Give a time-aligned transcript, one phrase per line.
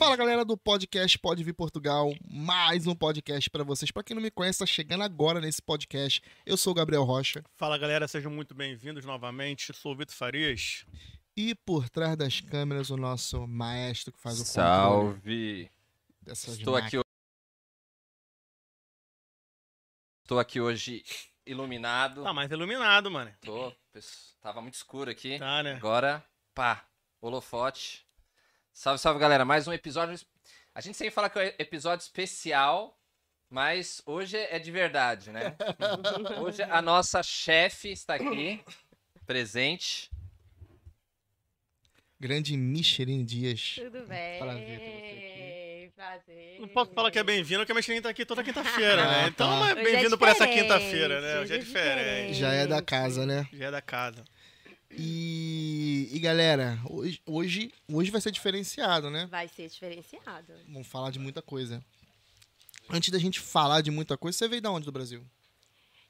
[0.00, 3.90] Fala galera do podcast Pode Vir Portugal, mais um podcast para vocês.
[3.90, 6.22] Para quem não me conhece, tá chegando agora nesse podcast.
[6.46, 9.74] Eu sou o Gabriel Rocha Fala galera, sejam muito bem-vindos novamente.
[9.74, 10.86] Sou o Vitor Farias.
[11.36, 15.70] e por trás das câmeras o nosso maestro que faz o Salve!
[16.22, 17.04] dessas Estou aqui, máquinas.
[17.04, 17.10] ho-
[20.22, 21.04] Estou aqui hoje
[21.44, 22.22] iluminado.
[22.22, 23.34] Tá mais iluminado, mano.
[23.42, 23.70] Tô,
[24.40, 25.38] tava muito escuro aqui.
[25.38, 25.74] Tá, né?
[25.74, 26.86] Agora, pá,
[27.20, 28.06] holofote.
[28.80, 29.44] Salve, salve, galera.
[29.44, 30.18] Mais um episódio.
[30.74, 32.98] A gente sempre fala que é episódio especial,
[33.50, 35.54] mas hoje é de verdade, né?
[36.40, 38.58] Hoje a nossa chefe está aqui,
[39.26, 40.10] presente.
[42.18, 43.74] Grande Micheline Dias.
[43.74, 44.38] Tudo bem.
[44.38, 45.60] Prazer ter você
[46.00, 46.60] Prazer.
[46.60, 49.28] Não posso falar que é bem-vindo, porque a Michelin tá aqui toda quinta-feira, Ah, né?
[49.28, 49.56] Então tá.
[49.56, 51.28] não é é bem-vindo por essa quinta-feira, né?
[51.32, 52.34] Hoje é hoje é diferente.
[52.38, 53.46] Já é da casa, né?
[53.52, 54.24] Já é da casa.
[54.90, 59.26] E, e galera, hoje, hoje, hoje vai ser diferenciado, né?
[59.30, 60.52] Vai ser diferenciado.
[60.68, 61.82] Vamos falar de muita coisa.
[62.88, 65.24] Antes da gente falar de muita coisa, você veio da onde do Brasil?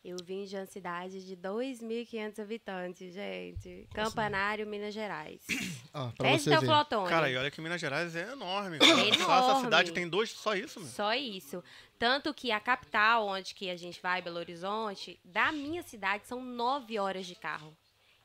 [0.03, 3.87] Eu vim de uma cidade de 2.500 habitantes, gente.
[3.93, 5.43] Campanário, Minas Gerais.
[5.93, 6.67] Ó, pra teu ver.
[6.67, 7.11] flotone.
[7.11, 8.79] Cara, e olha que Minas Gerais é enorme.
[8.81, 8.97] É cara.
[8.97, 9.65] Só essa enorme.
[9.65, 10.91] cidade tem dois, só isso, mano.
[10.91, 11.63] Só isso.
[11.99, 16.43] Tanto que a capital, onde que a gente vai, Belo Horizonte, da minha cidade são
[16.43, 17.77] nove horas de carro.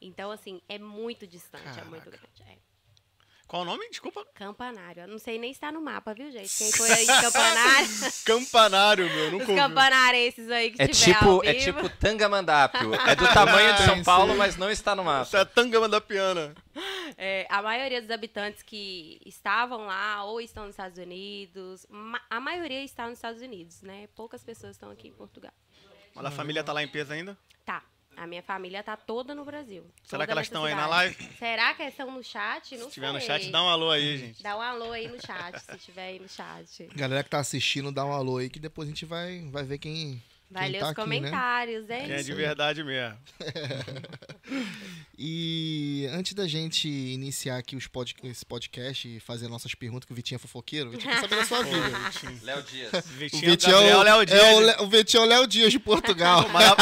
[0.05, 2.27] Então, assim, é muito distante, é muito Caraca.
[2.35, 2.51] grande.
[2.51, 2.65] É.
[3.47, 3.87] Qual o nome?
[3.89, 4.25] Desculpa.
[4.33, 5.03] Campanário.
[5.03, 6.49] Eu não sei nem se tá no mapa, viu, gente?
[6.57, 7.87] Quem foi aí de Campanário,
[8.25, 9.25] Campanário, meu.
[9.25, 9.55] os Nunca ouvi.
[9.55, 11.83] campanarenses aí que É tiver ao tipo, é vivo.
[11.83, 12.93] tipo Tangamandápio.
[12.95, 14.37] É do tamanho de São Paulo, sim.
[14.39, 15.37] mas não está no Isso mapa.
[15.37, 16.55] é Tangama da Piana.
[17.17, 21.85] É, a maioria dos habitantes que estavam lá ou estão nos Estados Unidos,
[22.29, 24.07] a maioria está nos Estados Unidos, né?
[24.15, 25.53] Poucas pessoas estão aqui em Portugal.
[26.15, 27.37] Mas a família tá lá em peso ainda?
[27.63, 27.83] Tá.
[28.17, 29.83] A minha família tá toda no Brasil.
[30.03, 31.15] Será toda que elas estão aí na live?
[31.37, 32.77] Será que elas estão no chat?
[32.77, 33.27] Não Se tiver no sei.
[33.27, 34.41] chat, dá um alô aí, gente.
[34.43, 36.87] Dá um alô aí no chat, se tiver aí no chat.
[36.95, 39.77] Galera que tá assistindo, dá um alô aí que depois a gente vai, vai ver
[39.77, 40.21] quem.
[40.51, 41.05] Ler tá os aqui, né?
[41.05, 42.05] comentários, hein?
[42.05, 42.37] Que é isso de aí.
[42.37, 43.17] verdade mesmo.
[45.17, 50.11] E antes da gente iniciar aqui os pod, esse podcast e fazer nossas perguntas, que
[50.11, 51.97] o Vitinho é fofoqueiro, o Vitinho quer saber da sua vida.
[52.43, 52.91] Léo Dias.
[52.93, 54.43] O Vitinho, Vitinho é o, Léo é Dias.
[54.43, 56.49] o, Le- o Vitinho é o Léo Dias de Portugal.
[56.49, 56.75] Mas a,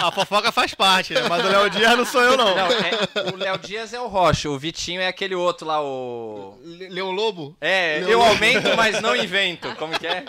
[0.00, 1.28] a- a fofoca faz parte, né?
[1.28, 2.56] Mas o Léo Dias não sou eu, não.
[2.56, 6.58] Não, é- o Léo Dias é o Rocha, o Vitinho é aquele outro lá, o.
[6.64, 7.54] Le- Leão Lobo?
[7.60, 8.30] É, Leão eu Lobo.
[8.30, 9.74] aumento, mas não invento.
[9.76, 10.24] Como que é?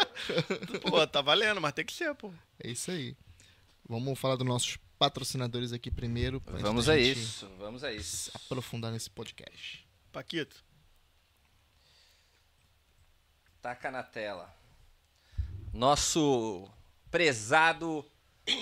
[0.90, 2.32] Pô, tá valendo, mas tem que ser, pô.
[2.60, 3.16] É isso aí.
[3.88, 6.42] Vamos falar dos nossos patrocinadores aqui primeiro.
[6.46, 8.32] Vamos a isso, vamos a isso.
[8.34, 9.88] Aprofundar nesse podcast.
[10.12, 10.64] Paquito.
[13.62, 14.54] Taca na tela.
[15.74, 16.70] Nosso
[17.12, 18.06] prezado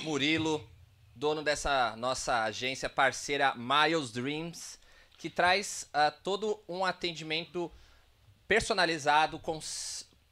[0.04, 0.68] Murilo,
[1.16, 4.80] dono dessa nossa agência parceira Miles Dreams,
[5.18, 7.72] que traz ah, todo um atendimento
[8.48, 9.60] personalizado com,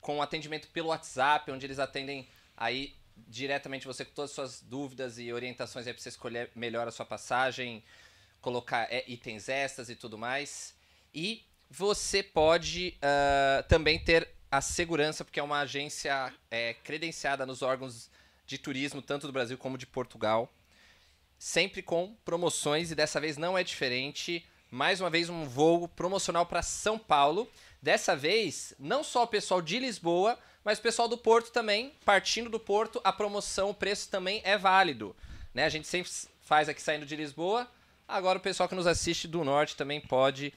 [0.01, 5.17] com atendimento pelo WhatsApp, onde eles atendem aí diretamente você com todas as suas dúvidas
[5.17, 7.83] e orientações para você escolher melhor a sua passagem,
[8.41, 10.75] colocar é, itens extras e tudo mais.
[11.13, 17.63] E você pode ah, também ter a segurança, porque é uma agência é, credenciada nos
[17.63, 18.11] órgãos
[18.45, 20.53] de turismo, tanto do Brasil como de Portugal.
[21.39, 24.45] Sempre com promoções, e dessa vez não é diferente.
[24.69, 27.49] Mais uma vez, um voo promocional para São Paulo.
[27.83, 31.93] Dessa vez, não só o pessoal de Lisboa, mas o pessoal do Porto também.
[32.03, 35.15] Partindo do Porto, a promoção, o preço também é válido.
[35.53, 35.65] Né?
[35.65, 37.69] A gente sempre faz aqui saindo de Lisboa,
[38.07, 40.53] Agora o pessoal que nos assiste do norte também pode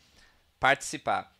[0.58, 1.32] participar.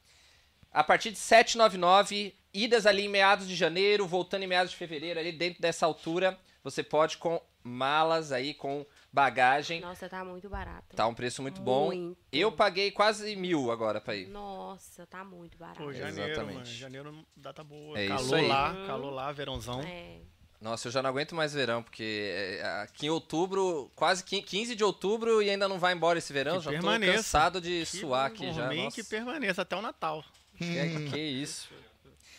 [0.72, 5.18] A partir de 799, idas ali em meados de janeiro, voltando em meados de fevereiro,
[5.18, 8.86] ali dentro dessa altura, você pode com malas aí, com
[9.16, 9.80] bagagem.
[9.80, 10.94] Nossa, tá muito barato.
[10.94, 11.86] Tá um preço muito bom.
[11.86, 12.18] Muito.
[12.30, 14.28] Eu paguei quase mil agora pra ir.
[14.28, 15.78] Nossa, tá muito barato.
[15.82, 16.54] Pô, janeiro, Exatamente.
[16.54, 16.66] mano.
[16.66, 17.98] Janeiro, data boa.
[17.98, 18.46] É isso calor aí.
[18.46, 18.86] lá, Uhum.
[18.86, 19.80] calor lá, verãozão.
[19.80, 20.18] É.
[20.60, 24.74] Nossa, eu já não aguento mais verão, porque é, aqui em outubro, quase qui- 15
[24.74, 26.58] de outubro e ainda não vai embora esse verão.
[26.58, 27.12] Que já tô permaneça.
[27.14, 28.70] cansado de Que suar aqui já.
[28.72, 30.22] Nossa, que permaneça até o Natal.
[30.58, 31.68] que, que isso.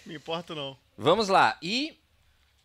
[0.06, 0.78] Me importo não.
[0.98, 1.58] Vamos lá.
[1.62, 2.00] E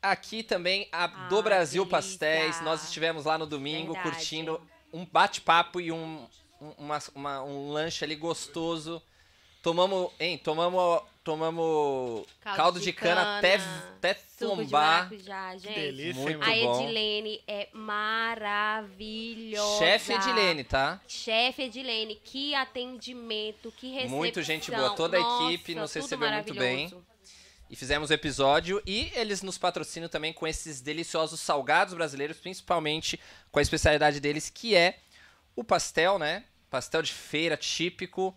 [0.02, 1.98] aqui também a Ah, do Brasil delícia.
[2.18, 2.60] Pastéis.
[2.62, 4.16] Nós estivemos lá no domingo Verdade.
[4.16, 4.60] curtindo
[4.92, 6.26] um bate-papo e um,
[6.60, 9.00] um, uma- uma- um lanche ali gostoso.
[9.62, 10.36] Tomamos, hein?
[10.38, 15.04] Tomamos, tomamos caldo, de, cana, até, até de tombar.
[15.08, 15.68] maracujá, gente.
[15.72, 16.82] Que delícia, Muito hein, A bom.
[16.82, 17.68] Edilene é
[18.72, 19.78] maravilhosa.
[19.78, 21.00] Chefe Edilene, tá?
[21.06, 24.16] Chefe Edilene, que atendimento, que recepção.
[24.18, 26.92] Muito gente boa, toda a Nossa, equipe nos recebeu muito bem.
[27.72, 33.18] E fizemos o episódio e eles nos patrocinam também com esses deliciosos salgados brasileiros, principalmente
[33.50, 34.98] com a especialidade deles, que é
[35.56, 36.44] o pastel, né?
[36.68, 38.36] Pastel de feira típico,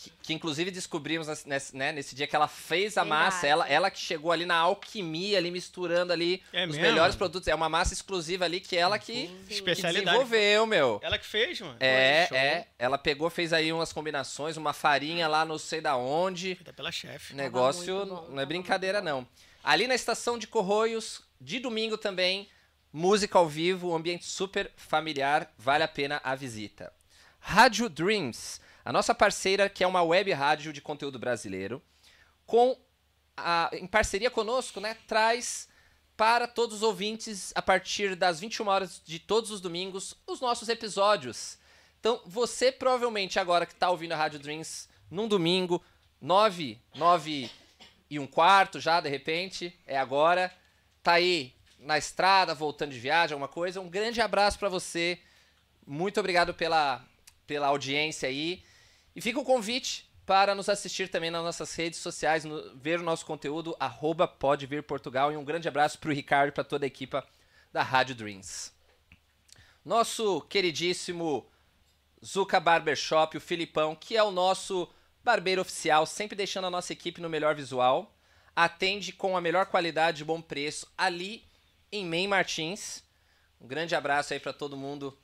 [0.00, 3.90] que, que inclusive descobrimos nesse, né, nesse dia que ela fez a massa, ela, ela
[3.90, 6.82] que chegou ali na alquimia, ali misturando ali É os mesmo?
[6.82, 7.48] melhores produtos.
[7.48, 10.04] É uma massa exclusiva ali que ela que, que Especialidade.
[10.06, 11.00] desenvolveu, meu.
[11.02, 11.76] Ela que fez, mano?
[11.80, 12.36] É, Show.
[12.36, 12.66] é.
[12.78, 16.54] Ela pegou, fez aí umas combinações, uma farinha lá não sei da onde.
[16.54, 17.32] Feita pela chefe.
[17.32, 19.26] O negócio bom, não é brincadeira, não.
[19.64, 22.48] Ali na estação de Corroios, de domingo também,
[22.92, 26.92] música ao vivo, um ambiente super familiar, vale a pena a visita.
[27.40, 31.82] Rádio Dreams, a nossa parceira, que é uma web rádio de conteúdo brasileiro,
[32.46, 32.74] com
[33.36, 35.68] a- em parceria conosco, né, traz
[36.16, 40.70] para todos os ouvintes, a partir das 21 horas de todos os domingos, os nossos
[40.70, 41.58] episódios.
[42.00, 45.84] Então, você provavelmente agora que está ouvindo a Rádio Dreams num domingo,
[46.18, 47.50] 9, 9
[48.08, 50.50] e um quarto já, de repente, é agora,
[51.02, 55.20] tá aí na estrada, voltando de viagem, alguma coisa, um grande abraço para você.
[55.86, 57.04] Muito obrigado pela,
[57.46, 58.66] pela audiência aí.
[59.18, 63.02] E fica o convite para nos assistir também nas nossas redes sociais, no- ver o
[63.02, 65.32] nosso conteúdo, arroba pode vir Portugal.
[65.32, 67.26] E um grande abraço para o Ricardo e para toda a equipa
[67.72, 68.70] da Rádio Dreams.
[69.84, 71.44] Nosso queridíssimo
[72.24, 74.88] Zuka Barbershop, o Filipão, que é o nosso
[75.24, 78.14] barbeiro oficial, sempre deixando a nossa equipe no melhor visual.
[78.54, 81.44] Atende com a melhor qualidade e bom preço ali
[81.90, 83.02] em Main Martins.
[83.60, 85.18] Um grande abraço aí para todo mundo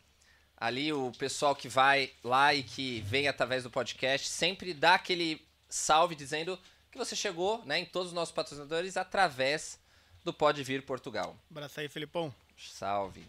[0.57, 5.45] ali, o pessoal que vai lá e que vem através do podcast, sempre dá aquele
[5.69, 6.59] salve dizendo
[6.91, 9.79] que você chegou, né, em todos os nossos patrocinadores através
[10.25, 11.37] do Pode Vir Portugal.
[11.51, 12.35] Abraço aí, Felipão.
[12.57, 13.25] Salve.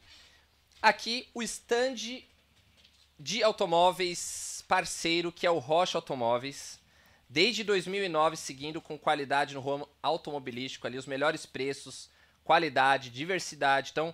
[0.81, 2.21] Aqui o stand
[3.19, 6.79] de automóveis parceiro, que é o Rocha Automóveis.
[7.27, 12.09] Desde 2009, seguindo com qualidade no ramo automobilístico, ali os melhores preços,
[12.43, 13.89] qualidade, diversidade.
[13.91, 14.13] Então,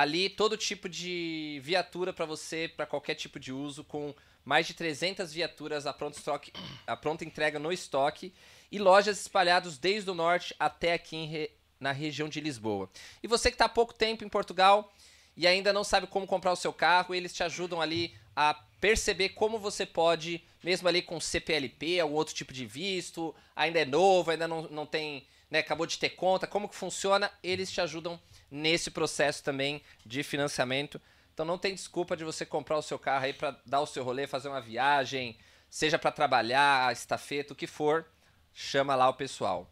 [0.00, 4.14] ali todo tipo de viatura para você, para qualquer tipo de uso, com
[4.44, 6.52] mais de 300 viaturas a pronta, estoque,
[6.86, 8.32] a pronta entrega no estoque
[8.70, 11.50] e lojas espalhadas desde o norte até aqui re-
[11.80, 12.90] na região de Lisboa.
[13.22, 14.92] E você que está há pouco tempo em Portugal
[15.34, 19.30] e ainda não sabe como comprar o seu carro, eles te ajudam ali a perceber
[19.30, 24.30] como você pode, mesmo ali com CPLP, algum outro tipo de visto, ainda é novo,
[24.30, 28.20] ainda não, não tem, né, acabou de ter conta, como que funciona, eles te ajudam
[28.50, 31.00] nesse processo também de financiamento.
[31.32, 34.02] Então não tem desculpa de você comprar o seu carro aí para dar o seu
[34.02, 35.38] rolê, fazer uma viagem,
[35.68, 38.06] seja para trabalhar, estafeta, o que for,
[38.52, 39.70] chama lá o pessoal.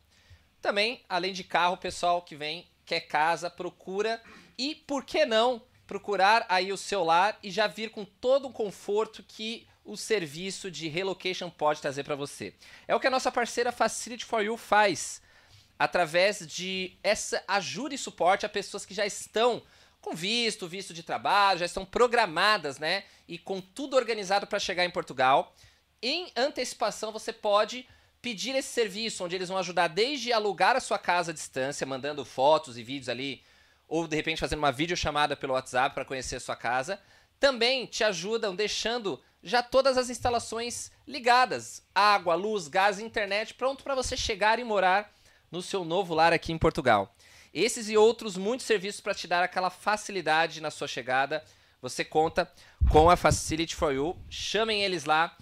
[0.61, 4.23] Também, além de carro, o pessoal que vem quer casa, procura
[4.59, 8.53] e por que não procurar aí o seu lar e já vir com todo o
[8.53, 12.55] conforto que o serviço de relocation pode trazer para você.
[12.89, 15.21] É o que a nossa parceira Facility for You faz
[15.85, 19.63] através de essa ajuda e suporte a pessoas que já estão
[20.01, 23.05] com visto, visto de trabalho, já estão programadas, né?
[23.29, 25.55] E com tudo organizado para chegar em Portugal.
[26.03, 27.87] Em antecipação, você pode
[28.21, 32.25] pedir esse serviço, onde eles vão ajudar desde alugar a sua casa à distância, mandando
[32.25, 33.43] fotos e vídeos ali,
[33.87, 36.99] ou de repente fazendo uma videochamada pelo WhatsApp para conhecer a sua casa.
[37.39, 43.95] Também te ajudam deixando já todas as instalações ligadas: água, luz, gás, internet, pronto para
[43.95, 45.13] você chegar e morar
[45.55, 47.15] no seu novo lar aqui em Portugal.
[47.53, 51.45] Esses e outros muitos serviços para te dar aquela facilidade na sua chegada.
[51.81, 52.51] Você conta
[52.91, 54.19] com a Facility for You.
[54.29, 55.37] Chamem eles lá.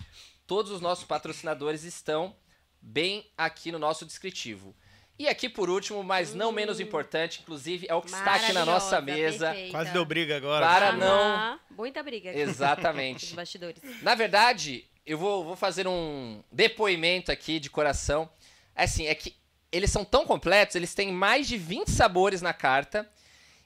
[0.47, 2.37] Todos os nossos patrocinadores estão
[2.81, 4.77] bem aqui no nosso descritivo.
[5.19, 8.67] E aqui por último, mas não menos importante, inclusive, é o que está aqui na
[8.67, 9.47] nossa mesa.
[9.47, 9.71] perfeita.
[9.71, 10.67] Quase deu briga agora.
[10.67, 12.37] Para Aham, não- Muita briga.
[12.37, 13.27] Exatamente.
[13.27, 13.81] Nos bastidores.
[14.03, 18.29] Na verdade, eu vou, vou fazer um depoimento aqui de coração.
[18.75, 19.37] Assim, é que
[19.73, 23.11] eles são tão completos, eles têm mais de 20 sabores na carta.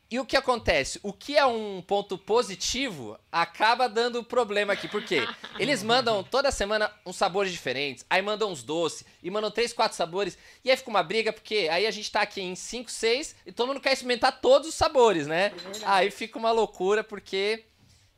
[0.08, 1.00] E o que acontece?
[1.02, 4.86] O que é um ponto positivo acaba dando problema aqui.
[4.86, 5.26] Por quê?
[5.58, 9.96] Eles mandam toda semana uns sabores diferentes, aí mandam uns doces, e mandam três, quatro
[9.96, 13.34] sabores, e aí fica uma briga, porque aí a gente tá aqui em cinco, seis,
[13.44, 15.48] e todo mundo quer experimentar todos os sabores, né?
[15.48, 15.82] verdade.
[15.84, 17.64] Aí fica uma loucura, porque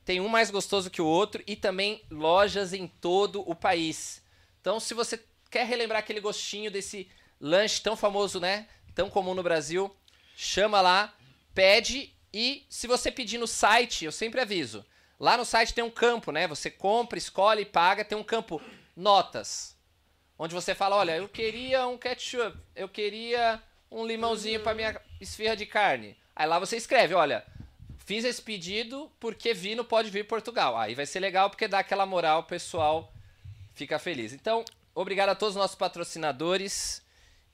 [0.04, 4.22] tem um mais gostoso que o outro e também lojas em todo o país.
[4.60, 5.18] Então, se você
[5.50, 7.08] quer relembrar aquele gostinho desse
[7.40, 8.66] lanche tão famoso, né?
[8.94, 9.94] Tão comum no Brasil,
[10.36, 11.14] chama lá,
[11.54, 14.84] pede e se você pedir no site, eu sempre aviso.
[15.18, 16.46] Lá no site tem um campo, né?
[16.46, 18.60] Você compra, escolhe, paga, tem um campo
[18.96, 19.76] notas.
[20.38, 25.56] Onde você fala, olha, eu queria um ketchup, eu queria um limãozinho para minha esfirra
[25.56, 26.16] de carne.
[26.36, 27.44] Aí lá você escreve, olha,
[28.08, 30.78] Fiz esse pedido porque Vino pode vir Portugal.
[30.78, 33.12] Aí vai ser legal porque dá aquela moral, o pessoal
[33.74, 34.32] fica feliz.
[34.32, 34.64] Então,
[34.94, 37.02] obrigado a todos os nossos patrocinadores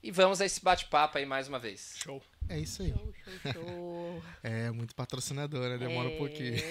[0.05, 1.95] e vamos a esse bate-papo aí mais uma vez.
[1.97, 2.21] Show.
[2.47, 2.89] É isso aí.
[2.89, 4.23] Show, show, show.
[4.43, 5.79] É, muito patrocinador, né?
[5.79, 6.61] Demora um pouquinho.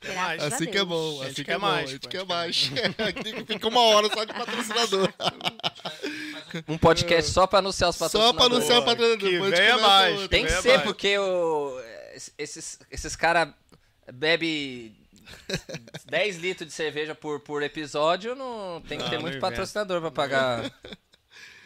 [0.00, 2.08] Graças Assim que é bom, A gente assim que quer é bom, mais, a gente
[2.08, 2.70] quer mais.
[2.98, 5.12] Aqui Fica uma hora só de patrocinador.
[6.66, 8.36] Um podcast só para anunciar os Só patrocinadores.
[8.36, 9.18] pra anunciar o patrocinador.
[9.18, 10.28] que depois a gente venha mais.
[10.28, 10.82] Tem que ser, mais.
[10.82, 11.78] porque o,
[12.38, 13.52] esses, esses caras
[14.14, 14.96] bebem
[16.06, 20.10] 10 litros de cerveja por, por episódio, não tem que Não, ter muito patrocinador para
[20.10, 20.72] pagar.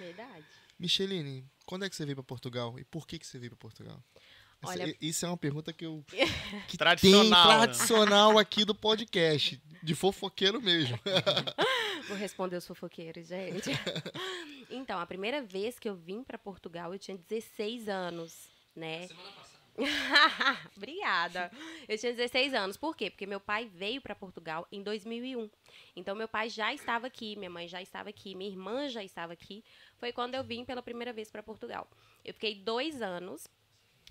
[0.02, 0.44] Verdade.
[0.78, 2.78] Micheline, quando é que você veio pra Portugal?
[2.78, 4.02] E por que, que você veio pra Portugal?
[4.62, 6.04] Essa- Olha- Isso é uma pergunta que eu.
[6.68, 7.62] Que Tradicional, Tem né?
[7.66, 9.60] tradicional aqui do podcast.
[9.82, 10.98] De fofoqueiro mesmo.
[12.08, 13.70] Vou responder os fofoqueiros, gente.
[14.74, 19.06] Então, a primeira vez que eu vim para Portugal, eu tinha 16 anos, né?
[20.76, 21.50] Obrigada.
[21.88, 22.76] Eu tinha 16 anos.
[22.76, 23.10] Por quê?
[23.10, 25.48] Porque meu pai veio para Portugal em 2001.
[25.96, 29.32] Então, meu pai já estava aqui, minha mãe já estava aqui, minha irmã já estava
[29.32, 29.64] aqui.
[29.98, 31.88] Foi quando eu vim pela primeira vez para Portugal.
[32.24, 33.48] Eu fiquei dois anos.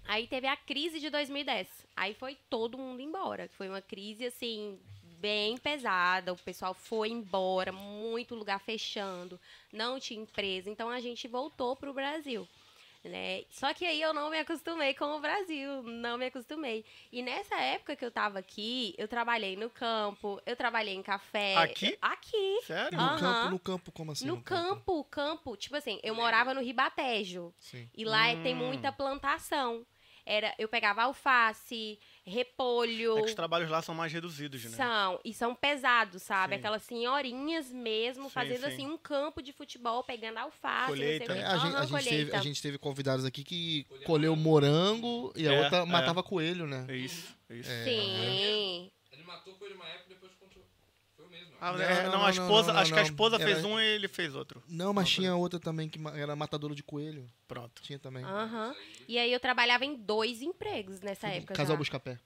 [0.06, 1.68] Aí teve a crise de 2010.
[1.96, 3.48] Aí foi todo mundo embora.
[3.54, 4.80] Foi uma crise, assim,
[5.22, 6.34] bem pesada.
[6.34, 9.40] O pessoal foi embora, muito lugar fechando,
[9.72, 10.70] não tinha empresa.
[10.70, 12.48] Então a gente voltou pro Brasil.
[13.04, 13.46] Né?
[13.50, 16.86] Só que aí eu não me acostumei com o Brasil, não me acostumei.
[17.12, 21.56] E nessa época que eu tava aqui, eu trabalhei no campo, eu trabalhei em café.
[21.58, 21.98] Aqui?
[22.00, 22.62] Aqui.
[22.64, 23.00] Sério?
[23.00, 23.18] No Aham.
[23.20, 24.28] campo, no campo, como assim?
[24.28, 27.52] No campo, campo, tipo assim, eu morava no Ribatejo.
[27.60, 27.90] Sim.
[27.96, 28.58] E lá é- tem Hum.
[28.68, 29.84] muita plantação.
[30.26, 33.18] Era, eu pegava alface, repolho.
[33.18, 34.72] É que os trabalhos lá são mais reduzidos, né?
[34.78, 36.54] São, e são pesados, sabe?
[36.54, 36.60] Sim.
[36.60, 38.74] Aquelas senhorinhas mesmo, Sim, fazendo sim.
[38.74, 41.26] assim um campo de futebol, pegando alface, Colheita.
[41.28, 44.36] não sei É, a, gente, a gente teve, a gente teve convidados aqui que colheu
[44.36, 45.86] morango e a É, outra é.
[45.86, 46.86] matava coelho, né?
[46.88, 47.70] É isso, é isso.
[47.84, 48.92] Sim.
[49.12, 50.32] Ele matou com ele uma época e depois
[51.32, 51.48] mesmo.
[51.60, 53.10] Ah, Não, é, não, não, não, a não, esposa, não, acho que a não.
[53.10, 54.62] esposa Era- fez um e ele fez outro.
[54.68, 57.28] Não, mas tinha outra também que era matadora de coelho.
[57.48, 57.82] Pronto.
[57.82, 58.24] Tinha também.
[58.24, 58.76] Aham.
[59.08, 61.54] E aí eu trabalhava em dois empregos nessa época.
[61.54, 61.80] Casal já.
[61.80, 62.20] Buscapé.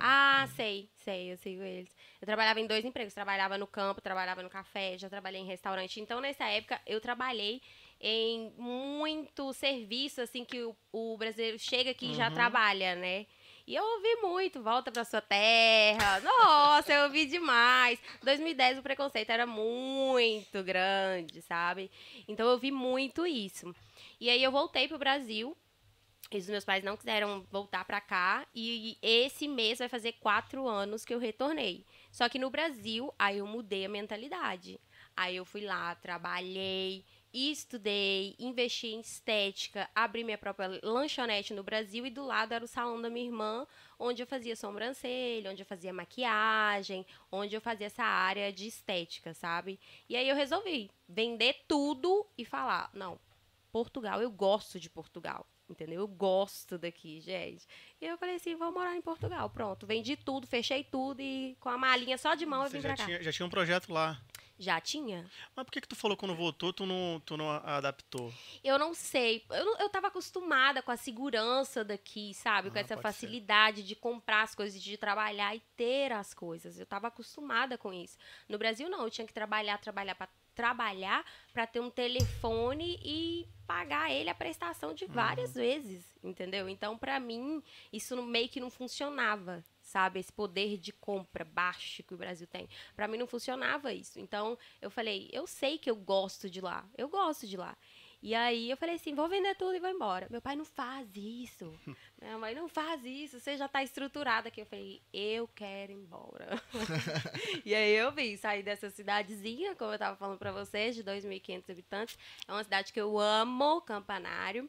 [0.00, 1.90] Ah, sei, sei, eu sigo eles.
[2.20, 6.00] Eu trabalhava em dois empregos, trabalhava no campo, trabalhava no café, já trabalhei em restaurante.
[6.00, 7.60] Então, nessa época, eu trabalhei
[8.00, 13.26] em muito serviço, assim, que o, o brasileiro chega aqui e já trabalha, né?
[13.68, 16.20] E eu ouvi muito, volta pra sua terra.
[16.20, 18.00] Nossa, eu ouvi demais.
[18.22, 21.90] 2010 o preconceito era muito grande, sabe?
[22.26, 23.76] Então eu ouvi muito isso.
[24.18, 25.54] E aí eu voltei pro Brasil.
[26.30, 28.46] E os meus pais não quiseram voltar pra cá.
[28.54, 31.84] E esse mês vai fazer quatro anos que eu retornei.
[32.10, 34.80] Só que no Brasil, aí eu mudei a mentalidade.
[35.14, 42.06] Aí eu fui lá, trabalhei, estudei, investi em estética, abri minha própria lanchonete no Brasil
[42.06, 43.66] e do lado era o salão da minha irmã,
[43.98, 49.34] onde eu fazia sobrancelha, onde eu fazia maquiagem, onde eu fazia essa área de estética,
[49.34, 49.78] sabe?
[50.08, 53.18] E aí eu resolvi vender tudo e falar, não,
[53.70, 55.46] Portugal, eu gosto de Portugal.
[55.68, 56.00] Entendeu?
[56.00, 57.66] Eu gosto daqui, gente.
[58.00, 59.50] E eu falei assim, vou morar em Portugal.
[59.50, 62.82] Pronto, vendi tudo, fechei tudo e com a malinha só de mão eu Você vim
[62.82, 63.04] já pra cá.
[63.04, 64.18] tinha, já tinha um projeto lá.
[64.60, 65.24] Já tinha?
[65.54, 68.32] Mas por que, que tu falou quando voltou, tu não, tu não adaptou?
[68.64, 69.44] Eu não sei.
[69.50, 72.68] Eu, eu tava acostumada com a segurança daqui, sabe?
[72.70, 73.26] com Ah, essa pode ser.
[73.26, 76.76] facilidade de comprar as coisas, de trabalhar e ter as coisas.
[76.76, 78.18] Eu tava acostumada com isso.
[78.48, 79.04] No Brasil, não.
[79.04, 80.28] Eu tinha que trabalhar, trabalhar para
[80.58, 85.62] trabalhar para ter um telefone e pagar ele a prestação de várias Uhum.
[85.62, 86.68] vezes, entendeu?
[86.68, 87.62] Então, para mim,
[87.92, 90.18] isso meio que não funcionava, sabe?
[90.18, 92.68] Esse poder de compra baixo que o Brasil tem.
[92.96, 94.18] Para mim não funcionava isso.
[94.18, 96.84] Então, eu falei, eu sei que eu gosto de lá.
[96.96, 97.76] Eu gosto de lá.
[98.20, 100.26] E aí eu falei assim, vou vender tudo e vou embora.
[100.28, 101.72] Meu pai não faz isso.
[102.20, 104.60] Minha mãe não faz isso, você já tá estruturada aqui.
[104.60, 106.60] Eu falei, eu quero ir embora.
[107.64, 111.70] e aí eu vim sair dessa cidadezinha, como eu tava falando pra vocês, de 2.500
[111.70, 112.18] habitantes.
[112.46, 114.68] É uma cidade que eu amo, Campanário.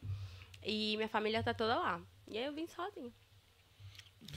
[0.63, 2.01] E minha família tá toda lá.
[2.27, 3.11] E aí eu vim sozinha.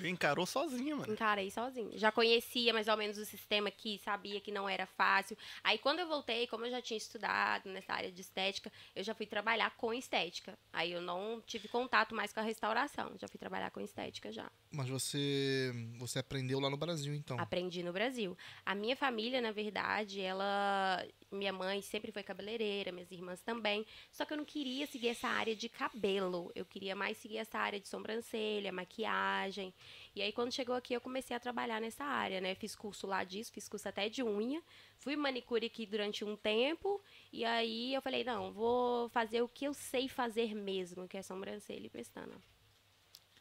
[0.05, 1.13] Encarou sozinha, mano.
[1.13, 1.99] Encarei sozinha.
[1.99, 5.37] Já conhecia mais ou menos o sistema aqui, sabia que não era fácil.
[5.63, 9.15] Aí quando eu voltei, como eu já tinha estudado nessa área de estética, eu já
[9.15, 10.59] fui trabalhar com estética.
[10.73, 14.51] Aí eu não tive contato mais com a restauração, já fui trabalhar com estética já.
[14.73, 17.39] Mas você você aprendeu lá no Brasil, então?
[17.39, 18.37] Aprendi no Brasil.
[18.65, 23.87] A minha família, na verdade, ela minha mãe sempre foi cabeleireira, minhas irmãs também.
[24.11, 26.53] Só que eu não queria seguir essa área de cabelo.
[26.55, 29.75] Eu queria mais seguir essa área de sobrancelha, maquiagem.
[30.15, 32.55] E aí, quando chegou aqui, eu comecei a trabalhar nessa área, né?
[32.55, 34.63] Fiz curso lá disso, fiz curso até de unha.
[34.99, 37.01] Fui manicure aqui durante um tempo.
[37.33, 41.23] E aí, eu falei, não, vou fazer o que eu sei fazer mesmo, que é
[41.23, 42.52] sobrancelha e pestana.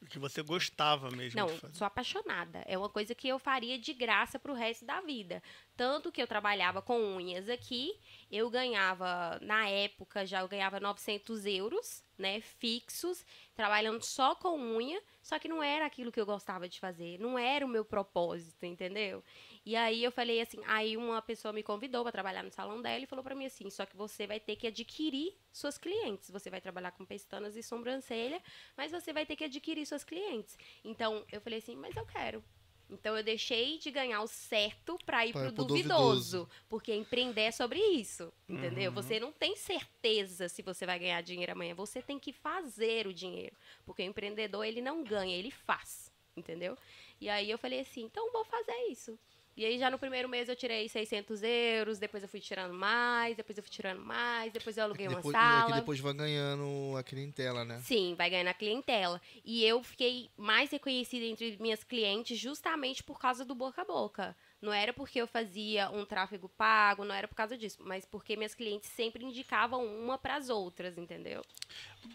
[0.10, 2.63] Que você gostava mesmo Não, sou apaixonada.
[2.65, 5.41] É uma coisa que eu faria de graça pro resto da vida.
[5.77, 7.93] Tanto que eu trabalhava com unhas aqui,
[8.31, 15.01] eu ganhava, na época já eu ganhava 900 euros, né, fixos, trabalhando só com unha,
[15.22, 18.65] só que não era aquilo que eu gostava de fazer, não era o meu propósito,
[18.65, 19.24] entendeu?
[19.63, 23.03] E aí eu falei assim, aí uma pessoa me convidou para trabalhar no salão dela
[23.03, 26.32] e falou para mim assim, só que você vai ter que adquirir suas clientes.
[26.32, 28.41] Você vai trabalhar com pestanas e sobrancelha,
[28.75, 30.58] mas você vai ter que adquirir suas clientes.
[30.84, 32.44] Então eu falei assim, mas eu quero.
[32.89, 36.50] Então eu deixei de ganhar o certo para ir Pra pro ir pro duvidoso, duvidoso.
[36.68, 38.89] porque empreender é sobre isso, entendeu?
[38.89, 38.96] Uhum.
[38.96, 43.13] Você não tem certeza se você vai ganhar dinheiro amanhã, você tem que fazer o
[43.13, 46.77] dinheiro, porque o empreendedor ele não ganha, ele faz, entendeu?
[47.22, 49.18] E aí eu falei assim, então vou fazer isso.
[49.55, 53.36] E aí já no primeiro mês eu tirei 600 euros, depois eu fui tirando mais,
[53.36, 55.63] depois eu fui tirando mais, depois eu aluguei uma depois, sala.
[55.63, 57.79] é que depois vai ganhando a clientela, né?
[57.84, 59.22] Sim, vai ganhar na clientela.
[59.43, 64.36] E eu fiquei mais reconhecida entre minhas clientes justamente por causa do boca a boca.
[64.62, 68.36] Não era porque eu fazia um tráfego pago, não era por causa disso, mas porque
[68.36, 71.41] minhas clientes sempre indicavam uma para as outras, entendeu?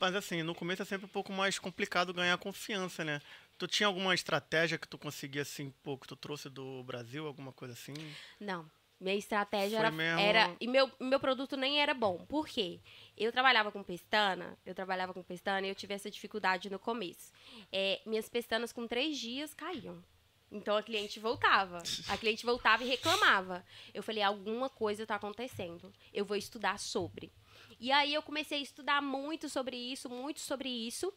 [0.00, 3.20] Mas assim, no começo é sempre um pouco mais complicado ganhar confiança, né?
[3.58, 7.52] Tu tinha alguma estratégia que tu conseguia, assim, pô, que tu trouxe do Brasil, alguma
[7.52, 7.94] coisa assim?
[8.38, 8.70] Não.
[8.98, 10.56] Minha estratégia era, mesmo- era.
[10.58, 12.24] E meu, meu produto nem era bom.
[12.26, 12.80] Por quê?
[13.16, 17.30] Eu trabalhava com pestana, eu trabalhava com pestana e eu tive essa dificuldade no começo.
[17.70, 20.02] É, minhas pestanas com três dias caíam.
[20.50, 21.82] Então a cliente voltava.
[22.08, 23.62] A cliente voltava e reclamava.
[23.92, 25.92] Eu falei, alguma coisa está acontecendo.
[26.12, 27.30] Eu vou estudar sobre.
[27.78, 31.12] E aí eu comecei a estudar muito sobre isso, muito sobre isso.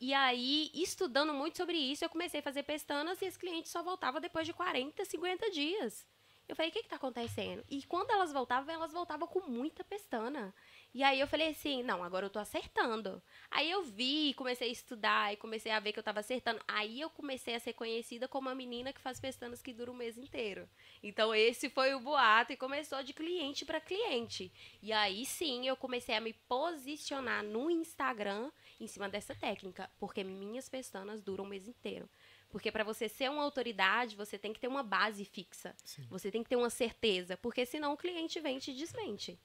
[0.00, 3.82] E aí, estudando muito sobre isso, eu comecei a fazer pestanas e as clientes só
[3.82, 6.06] voltavam depois de 40, 50 dias.
[6.46, 7.64] Eu falei, o que está acontecendo?
[7.70, 10.54] E quando elas voltavam, elas voltavam com muita pestana.
[10.92, 13.20] E aí eu falei assim, não, agora eu tô acertando.
[13.50, 16.60] Aí eu vi, comecei a estudar e comecei a ver que eu tava acertando.
[16.68, 19.96] Aí eu comecei a ser conhecida como a menina que faz pestanas que duram o
[19.96, 20.68] mês inteiro.
[21.02, 24.52] Então esse foi o boato e começou de cliente para cliente.
[24.82, 30.22] E aí sim eu comecei a me posicionar no Instagram em cima dessa técnica, porque
[30.22, 32.08] minhas pestanas duram o mês inteiro.
[32.54, 35.74] Porque para você ser uma autoridade, você tem que ter uma base fixa.
[35.84, 36.06] Sim.
[36.08, 39.36] Você tem que ter uma certeza, porque senão o cliente vem e te desmente.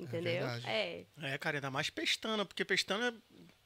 [0.00, 0.32] Entendeu?
[0.32, 0.66] verdade.
[0.66, 1.04] É.
[1.20, 3.14] É, cara, ainda mais pestana, porque pestana,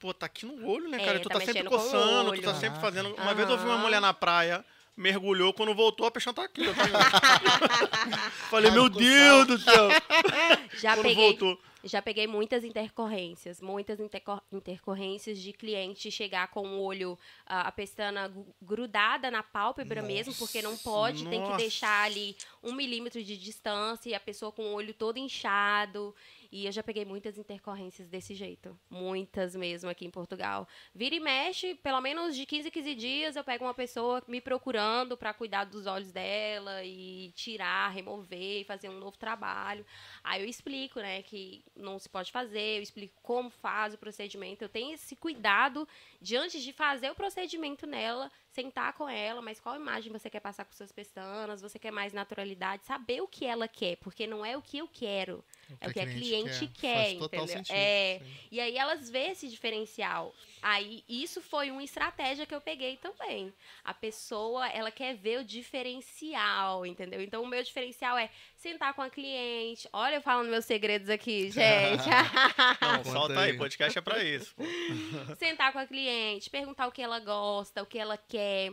[0.01, 1.21] pô, tá aqui no olho, né, É, cara?
[1.21, 2.81] Tu tá tá, sempre coçando, tu tá sempre Caraca.
[2.81, 3.15] fazendo.
[3.15, 4.65] Uma vez eu vi uma mulher na praia,
[4.97, 6.65] mergulhou, quando voltou, a pestana tá aqui.
[6.67, 6.75] tá?
[8.51, 9.91] Falei, meu Deus do céu!
[10.75, 11.63] Já quando peguei, voltou.
[11.85, 17.73] Já peguei muitas intercorrências, muitas intercor- intercorrências de cliente chegar com o olho, a, a
[17.73, 21.57] pestana gru- grudada na pálpebra mesmo, porque não pode, tem que nossa.
[21.59, 26.15] deixar ali um milímetro de distância e a pessoa com o olho todo inchado.
[26.51, 28.79] E eu já peguei muitas intercorrências desse jeito.
[28.89, 30.67] Muitas mesmo aqui em Portugal.
[30.95, 34.41] Vira e mexe, pelo menos de 15 em 15 dias, eu pego uma pessoa me
[34.41, 39.85] procurando para cuidar dos olhos dela e tirar, remover fazer um novo trabalho.
[40.25, 44.63] Aí eu explico, né, que não se pode fazer, eu explico como faz o procedimento.
[44.63, 45.87] Eu tenho esse cuidado
[46.21, 50.41] de antes de fazer o procedimento nela, sentar com ela, mas qual imagem você quer
[50.41, 54.45] passar com suas pestanas, você quer mais naturalidade, saber o que ela quer, porque não
[54.45, 55.45] é o que eu quero,
[55.81, 57.57] é o que a cliente quer, Faz total entendeu?
[57.65, 57.77] sentido.
[57.77, 58.19] É.
[58.19, 58.37] sim.
[58.51, 60.35] E aí elas vê esse diferencial.
[60.61, 63.53] Aí isso foi uma estratégia que eu peguei também.
[63.85, 67.23] A pessoa, ela quer ver o diferencial, entendeu?
[67.23, 69.89] Então o meu diferencial é sentar com a cliente.
[69.93, 72.05] Olha eu falando meus segredos aqui, gente.
[72.83, 73.57] Não, solta aí.
[73.57, 74.55] podcast é pra isso.
[74.55, 74.65] pô.
[75.39, 78.73] sentar com a cliente, perguntar o que ela gosta, o que ela quer.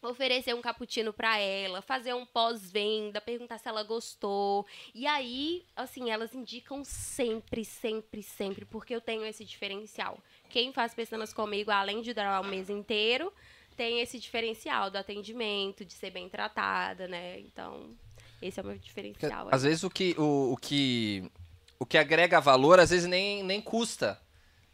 [0.00, 4.64] oferecer um cappuccino pra ela, fazer um pós-venda, perguntar se ela gostou.
[4.94, 10.22] E aí, assim, elas indicam sempre, sempre, sempre, porque eu tenho esse diferencial.
[10.48, 13.32] Quem faz pestanas comigo, além de durar o mês inteiro,
[13.76, 17.40] tem esse diferencial do atendimento, de ser bem tratada, né?
[17.40, 17.96] Então,
[18.40, 19.48] esse é o meu diferencial.
[19.50, 21.30] Às vezes o que, o, o que,
[21.78, 24.20] o que agrega valor, às vezes nem, nem custa.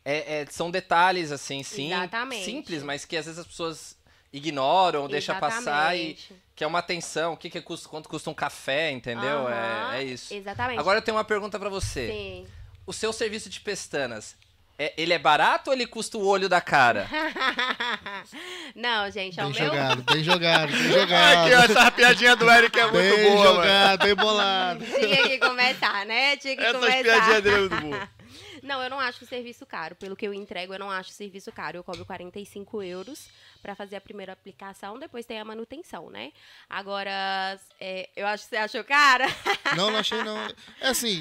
[0.05, 2.44] É, é- são detalhes, assim, sim, Exatamente.
[2.44, 3.96] simples, mas que às vezes as pessoas
[4.33, 6.18] ignoram, deixam passar e
[6.55, 7.33] que é uma atenção.
[7.33, 9.46] O que, que custa, quanto custa um café, entendeu?
[9.46, 10.35] Aham, É, é isso.
[10.35, 10.79] Exatamente.
[10.79, 12.09] Agora eu tenho uma pergunta pra você.
[12.11, 12.46] Sim.
[12.87, 14.37] O seu serviço de pestanas,
[14.78, 17.08] é- ele é barato ou ele custa o olho da cara?
[18.74, 19.70] Não, gente, é o Bem meu.
[19.70, 21.52] jogado, bem jogado, bem Aqui, jogado.
[21.52, 23.54] ó, essa piadinha do Eric é muito Bem boa, mano.
[23.56, 24.84] jogado, bem bolado.
[24.84, 26.37] Tinha que começar, né?
[26.37, 27.02] Tinha que Essas começar.
[27.02, 28.08] piadinhas dele é muito boa.
[28.64, 29.94] Não, eu não acho o serviço caro.
[29.94, 31.77] Pelo que eu entrego, eu não acho o serviço caro.
[31.77, 33.29] Eu cobro 45 euros
[33.61, 36.33] pra fazer a primeira aplicação, depois tem a manutenção, né?
[36.68, 39.27] Agora, é, eu acho que você achou cara.
[39.77, 40.37] Não, não achei não.
[40.81, 41.20] É assim,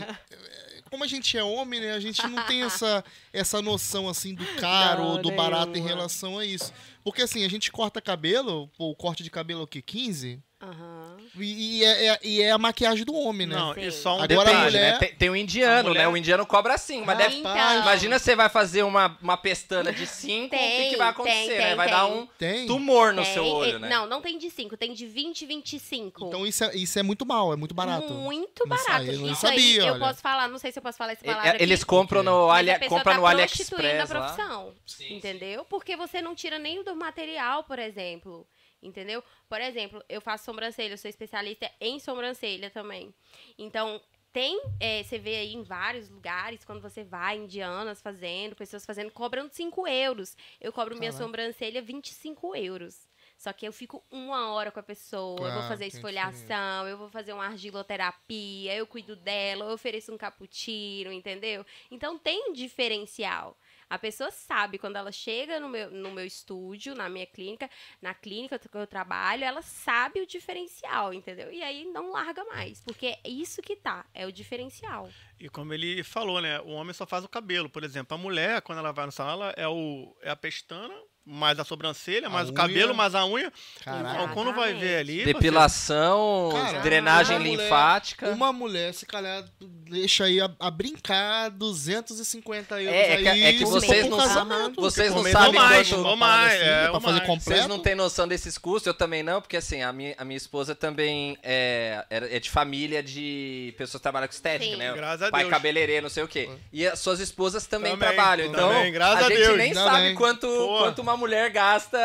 [0.89, 1.93] como a gente é homem, né?
[1.93, 5.73] A gente não tem essa, essa noção assim do caro Não, ou do barato em
[5.73, 5.89] nenhuma.
[5.89, 6.71] relação a isso.
[7.03, 9.81] Porque assim, a gente corta cabelo, o corte de cabelo é o quê?
[9.81, 10.39] 15?
[10.63, 11.17] Aham.
[11.35, 13.55] E, e é, é- e é a maquiagem do homem, né?
[13.55, 13.81] Não, Sim.
[13.81, 14.63] e só um Agora detalhe.
[14.65, 14.97] mulher- né?
[14.99, 16.07] Tem, tem o indiano, mulher- né?
[16.07, 17.37] O indiano cobra assim, mas deve...
[17.37, 17.81] Então.
[17.81, 21.57] Imagina você vai fazer uma, uma pestana de 5, o que, que vai acontecer, tem,
[21.57, 21.67] né?
[21.69, 21.95] tem, Vai tem.
[21.97, 22.67] dar um Tem.
[22.67, 23.89] tumor no Tem, seu olho, né?
[23.89, 26.27] Não, não tem de 5, tem de 20 e 25.
[26.27, 28.13] Então isso é, isso é muito mal, é muito barato.
[28.13, 29.05] Muito Não barato.
[29.05, 29.99] sei, eu não Isso sabia, aí, eu olha.
[29.99, 32.71] posso falar, não sei se eu posso falar essa palavra Eles aqui, compram no, Ali,
[32.87, 34.73] compra tá no AliExpress a profissão.
[34.85, 35.65] Sim, entendeu?
[35.65, 38.45] Porque você não tira nem do material, por exemplo.
[38.83, 39.23] Entendeu?
[39.47, 43.13] Por exemplo, eu faço sobrancelha, eu sou especialista em sobrancelha também.
[43.57, 48.85] Então, tem, é, você vê aí em vários lugares, quando você vai, indianas fazendo, pessoas
[48.85, 50.35] fazendo, cobrando 5 euros.
[50.59, 51.17] Eu cobro minha Caraca.
[51.23, 53.07] sobrancelha 25 euros.
[53.37, 56.97] Só que eu fico uma hora com a pessoa, eu vou Claro, fazer esfoliação, eu
[56.97, 61.65] vou fazer uma argiloterapia, eu cuido dela, eu ofereço um cappuccino, entendeu?
[61.91, 63.57] Então tem diferencial.
[63.93, 67.69] A pessoa sabe quando ela chega no meu, no meu estúdio, na minha clínica,
[68.01, 71.53] na clínica que eu trabalho, ela sabe o diferencial, entendeu?
[71.53, 75.11] E aí não larga mais, porque é isso que tá, é o diferencial.
[75.39, 76.59] E como ele falou, né?
[76.61, 78.15] O homem só faz o cabelo, por exemplo.
[78.15, 81.63] A mulher, quando ela vai no salão, ela é, o, é a pestana, mais a
[81.63, 83.51] sobrancelha, A mais o cabelo, mais a unha.
[83.83, 84.27] Caraca.
[84.33, 85.23] Quando vai ver ali.
[85.23, 86.49] Depilação,
[86.81, 88.29] drenagem uma mulher- linfática.
[88.29, 89.43] Uma mulher, se calhar,
[89.89, 93.43] deixa aí a, a brincar 250 euros É, é que- aí.
[93.43, 94.81] é que vocês não pro sa- casamento.
[94.81, 97.27] vocês Você não sabem mais, quanto- ou mais, é, ou fazer mais.
[97.27, 97.43] completo.
[97.59, 100.37] Vocês não têm noção desses custos, eu também não, porque assim, a minha, a minha
[100.37, 104.77] esposa também é, é de família de pessoas que trabalham com estética, Sim.
[104.77, 104.93] né?
[104.93, 106.49] Graças a Pai cabeleireiro, não sei o quê.
[106.71, 108.47] E as suas esposas também, Também, trabalham.
[108.47, 109.57] Então, também, graças a a gente Deus.
[109.57, 110.47] nem Ainda sabe quanto,
[110.79, 111.97] quanto uma mulher gasta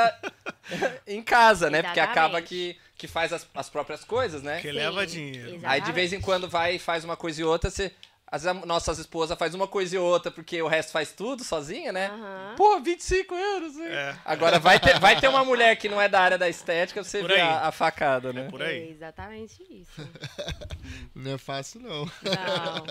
[1.06, 1.82] em casa, né?
[1.82, 2.48] Porque acaba Exatamente.
[2.48, 4.60] que, que faz as, as próprias coisas, né?
[4.60, 5.38] Que Sim, leva dinheiro.
[5.48, 5.66] exatamente.
[5.66, 7.92] Aí de vez em quando vai e faz uma coisa e outra, você.
[8.30, 12.08] As nossas esposas faz uma coisa e outra, porque o resto faz tudo sozinha, né?
[12.08, 12.54] Aham.
[12.58, 13.86] Pô, 25 euros, hein?
[13.88, 14.14] É.
[14.22, 17.20] Agora vai ter, vai ter uma mulher que não é da área da estética, você
[17.20, 18.46] Por vê a, a facada, né?
[18.50, 18.90] Por É aí.
[18.90, 20.06] exatamente isso.
[21.16, 22.04] Não é fácil, não.
[22.04, 22.86] Não.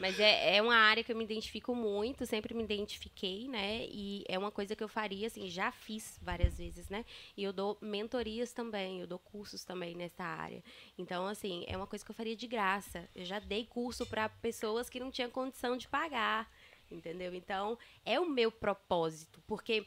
[0.00, 3.84] Mas é, é uma área que eu me identifico muito, sempre me identifiquei, né?
[3.84, 7.04] E é uma coisa que eu faria, assim, já fiz várias vezes, né?
[7.36, 10.64] E eu dou mentorias também, eu dou cursos também nessa área.
[10.96, 13.06] Então, assim, é uma coisa que eu faria de graça.
[13.14, 16.50] Eu já dei curso para pessoas que não tinham condição de pagar,
[16.90, 17.34] entendeu?
[17.34, 19.86] Então, é o meu propósito, porque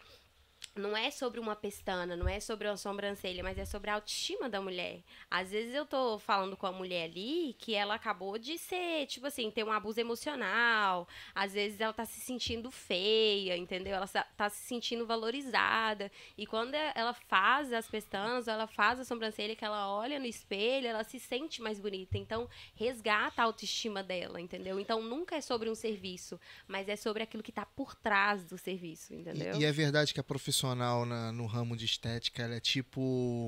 [0.76, 4.50] não é sobre uma pestana, não é sobre uma sobrancelha, mas é sobre a autoestima
[4.50, 5.02] da mulher.
[5.30, 9.28] Às vezes eu tô falando com a mulher ali que ela acabou de ser, tipo
[9.28, 11.08] assim, ter um abuso emocional.
[11.36, 13.94] Às vezes ela tá se sentindo feia, entendeu?
[13.96, 16.12] Ela tá se sentindo valorizada.
[16.36, 20.26] E quando é- ela faz as pestanas, ela faz a sobrancelha, que ela olha no
[20.26, 22.18] espelho, ela se sente mais bonita.
[22.18, 24.80] Então, resgata a autoestima dela, entendeu?
[24.80, 28.58] Então, nunca é sobre um serviço, mas é sobre aquilo que tá por trás do
[28.58, 29.56] serviço, entendeu?
[29.56, 33.02] E, e é verdade que a profissional na- no ramo de estética ela é tipo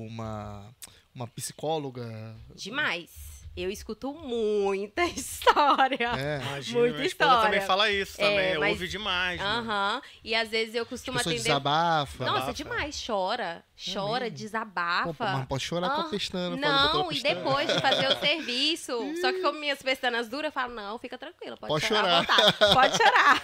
[0.08, 0.74] uma,
[1.14, 2.34] uma psicóloga.
[2.56, 3.10] Demais.
[3.56, 6.10] Eu escuto muita história.
[6.18, 6.40] É.
[6.42, 7.42] Imagina, Muita minha história.
[7.42, 8.58] também fala isso É, também.
[8.58, 9.40] mas- Ouve demais.
[9.40, 9.46] né?
[9.46, 10.02] Aham.
[10.22, 11.36] E às vezes eu costumo atender.
[11.36, 12.26] desabafam.
[12.26, 12.52] Nossa, Desabafa.
[12.52, 13.04] demais.
[13.06, 13.64] Chora.
[13.94, 14.36] Chora, mesmo?
[14.36, 15.24] Pô, desabafa.
[15.32, 16.04] mas pode chorar com Ah,
[16.50, 16.56] botar
[16.94, 18.92] Não, a e depois de fazer o serviço.
[19.20, 22.24] Só que como minhas pestanas duras, eu falo, não, fica tranquila, pode, Pode chorar.
[22.26, 22.52] chorar.
[22.52, 23.42] vontade, Pode chorar.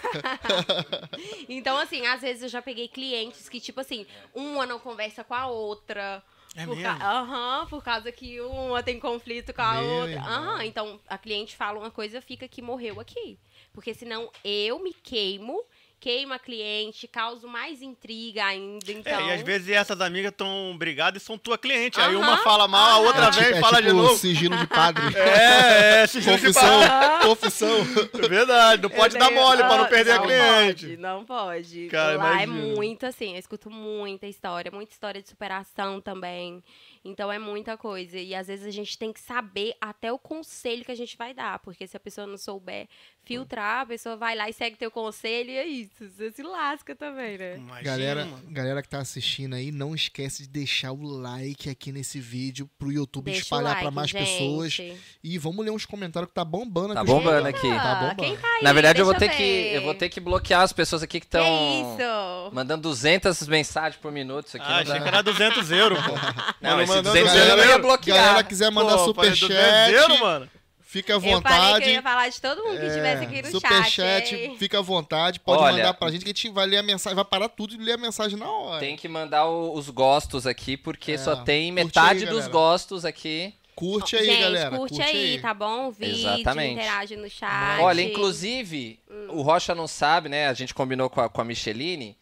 [1.49, 5.35] então, assim, às vezes eu já peguei clientes que, tipo assim, uma não conversa com
[5.35, 6.23] a outra.
[6.55, 6.99] É por mesmo?
[6.99, 10.13] ca- Aham, por causa que uma tem conflito com a Meu outra.
[10.17, 10.29] irmão.
[10.33, 13.39] Aham, então a cliente fala uma coisa, fica que morreu aqui.
[13.73, 15.63] Porque senão eu me queimo
[16.03, 18.91] queima cliente, causa mais intriga ainda.
[18.91, 22.01] Então, É, e às vezes essas amigas estão brigadas e são tua cliente.
[22.01, 24.17] Aí uma fala mal, a outra É, vem e é fala tipo de novo.
[24.17, 25.01] sigilo de padre.
[25.17, 27.27] É, é, sigilo de confissão, padre.
[27.29, 27.77] confissão.
[28.25, 30.87] É Verdade, não pode Eu dar tenho- mole pra não Ah, perder a não cliente.
[30.87, 31.87] Pode, não pode.
[31.87, 32.75] Cara, Lá é imagino.
[32.77, 36.61] muito assim, eu escuto muita história, muita história de superação também.
[37.05, 38.17] Então é muita coisa.
[38.19, 41.35] E às vezes a gente tem que saber até o conselho que a gente vai
[41.35, 41.59] dar.
[41.59, 42.87] Porque se a pessoa não souber
[43.25, 46.09] filtrar, a pessoa vai lá e segue teu conselho e é isso.
[46.11, 47.57] Você se lasca também, né?
[47.57, 48.43] Imagina, Galera, mano.
[48.51, 52.91] galera que tá assistindo aí, não esquece de deixar o like aqui nesse vídeo pro
[52.93, 54.25] YouTube Deixa espalhar pra like, mais gente.
[54.25, 54.79] pessoas.
[55.23, 57.11] E vamos ler uns comentários que tá bombando Tá aqui.
[57.11, 57.69] os bombando aqui.
[57.69, 58.17] Tá bombando.
[58.23, 58.63] Quem tá aí?
[58.65, 59.75] Na verdade, eu vou, ter que, ver.
[59.77, 62.55] eu vou ter que bloquear as pessoas aqui que Que estão isso?
[62.55, 64.47] mandando 200 mensagens por minuto.
[64.49, 66.13] Isso aqui Ah, achei que era 200 euros, pô.
[66.61, 68.17] Não, mandando 200 200 eu ia bloquear.
[68.19, 70.49] Galera quiser mandar Pô, falei 200 euros, superchat, mano.
[70.83, 71.91] fica à Eu falei que eu vontade.
[71.91, 73.91] ia falar de todo mundo que estivesse aqui no superchat,
[74.29, 74.35] chat.
[74.35, 74.57] hein?
[74.59, 77.15] fica à vontade, pode Olha- mandar pra gente que a gente vai ler a mensagem,
[77.17, 78.81] vai parar tudo e ler a mensagem na hora.
[78.81, 82.47] Tem que mandar o- os gostos aqui, porque É, só tem curte metade aí, dos
[82.47, 82.53] galera.
[82.53, 83.55] gostos aqui.
[83.75, 84.77] Curte aí, Gente, galera.
[84.77, 85.89] curte, aí, tá bom?
[85.89, 86.75] O vídeo, Exatamente.
[86.75, 87.81] interage no chat.
[87.81, 89.29] Olha, inclusive, Hum.
[89.31, 90.47] o Rocha não sabe, né?
[90.47, 92.15] A gente combinou com a, com a Micheline.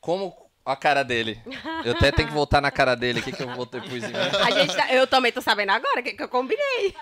[0.00, 0.34] Como
[0.66, 1.40] a cara dele.
[1.84, 4.00] Eu até tenho que voltar na cara dele aqui, que eu voltei em mim.
[4.44, 6.94] A gente tá- eu também tô sabendo agora o que, que eu combinei.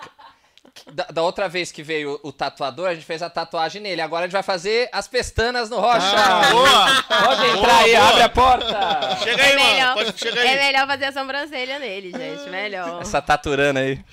[0.93, 4.01] Da, da outra vez que veio o, o tatuador, a gente fez a tatuagem nele.
[4.01, 6.01] Agora a gente vai fazer as pestanas no Rocha.
[6.01, 7.03] Ah, Boa!
[7.27, 8.09] Pode entrar Boa, aí, boa.
[8.09, 9.17] abre a porta.
[9.23, 10.07] Chega é aí, melhor, mano.
[10.07, 10.57] Pode, chega é aí.
[10.59, 12.51] melhor fazer a sobrancelha nele, gente.
[12.51, 13.01] Melhor.
[13.03, 14.05] Essa taturana aí.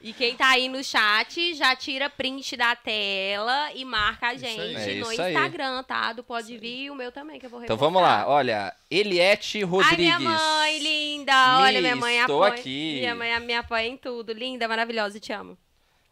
[0.00, 4.60] E quem tá aí no chat já tira print da tela e marca a gente.
[4.76, 5.16] É no aí.
[5.16, 6.12] Instagram, tá?
[6.12, 7.92] Do Pode Vir e o meu também, que eu vou Então repostar.
[7.92, 8.28] vamos lá.
[8.28, 9.98] Olha, Eliette Ai, Rodrigues.
[9.98, 11.58] minha mãe, linda!
[11.62, 12.60] Olha, minha mãe estou apoia.
[12.60, 12.98] aqui.
[13.00, 14.32] Minha mãe me apoia em tudo.
[14.32, 15.58] Linda, maravilhosa, te amo.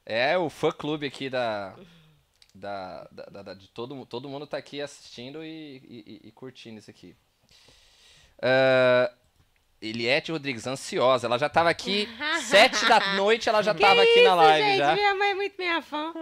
[0.04, 1.76] É o fã clube aqui da.
[2.52, 6.32] da, da- da- da- de todo, todo mundo tá aqui assistindo e, e- e- e
[6.32, 7.14] curtindo isso aqui.
[8.42, 9.12] Ah,
[9.88, 11.26] Eliette Rodrigues, ansiosa.
[11.26, 12.08] Ela já tava aqui,
[12.42, 14.94] sete da noite ela já tava aqui na live gente, já.
[14.94, 16.12] minha mãe é muito minha fã.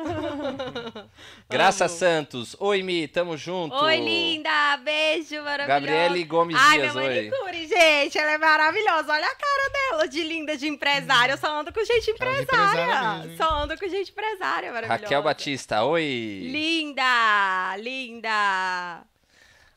[1.48, 1.94] Graça Amo.
[1.94, 2.56] Santos.
[2.58, 3.74] Oi, Mi, tamo junto.
[3.76, 4.76] Oi, linda!
[4.78, 5.66] Beijo, maravilhosa.
[5.66, 7.14] Gabriele Gomes Ai, Dias, minha oi.
[7.30, 9.12] manicure, gente, ela é maravilhosa.
[9.12, 11.32] Olha a cara dela de linda, de empresária.
[11.32, 13.36] Eu só ando com gente empresária hein?
[13.36, 15.02] só ando com gente empresária, maravilhosa.
[15.02, 16.48] Raquel Batista, oi.
[16.50, 19.04] Linda, linda.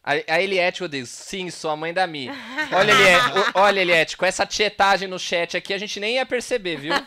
[0.09, 2.29] A, a Eliette Rodrigues, sim, sou a mãe da Mi.
[2.71, 6.77] Olha, Eliette, olha, Eliette, com essa tietagem no chat aqui, a gente nem ia perceber,
[6.77, 6.93] viu?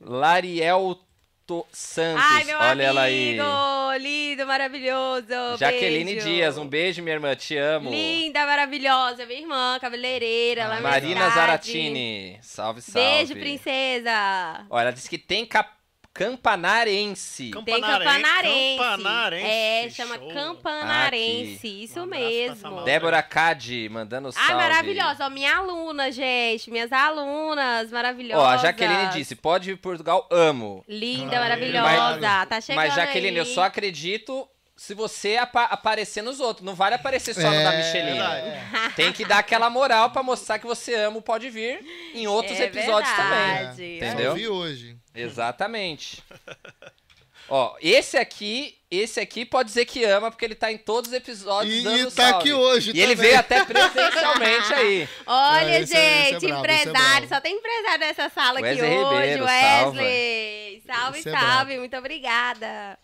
[0.00, 0.98] Lariel
[1.46, 3.40] To- Santos, Ai, meu olha ela aí.
[3.40, 5.56] amigo, lindo, maravilhoso.
[5.58, 6.26] Jaqueline beijo.
[6.28, 7.88] Dias, um beijo, minha irmã, te amo.
[7.88, 10.66] Linda, maravilhosa, minha irmã, cabeleireira.
[10.68, 11.30] minha Marina.
[11.30, 13.00] Zaratini, salve, salve.
[13.00, 14.66] Beijo, princesa.
[14.68, 15.77] Olha, ela disse que tem cap-
[16.18, 17.50] campanarense.
[17.50, 19.46] Camp- Tem Campanarense, campanarense.
[19.46, 20.32] É, chama show.
[20.32, 21.82] campanarense.
[21.84, 22.20] Isso Um abraço
[22.60, 22.82] pra mesmo.
[22.82, 24.50] Débora Cade, mandando salve.
[24.50, 25.26] Ai, maravilhosa.
[25.26, 26.70] Ó, minha aluna, gente.
[26.70, 28.44] Minhas alunas maravilhosas.
[28.44, 30.84] Ó, a Jaqueline disse, pode ir para Portugal, amo.
[30.88, 32.46] Linda, Ai, maravilhosa.
[32.46, 33.38] tá chegando Mas, Jaqueline, aí.
[33.38, 36.64] eu só acredito se você apa- aparecer nos outros.
[36.64, 38.12] Não vale aparecer só no É, da Michelin.
[38.12, 38.94] verdade.
[38.94, 41.80] Tem que dar aquela moral pra mostrar que você ama o Pode Vir
[42.14, 43.54] em outros É episódios também.
[43.56, 43.96] verdade.
[43.96, 44.30] Entendeu?
[44.32, 44.97] Só vi hoje.
[45.22, 46.22] Exatamente.
[47.50, 51.16] Ó, esse aqui, esse aqui pode dizer que ama, porque ele tá em todos os
[51.16, 52.34] episódios E, dando e tá salve.
[52.40, 53.30] aqui hoje E ele também.
[53.30, 55.08] veio até presencialmente aí.
[55.26, 57.26] Olha, é- é gente, esse é empresário.
[57.28, 59.12] só tem empresário nessa sala aqui Wesley hoje.
[59.14, 60.82] Ribeiro, Wesley.
[60.86, 61.30] Salve, é salve.
[61.30, 61.72] brabo.
[61.78, 62.98] Muito obrigada.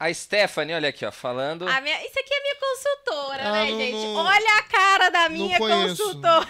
[0.00, 1.68] A Stephanie, olha aqui, ó, falando.
[1.68, 3.92] A minha- isso aqui é minha consultora, Ah, né, não- gente?
[3.92, 6.48] não- Olha a cara da minha consultora.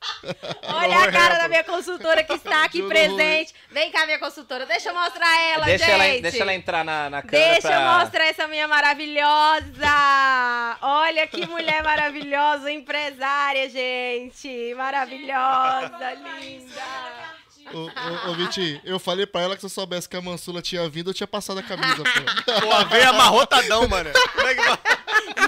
[0.74, 3.54] Olha a cara da minha consultora que está aqui presente.
[3.70, 4.66] Vem cá, minha consultora.
[4.66, 5.94] Deixa eu mostrar ela, deixa, gente.
[5.94, 7.76] ela, deixa ela entrar na, na câmera Deixa pra...
[7.76, 9.66] eu mostrar essa minha maravilhosa!
[10.80, 14.74] Olha que mulher maravilhosa, empresária, gente!
[14.74, 17.39] Maravilhosa, linda!
[17.72, 20.60] Ô, ô, ô, Vitinho, eu falei pra ela que se eu soubesse que a Mansula
[20.60, 22.02] tinha vindo, eu tinha passado a camisa, pô.
[22.60, 24.10] Pô, veio amarrotadão, mano.
[24.34, 24.78] Como é que vai?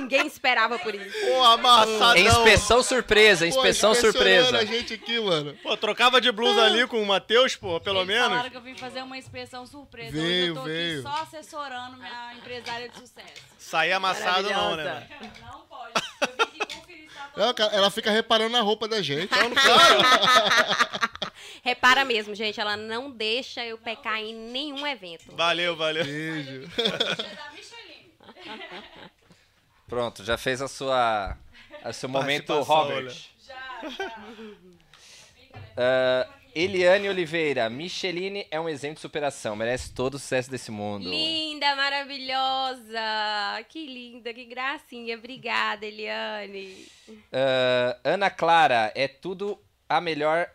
[0.00, 1.10] Ninguém esperava por isso.
[1.26, 2.16] Pô, amassadão.
[2.16, 4.56] Inspeção surpresa, inspeção Pô, surpresa.
[4.58, 5.54] a gente aqui, mano.
[5.62, 8.28] Pô, trocava de blusa ali com o Matheus, pô, pelo Eles menos.
[8.28, 10.10] falaram que eu vim fazer uma inspeção surpresa.
[10.16, 11.00] Hoje Veio, eu tô veio.
[11.00, 13.42] aqui só assessorando minha empresária de sucesso.
[13.58, 15.32] Sair amassado não, né, mano?
[15.40, 15.92] Não pode.
[16.20, 16.71] Eu vim aqui
[17.36, 19.24] Ela, ela fica reparando na roupa da gente.
[19.24, 21.12] Então, claro.
[21.64, 25.34] Repara mesmo, gente, ela não deixa eu pecar em nenhum evento.
[25.36, 26.04] Valeu, valeu.
[26.04, 26.68] Beijo.
[29.86, 31.36] Pronto, já fez a sua.
[31.84, 33.14] O seu momento Robert.
[33.46, 34.12] Já, já.
[35.76, 41.08] Ah, Eliane Oliveira, Micheline é um exemplo de superação, merece todo o sucesso desse mundo.
[41.08, 43.00] Linda, maravilhosa.
[43.70, 45.16] Que linda, que gracinha.
[45.16, 46.86] Obrigada, Eliane.
[47.32, 49.58] Ah, Ana Clara, é tudo
[49.88, 50.46] a melhor.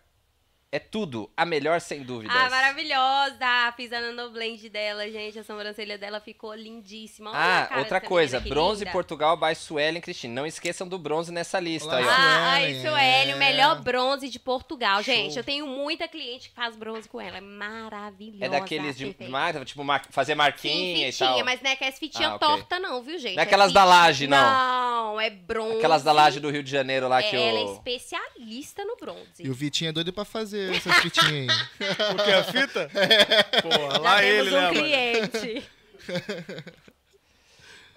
[0.78, 2.36] É tudo a melhor, sem dúvidas.
[2.38, 3.74] Ah, maravilhosa.
[3.76, 5.40] Fiz a nanoblend dela, gente.
[5.40, 7.32] A sobrancelha dela ficou lindíssima.
[7.32, 8.92] Olha Ah, cara outra coisa, bronze linda.
[8.92, 10.36] Portugal by Suelen Cristina.
[10.36, 12.10] Não esqueçam do bronze nessa lista Olá, aí, ó.
[12.10, 13.36] Ah, Suelen, isso, Sueli, é.
[13.36, 15.04] o melhor bronze de Portugal.
[15.04, 15.13] Show.
[15.13, 17.38] Gente, eu tenho muita cliente que faz bronze com ela.
[17.38, 18.46] É maravilhosa.
[18.46, 19.32] É daqueles de perfeita.
[19.32, 21.46] mar, tipo, mar- fazer Sim, marquinha e fitinha, tal.
[21.46, 23.36] mas não é que é fitinha Ah, torta, não, viu, gente?
[23.36, 24.38] Não é aquelas da laje, não.
[24.38, 25.78] Não, é bronze.
[25.78, 29.44] Aquelas da laje do Rio de Janeiro lá É, que Ela é especialista no bronze.
[29.44, 31.49] E o Vitinho é doido pra fazer essas fitinhas
[31.80, 31.95] aí.
[32.15, 32.89] Porque a fita?
[33.62, 34.73] Porra, Já lá temos ele, um né, mano?
[34.73, 35.69] cliente.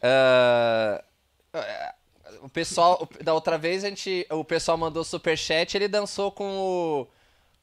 [0.02, 1.02] Ah,
[2.42, 7.06] o pessoal, da outra vez a gente, o pessoal mandou superchat, ele dançou com o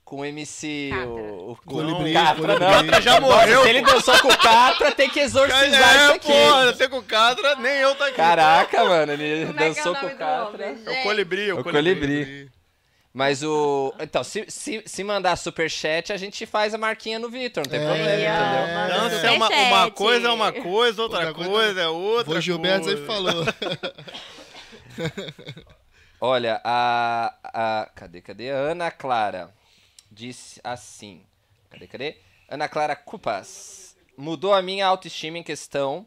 [0.06, 1.10] com o MC Catra.
[1.10, 2.70] o, o Colibri, Catra, não.
[2.72, 6.28] Catra já morreu, Se ele dançou com o Catra, tem que exorcizar isso É, aqui.
[6.28, 8.16] porra, você com o Catra, nem eu tá aqui.
[8.16, 10.66] Caraca, mano, ele Como é que é o dançou nome com o Catra.
[10.66, 11.96] homem, É o colibri, o O colibri.
[11.96, 12.52] colibri.
[13.18, 13.92] Mas o.
[14.00, 17.80] Então, se, se, se mandar superchat, a gente faz a marquinha no Vitor, não tem
[17.80, 18.76] É, problema, ó, entendeu?
[18.76, 22.38] manda Dança é uma, uma coisa é uma coisa, outra Outra coisa- coisa é outra
[22.38, 22.96] O Gilberto coisa.
[22.96, 23.44] sempre falou.
[26.22, 27.90] Olha, a, a.
[27.96, 28.52] Cadê, cadê?
[28.52, 29.52] A Ana Clara
[30.12, 31.24] disse assim.
[31.72, 32.18] Cadê, cadê?
[32.48, 33.98] Ana Clara Cupas.
[34.16, 36.06] Mudou a minha autoestima em questão.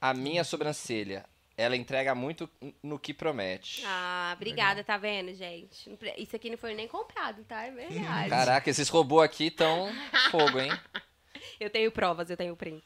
[0.00, 1.26] A minha sobrancelha.
[1.56, 2.48] Ela entrega muito
[2.82, 3.82] no que promete.
[3.86, 5.90] Ah, obrigada, tá vendo, gente?
[6.18, 7.64] Isso aqui não foi nem comprado, tá?
[7.64, 8.28] É verdade.
[8.28, 9.90] Caraca, esses robôs aqui tão
[10.30, 10.70] fogo, hein?
[11.58, 12.84] Eu tenho provas, eu tenho prints.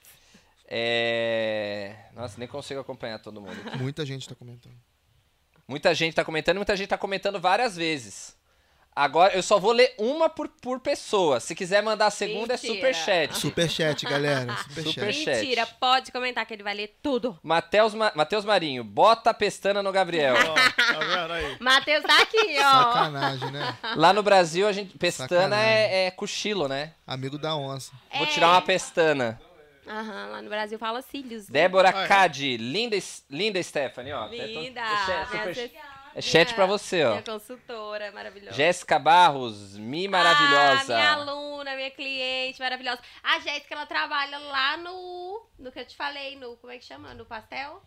[0.66, 1.96] É.
[2.14, 3.58] Nossa, nem consigo acompanhar todo mundo.
[3.66, 3.78] aqui.
[3.78, 4.76] Muita gente tá comentando.
[5.66, 8.36] Muita gente tá comentando, muita gente tá comentando várias vezes.
[8.94, 11.38] Agora, eu só vou ler uma por, por pessoa.
[11.40, 12.72] Se quiser mandar a segunda, Mentira.
[12.72, 13.38] é superchat.
[13.38, 14.52] Superchat, galera.
[14.68, 14.72] Superchat.
[14.74, 15.40] Super- Superchat.
[15.40, 17.38] Mentira, pode comentar que ele vai ler tudo.
[17.42, 20.34] Matheus, Ma- Matheus Marinho, bota a pestana no Gabriel.
[20.34, 21.56] Tá vendo aí?
[21.60, 22.62] Matheus tá aqui, ó.
[22.82, 23.78] Sacanagem, né?
[23.94, 24.98] Lá no Brasil, a gente.
[24.98, 26.92] Pestana é, é cochilo, né?
[27.06, 27.92] Amigo da onça.
[28.12, 28.30] Vou É.
[28.30, 29.40] tirar uma pestana.
[29.86, 31.48] Aham, lá no Brasil fala cílios.
[31.48, 31.52] né?
[31.52, 32.06] Débora é?
[32.06, 32.96] Cadi, linda,
[33.30, 34.26] linda Stephanie, ó.
[34.26, 34.80] Linda.
[34.80, 35.70] É, minha super-
[36.14, 37.10] é chat pra você, ó.
[37.10, 38.56] Minha consultora, maravilhosa.
[38.56, 40.94] Jéssica Barros, mi maravilhosa.
[40.94, 42.98] Ah, minha aluna, minha cliente maravilhosa.
[43.22, 45.46] A Jéssica, ela trabalha lá no.
[45.58, 46.56] No que eu te falei, no.
[46.56, 47.14] Como é que chama?
[47.14, 47.82] No pastel?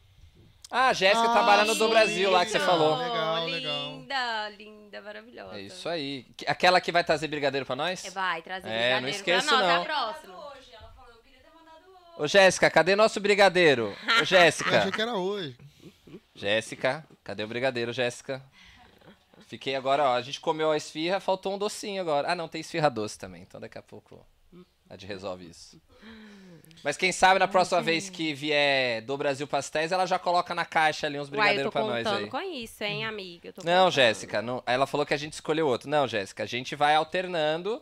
[0.71, 1.87] Ah, a Jéssica Ah, trabalha no do.
[1.89, 2.97] Brasil lá que você falou.
[2.97, 3.91] Legal, legal.
[3.91, 5.57] Linda, linda, maravilhosa.
[5.57, 6.23] É isso aí.
[6.35, 8.03] Que- Aquela que vai trazer brigadeiro pra nós?
[8.05, 9.81] É, Vai trazer É, não brigadeiro esqueço, pra nós, não.
[9.81, 10.33] a próxima.
[10.33, 12.23] Hoje, ela falou, eu queria ter mandado hoje.
[12.23, 13.89] Ô, Jéssica, cadê nosso brigadeiro?
[13.89, 14.89] Ô, Eu achei Jéssica.
[14.91, 15.55] que era hoje.
[16.35, 18.41] Jéssica, cadê o brigadeiro, Jéssica?
[19.47, 22.31] Fiquei agora, ó, a gente comeu a esfirra, faltou um docinho agora.
[22.31, 24.25] Ah, não, tem esfirra doce também, então daqui a pouco
[24.89, 25.79] a gente resolve isso.
[26.83, 30.65] Mas quem sabe na próxima vez que vier do Brasil Pastéis, ela já coloca na
[30.65, 32.29] caixa ali uns Uai, eu brigadeiros tô pra nós contando aí.
[32.29, 33.49] com isso, hein, amiga?
[33.49, 33.89] Eu tô Não.
[33.91, 35.89] Jéssica, não- ela falou que a gente escolheu outro.
[35.89, 37.81] Não, Jéssica, a gente vai alternando,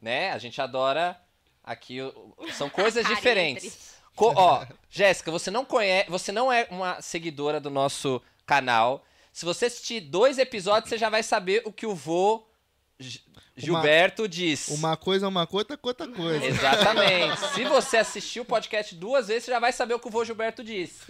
[0.00, 0.30] né?
[0.32, 1.20] A gente adora
[1.64, 1.98] aqui,
[2.52, 3.95] são coisas diferentes.
[4.16, 9.04] Co- ó, Jéssica, você não conhece, você não é uma seguidora do nosso canal.
[9.32, 12.46] Se você assistir dois episódios, você já vai saber o que o vô
[12.98, 13.20] Gi-
[13.54, 14.68] Gilberto diz.
[14.68, 16.44] Uma coisa é uma coisa, outra coisa é outra coisa.
[16.46, 17.40] Exatamente.
[17.54, 20.24] Se você assistir o podcast duas vezes, você já vai saber o que o vô
[20.24, 21.00] Gilberto diz.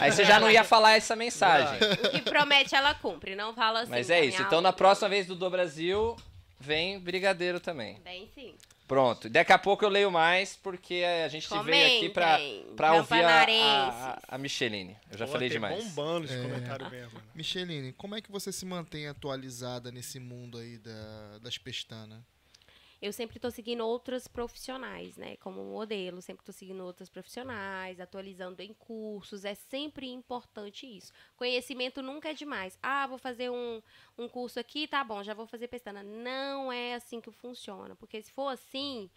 [0.00, 1.78] Aí você já não ia falar essa mensagem.
[2.04, 3.34] O que promete, ela cumpre.
[3.34, 3.90] Não fala assim.
[3.90, 4.40] Mas é isso.
[4.42, 6.16] Então na próxima vez do Do Brasil,
[6.58, 7.98] vem brigadeiro também.
[8.04, 8.54] Bem, sim.
[8.86, 9.28] Pronto.
[9.30, 13.24] Daqui a pouco eu leio mais, porque a gente veio aqui pra, Comentem, pra ouvir
[13.24, 13.42] a,
[14.28, 14.96] a, a Micheline.
[15.10, 15.82] Eu já Pô, falei demais.
[15.84, 16.42] bombando esse É.
[16.42, 17.18] comentário mesmo.
[17.18, 17.24] né?
[17.34, 22.20] Micheline, como é que você se mantém atualizada nesse mundo aí da- das pestanas?
[23.04, 25.36] Eu sempre tô seguindo outras profissionais, né?
[25.36, 29.44] Como modelo, sempre tô seguindo outras profissionais, atualizando em cursos.
[29.44, 31.12] É sempre importante isso.
[31.36, 32.78] Conhecimento nunca é demais.
[32.82, 33.82] Ah, vou fazer um,
[34.16, 36.02] um curso aqui, tá bom, já vou fazer pestana.
[36.02, 37.94] Não é assim que funciona.
[37.94, 39.10] Porque se for assim,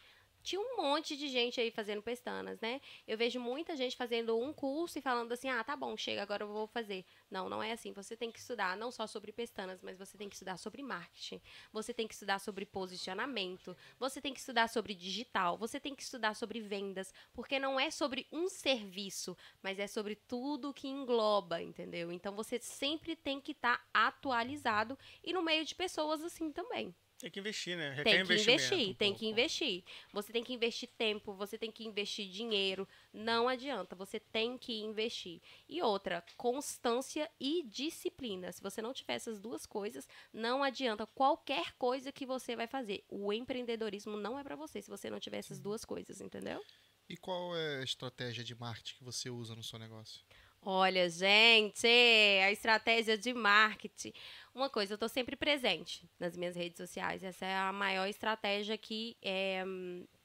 [0.48, 2.80] tinha um monte de gente aí fazendo pestanas, né?
[3.06, 6.46] Eu vejo muita gente fazendo um curso e falando assim: ah, tá bom, chega, agora
[6.46, 7.04] eu vou fazer.
[7.30, 7.92] Não, não é assim.
[7.92, 11.42] Você tem que estudar não só sobre pestanas, mas você tem que estudar sobre marketing.
[11.74, 13.76] Você tem que estudar sobre posicionamento.
[14.00, 15.58] Você tem que estudar sobre digital.
[15.58, 17.14] Você tem que estudar sobre vendas.
[17.34, 22.10] Porque não é sobre um serviço, mas é sobre tudo que engloba, entendeu?
[22.10, 26.96] Então você sempre tem que estar atualizado e no meio de pessoas assim também.
[27.20, 27.90] Tem que investir, né?
[27.90, 29.20] Requer Tem que investir, um tem pouco.
[29.20, 29.84] que investir.
[30.14, 32.88] Você tem que investir tempo, você tem que investir dinheiro.
[33.12, 35.42] Não adianta, você tem que investir.
[35.68, 38.52] E outra, constância e disciplina.
[38.52, 43.04] Se você não tiver essas duas coisas, não adianta qualquer coisa que você vai fazer.
[43.10, 46.64] O empreendedorismo não é pra você se você não tiver essas duas coisas, entendeu?
[47.10, 50.22] E qual é a estratégia de marketing que você usa no seu negócio?
[50.62, 54.12] Olha, gente, a estratégia de marketing.
[54.54, 57.24] Uma coisa, eu tô sempre presente nas minhas redes sociais.
[57.24, 59.64] Essa é a maior estratégia que, é,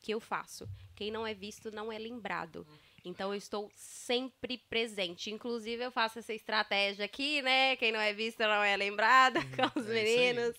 [0.00, 0.68] que eu faço.
[0.96, 2.66] Quem não é visto não é lembrado.
[3.04, 5.30] Então eu estou sempre presente.
[5.30, 7.76] Inclusive, eu faço essa estratégia aqui, né?
[7.76, 10.56] Quem não é visto não é lembrado com os é meninos.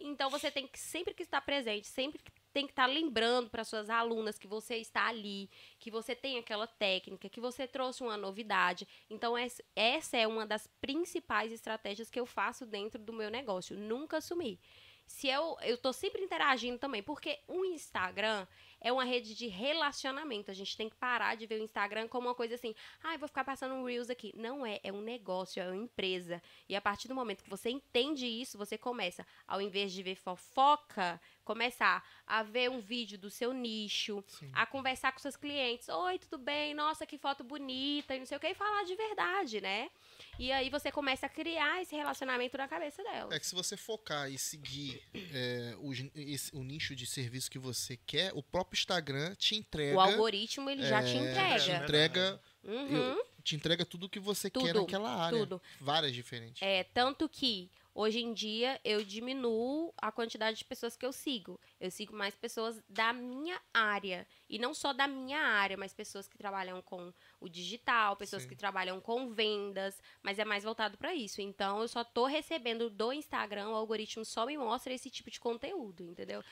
[0.00, 3.64] Então você tem que sempre que estar presente, sempre que tem que estar lembrando para
[3.64, 5.48] suas alunas que você está ali,
[5.78, 8.86] que você tem aquela técnica, que você trouxe uma novidade.
[9.08, 13.76] Então, es- essa é uma das principais estratégias que eu faço dentro do meu negócio.
[13.76, 14.58] Nunca sumir.
[15.06, 18.46] Se eu, eu tô sempre interagindo também, porque o Instagram
[18.80, 20.52] é uma rede de relacionamento.
[20.52, 22.72] A gente tem que parar de ver o Instagram como uma coisa assim,
[23.02, 24.32] ah, vou ficar passando um Reels aqui.
[24.36, 26.40] Não é, é um negócio, é uma empresa.
[26.68, 30.14] E a partir do momento que você entende isso, você começa, ao invés de ver
[30.14, 31.20] fofoca,
[31.54, 34.48] começar a ver um vídeo do seu nicho, Sim.
[34.52, 35.88] a conversar com seus clientes.
[35.88, 36.74] Oi, tudo bem?
[36.74, 39.90] Nossa, que foto bonita, e não sei o que, e falar de verdade, né?
[40.38, 43.34] E aí você começa a criar esse relacionamento na cabeça dela.
[43.34, 45.02] É que se você focar e seguir
[45.34, 49.96] é, o, esse- o nicho de serviço que você quer, o próprio Instagram te entrega.
[49.96, 51.82] O algoritmo, ele já te é, Te entrega.
[51.84, 52.96] entrega, Uhum.
[52.96, 55.36] eu- te entrega tudo que você quer Tudo, naquela área.
[55.38, 55.60] tudo.
[55.80, 56.62] Várias diferentes.
[56.62, 57.68] É, tanto que
[58.00, 61.60] hoje em dia eu diminuo a quantidade de pessoas que eu sigo.
[61.78, 64.26] Eu sigo mais pessoas da minha área.
[64.48, 68.48] E não só da minha área, mas pessoas que trabalham com o digital, pessoas Sim.
[68.48, 71.40] que trabalham com vendas, mas é mais voltado para isso.
[71.40, 75.38] Então eu só tô recebendo do Instagram, o algoritmo só me mostra esse tipo de
[75.38, 76.42] conteúdo, entendeu?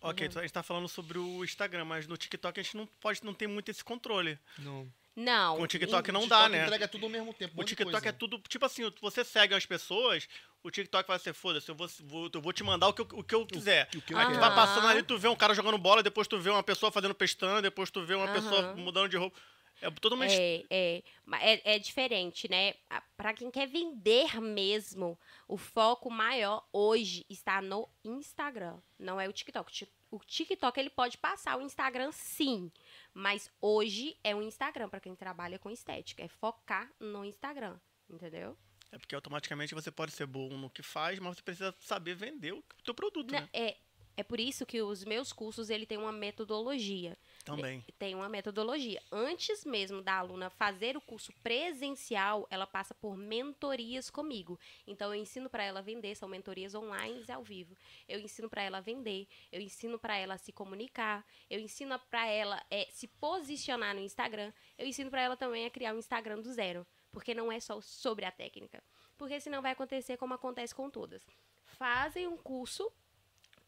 [0.00, 0.38] Ok, Uhum.
[0.38, 3.32] a gente tá falando sobre o Instagram, mas no TikTok a gente não pode não
[3.32, 4.36] tem muito esse controle.
[4.58, 4.92] Não.
[5.14, 5.56] Não.
[5.58, 6.62] Com o TikTok O não TikTok dá, né?
[6.64, 7.60] entrega tudo ao mesmo tempo.
[7.60, 8.08] O TikTok coisa.
[8.08, 8.38] é tudo.
[8.48, 10.26] Tipo assim, você segue as pessoas,
[10.62, 13.08] o TikTok vai ser, foda-se, eu vou, vou- eu vou te mandar o que eu,
[13.18, 13.88] o que eu quiser.
[13.94, 14.90] o que eu Aí tu vai passando Aham.
[14.90, 17.90] ali, tu vê um cara jogando bola, depois tu vê uma pessoa fazendo pestana, depois
[17.90, 18.32] tu vê uma Aham.
[18.34, 19.38] pessoa mudando de roupa.
[19.80, 20.32] É totalmente.
[20.34, 21.02] É, é,
[21.40, 22.74] é, é diferente, né?
[22.88, 29.28] A- Pra quem quer vender mesmo, o foco maior hoje está no Instagram, não é
[29.28, 29.70] o TikTok.
[29.72, 32.70] Ti- O TikTok ele pode passar o Instagram sim,
[33.14, 38.56] mas hoje é o Instagram pra quem trabalha com estética, é focar no Instagram, entendeu?
[38.90, 42.52] É porque automaticamente você pode ser bom no que faz, mas você precisa saber vender
[42.52, 43.48] o teu produto, Na- né?
[43.52, 43.76] É,
[44.16, 47.16] é por isso que os meus cursos ele tem uma metodologia.
[47.44, 47.84] Também.
[47.98, 49.02] tem uma metodologia.
[49.10, 54.58] Antes mesmo da aluna fazer o curso presencial, ela passa por mentorias comigo.
[54.86, 57.76] Então eu ensino para ela vender, são mentorias online e ao vivo.
[58.08, 62.62] Eu ensino para ela vender, eu ensino para ela se comunicar, eu ensino para ela
[62.70, 66.52] é, se posicionar no Instagram, eu ensino para ela também a criar um Instagram do
[66.52, 68.82] zero, porque não é só sobre a técnica.
[69.16, 71.26] Porque senão vai acontecer como acontece com todas.
[71.64, 72.92] Fazem um curso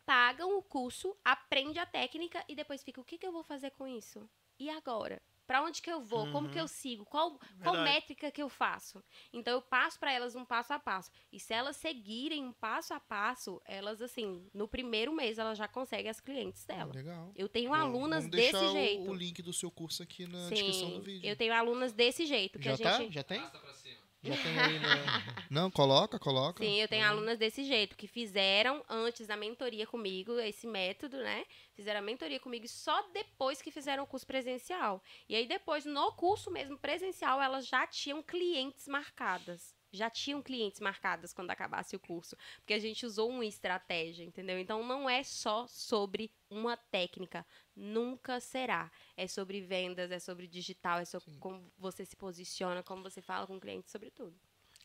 [0.07, 3.71] pagam o curso, aprende a técnica e depois fica, o que, que eu vou fazer
[3.71, 4.29] com isso?
[4.59, 5.21] E agora?
[5.47, 6.31] Pra onde que eu vou?
[6.33, 7.05] Como que eu sigo?
[7.05, 9.05] Qual, qual métrica que eu faço?
[9.31, 11.11] Então eu passo pra elas um passo a passo.
[11.31, 15.69] E se elas seguirem um passo a passo, elas assim, no primeiro mês elas já
[15.69, 16.95] conseguem as clientes dela.
[16.95, 17.31] Legal.
[17.37, 19.11] Eu tenho Bom, alunas vamos desse o- jeito.
[19.11, 21.29] O, link do seu curso aqui na descrição do Sim, vídeo.
[21.29, 22.97] eu tenho alunas desse jeito que Já a tá?
[23.03, 23.41] gente Já tem?
[23.43, 24.04] Passa pra cima.
[24.25, 24.89] Já tem aí, né?
[25.51, 26.65] Não, coloca, coloca.
[26.65, 31.45] Sim, eu tenho alunas desse jeito, que fizeram antes da mentoria comigo, esse método, né?
[31.75, 35.03] Fizeram a mentoria comigo só depois que fizeram o curso presencial.
[35.29, 39.75] E aí depois, no curso mesmo presencial, elas já tinham clientes marcadas.
[39.93, 42.37] Já tinham clientes marcadas quando acabasse o curso.
[42.57, 44.59] Porque a gente usou uma estratégia, entendeu?
[44.59, 47.47] Então não é só sobre uma técnica.
[47.75, 48.91] Nunca será.
[49.17, 51.39] É sobre vendas, é sobre digital, é sobre Sim.
[51.39, 54.37] como você se posiciona, como você fala com o cliente, sobre tudo.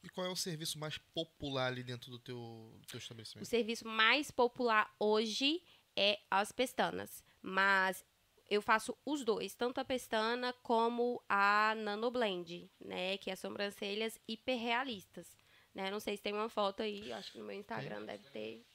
[0.04, 2.38] E qual é o serviço mais popular ali dentro do teu,
[2.80, 3.46] do teu O estabelecimento?
[3.46, 5.62] serviço mais popular hoje
[6.00, 8.06] é as pestanas, mas
[8.50, 15.28] eu faço os dois, tanto a pestana como a nanoblend, né, que é sobrancelhas hiperrealistas.
[15.76, 15.92] Né?
[15.92, 18.66] Não sei se tem uma foto aí, acho que no meu Instagram deve ter.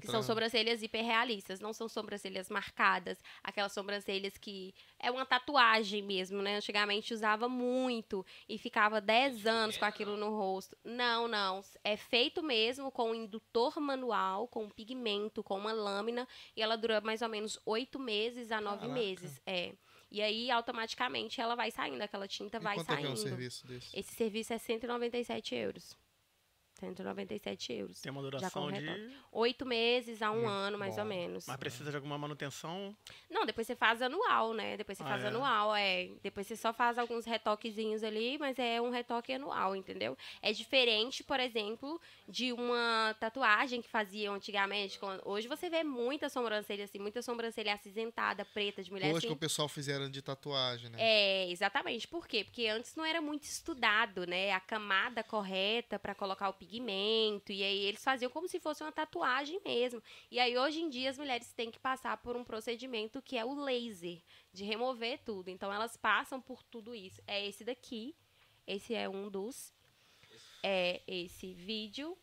[0.00, 6.40] Que são sobrancelhas hiperrealistas, não são sobrancelhas marcadas, aquelas sobrancelhas que é uma tatuagem mesmo,
[6.40, 6.56] né?
[6.56, 10.76] Antigamente usava muito e ficava 10 anos com aquilo no rosto.
[10.84, 16.62] Não, não, é feito mesmo com um indutor manual, com pigmento, com uma lâmina e
[16.62, 18.94] ela dura mais ou menos 8 meses a 9 Caraca.
[18.94, 19.74] meses, é.
[20.10, 23.16] E aí automaticamente ela vai saindo, aquela tinta E vai quanto é que é um
[23.16, 23.28] saindo.
[23.30, 23.98] serviço desse?
[23.98, 25.96] Esse serviço é 197 euros.
[26.84, 28.00] 197 euros.
[28.00, 28.84] Tem uma duração de.
[29.32, 31.08] Oito meses a um Hum, ano, mais ou bom.
[31.08, 31.46] menos.
[31.46, 32.94] Mas precisa de alguma manutenção.
[33.30, 34.76] Não, depois você faz anual, né?
[34.76, 35.28] Depois você Ah, faz é?
[35.28, 36.10] anual, é.
[36.22, 40.16] Depois você só faz alguns retoquezinhos ali, mas é um retoque anual, entendeu?
[40.42, 44.98] É diferente, por exemplo, de uma tatuagem que faziam antigamente.
[45.24, 49.26] Hoje você vê muita sobrancelha assim, muita sobrancelha acinzentada, preta, de mulher Hoje assim.
[49.28, 50.98] que o pessoal fizeram de tatuagem, né?
[51.00, 52.06] É, exatamente.
[52.06, 52.44] Por quê?
[52.44, 54.52] Porque antes não era muito estudado, né?
[54.52, 56.73] A camada correta para colocar o pigmento.
[57.52, 60.02] E aí eles faziam como se fosse uma tatuagem mesmo.
[60.30, 63.44] E aí hoje em dia as mulheres têm que passar por um procedimento que é
[63.44, 64.22] o laser,
[64.52, 65.48] de remover tudo.
[65.48, 67.20] Então elas passam por tudo isso.
[67.26, 68.14] É esse daqui.
[68.66, 69.72] Esse é um dos.
[70.62, 72.16] É esse vídeo.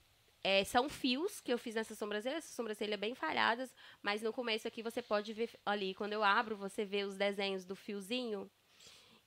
[0.43, 4.67] É, são fios que eu fiz nessa sobrancelha, essa sobrancelha bem falhadas, mas no começo
[4.67, 8.49] aqui você pode ver ali, quando eu abro, você vê os desenhos do fiozinho.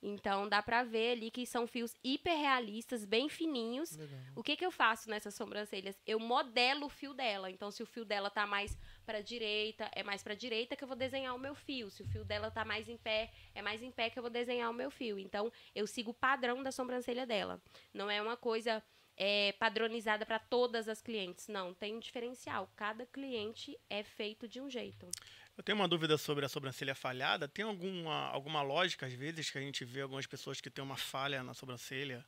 [0.07, 3.97] Então dá pra ver ali que são fios hiperrealistas, bem fininhos.
[3.97, 4.19] Legal.
[4.35, 5.99] O que, que eu faço nessas sobrancelhas?
[6.05, 7.49] Eu modelo o fio dela.
[7.49, 10.87] Então, se o fio dela tá mais pra direita, é mais pra direita que eu
[10.87, 11.89] vou desenhar o meu fio.
[11.89, 14.29] Se o fio dela tá mais em pé, é mais em pé que eu vou
[14.29, 15.17] desenhar o meu fio.
[15.17, 17.59] Então, eu sigo o padrão da sobrancelha dela.
[17.91, 18.83] Não é uma coisa
[19.17, 21.47] é, padronizada para todas as clientes.
[21.47, 22.69] Não, tem um diferencial.
[22.75, 25.09] Cada cliente é feito de um jeito.
[25.57, 27.47] Eu tenho uma dúvida sobre a sobrancelha falhada.
[27.47, 30.97] Tem alguma, alguma lógica, às vezes, que a gente vê algumas pessoas que têm uma
[30.97, 32.25] falha na sobrancelha?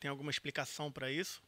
[0.00, 1.42] Tem alguma explicação para isso?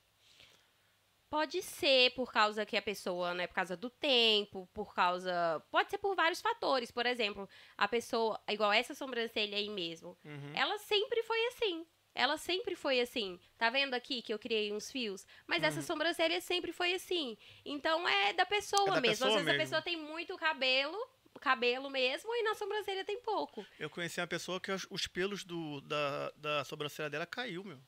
[1.28, 5.60] Pode ser por causa que a pessoa, né, por causa do tempo, por causa.
[5.70, 6.90] Pode ser por vários fatores.
[6.90, 10.52] Por exemplo, a pessoa, igual essa sobrancelha aí mesmo, Uhum.
[10.54, 11.86] ela sempre foi assim.
[12.16, 13.38] Ela sempre foi assim.
[13.58, 15.26] Tá vendo aqui que eu criei uns fios?
[15.46, 17.36] Mas essa sobrancelha sempre foi assim.
[17.64, 18.88] Então é da pessoa Uhum.
[18.88, 19.12] É da mesmo.
[19.26, 19.60] pessoa Às vezes mesmo.
[19.60, 20.98] a pessoa tem muito cabelo,
[21.40, 23.64] cabelo mesmo, e na sobrancelha tem pouco.
[23.78, 27.78] Eu conheci uma pessoa que os, os pelos do, da, da sobrancelha dela caiu, meu.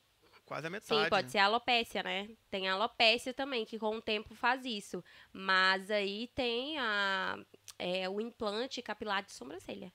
[0.45, 1.09] Quase a Sim, metade.
[1.09, 2.29] pode ser alopécia, né?
[2.49, 5.03] Tem a alopécia também, que com o tempo faz isso.
[5.33, 7.37] Mas aí tem a,
[7.77, 9.91] é, o implante capilar de sobrancelha.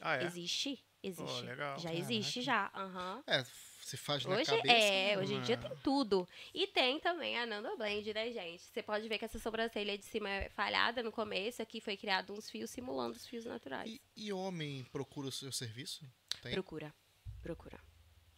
[0.00, 0.24] Ah, é?
[0.24, 0.82] Existe?
[1.02, 1.44] Existe.
[1.44, 1.78] legal.
[1.78, 1.98] Já Caraca.
[1.98, 2.70] existe, já.
[2.74, 3.22] Aham.
[3.26, 3.44] É,
[3.88, 4.74] se faz na Hoje, cabeça.
[4.74, 5.22] é, né?
[5.22, 5.58] hoje em dia É.
[5.58, 6.28] tem tudo.
[6.54, 8.62] E tem também a Nanoblend, né, gente?
[8.62, 11.62] Você pode ver que essa sobrancelha de cima é falhada no começo.
[11.62, 13.90] Aqui foi criado uns fios simulando os fios naturais.
[13.90, 16.04] E, e homem procura o seu serviço?
[16.42, 16.52] Tem?
[16.52, 16.94] Procura,
[17.42, 17.78] procura.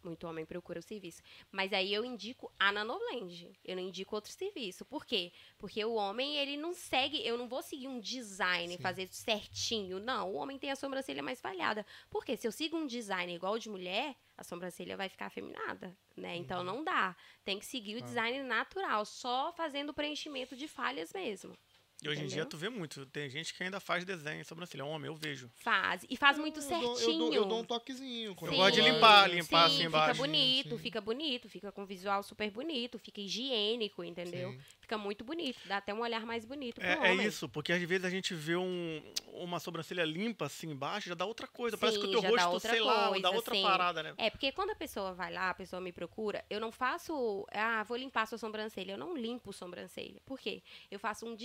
[0.02, 1.22] Muito homem procura o serviço.
[1.52, 3.52] Mas aí eu indico a Nanoblend.
[3.64, 4.84] Eu não indico outro serviço.
[4.84, 5.32] Por quê?
[5.58, 7.24] Porque o homem, ele não segue.
[7.26, 8.82] Eu não vou seguir um design, Sim.
[8.82, 10.00] fazer certinho.
[10.00, 11.84] Não, o homem tem a sobrancelha mais falhada.
[12.08, 15.96] Porque se eu sigo um design igual de mulher, a sobrancelha vai ficar afeminada.
[16.16, 16.36] Né?
[16.36, 17.16] Então não dá.
[17.44, 18.06] Tem que seguir o Ah.
[18.06, 21.56] design natural, só fazendo o preenchimento de falhas mesmo.
[22.02, 23.04] E hoje em dia tu vê muito.
[23.06, 24.84] Tem gente que ainda faz desenho em sobrancelha.
[24.84, 25.50] Homem, eu vejo.
[25.56, 26.04] Faz.
[26.08, 27.18] E faz muito Eu dou- Eu certinho.
[27.18, 28.34] dou, eu dou um toquezinho.
[28.34, 30.20] quando Eu gosto de limpar, limpar Sim, assim Fica embaixo.
[30.20, 30.78] bonito, Sim.
[30.78, 34.52] fica bonito, fica com visual super bonito, fica higiênico, entendeu?
[34.52, 34.60] Sim.
[34.80, 37.26] Fica muito bonito, dá até um olhar mais bonito pro É, é homem.
[37.26, 39.02] isso, porque às vezes a gente vê um,
[39.34, 41.76] uma sobrancelha limpa assim embaixo, já dá outra coisa.
[41.78, 43.62] Parece que o teu já dá rosto, outra sei lá, coisa, dá outra sim.
[43.62, 44.14] parada, né?
[44.16, 47.84] É, porque quando a pessoa vai lá, a pessoa me procura, eu não faço, ah,
[47.84, 48.92] vou limpar sua sobrancelha.
[48.92, 50.20] Eu não limpo sobrancelha.
[50.26, 50.62] Por quê?
[50.90, 51.36] Eu faço um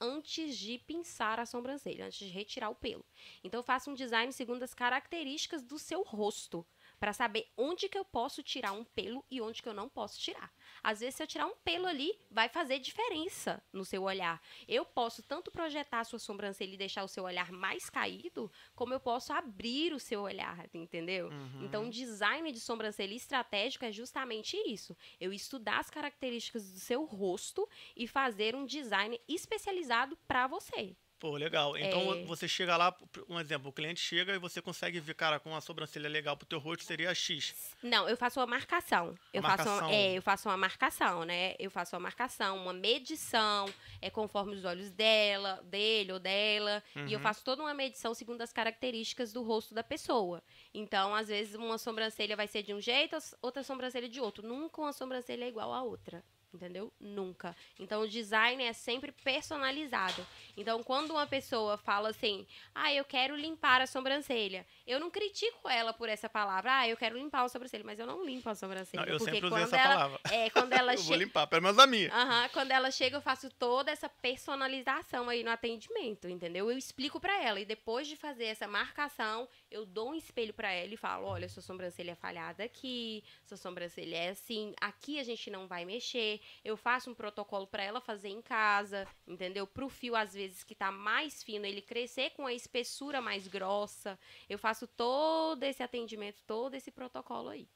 [0.00, 3.04] antes de pinçar a sobrancelha, antes de retirar o pelo.
[3.42, 6.66] Então eu faço um design segundo as características do seu rosto,
[6.98, 10.18] para saber onde que eu posso tirar um pelo e onde que eu não posso
[10.18, 10.52] tirar.
[10.82, 14.40] Às vezes se eu tirar um pelo ali, vai fazer diferença no seu olhar.
[14.66, 18.94] Eu posso tanto projetar a sua sobrancelha e deixar o seu olhar mais caído, como
[18.94, 21.28] eu posso abrir o seu olhar, entendeu?
[21.28, 21.64] Uhum.
[21.64, 24.96] Então, design de sobrancelha estratégico é justamente isso.
[25.20, 30.96] Eu estudar as características do seu rosto e fazer um design especializado para você.
[31.18, 31.76] Pô, legal.
[31.78, 32.24] Então É.
[32.26, 32.94] você chega lá,
[33.26, 36.46] um exemplo, o cliente chega e você consegue ver, cara, com uma sobrancelha legal pro
[36.46, 37.74] teu rosto seria X.
[37.82, 39.14] Não, eu faço uma marcação.
[39.32, 39.88] Eu faço marcação.
[39.88, 41.54] uma, é, eu faço uma marcação, né?
[41.58, 47.12] Eu faço uma marcação, uma medição, é conforme os olhos dela, dele ou dela, e
[47.14, 47.22] eu Uhum.
[47.22, 50.42] faço toda uma medição segundo as características do rosto da pessoa.
[50.74, 54.46] Então, às vezes uma sobrancelha vai ser de um jeito, outra sobrancelha de outro.
[54.46, 56.22] Nunca uma sobrancelha é igual à outra.
[56.56, 56.90] Entendeu?
[56.98, 57.54] Nunca.
[57.78, 60.26] Então, o design é sempre personalizado.
[60.56, 65.68] Então, quando uma pessoa fala assim, ah, eu quero limpar a sobrancelha, eu não critico
[65.68, 68.54] ela por essa palavra, ah, eu quero limpar a sobrancelha, mas eu não limpo a
[68.54, 69.04] sobrancelha.
[69.04, 70.20] Não, eu porque sempre usei quando essa ela, palavra.
[70.32, 71.16] É, quando ela Eu vou chega.
[71.24, 72.10] limpar, pelo menos a minha.
[72.10, 76.70] Aham, quando ela chega, eu faço toda essa personalização aí no atendimento, entendeu?
[76.70, 77.60] Eu explico pra ela.
[77.60, 79.46] E depois de fazer essa marcação,
[79.76, 83.56] eu dou um espelho pra ela e falo: olha, sua sobrancelha é falhada aqui, sua
[83.56, 86.40] sobrancelha é assim, aqui a gente não vai mexer.
[86.64, 89.66] Eu faço um protocolo pra ela fazer em casa, entendeu?
[89.66, 94.18] Pro fio, às vezes, que tá mais fino, ele crescer com a espessura mais grossa.
[94.48, 97.68] Eu faço todo esse atendimento, todo esse protocolo aí.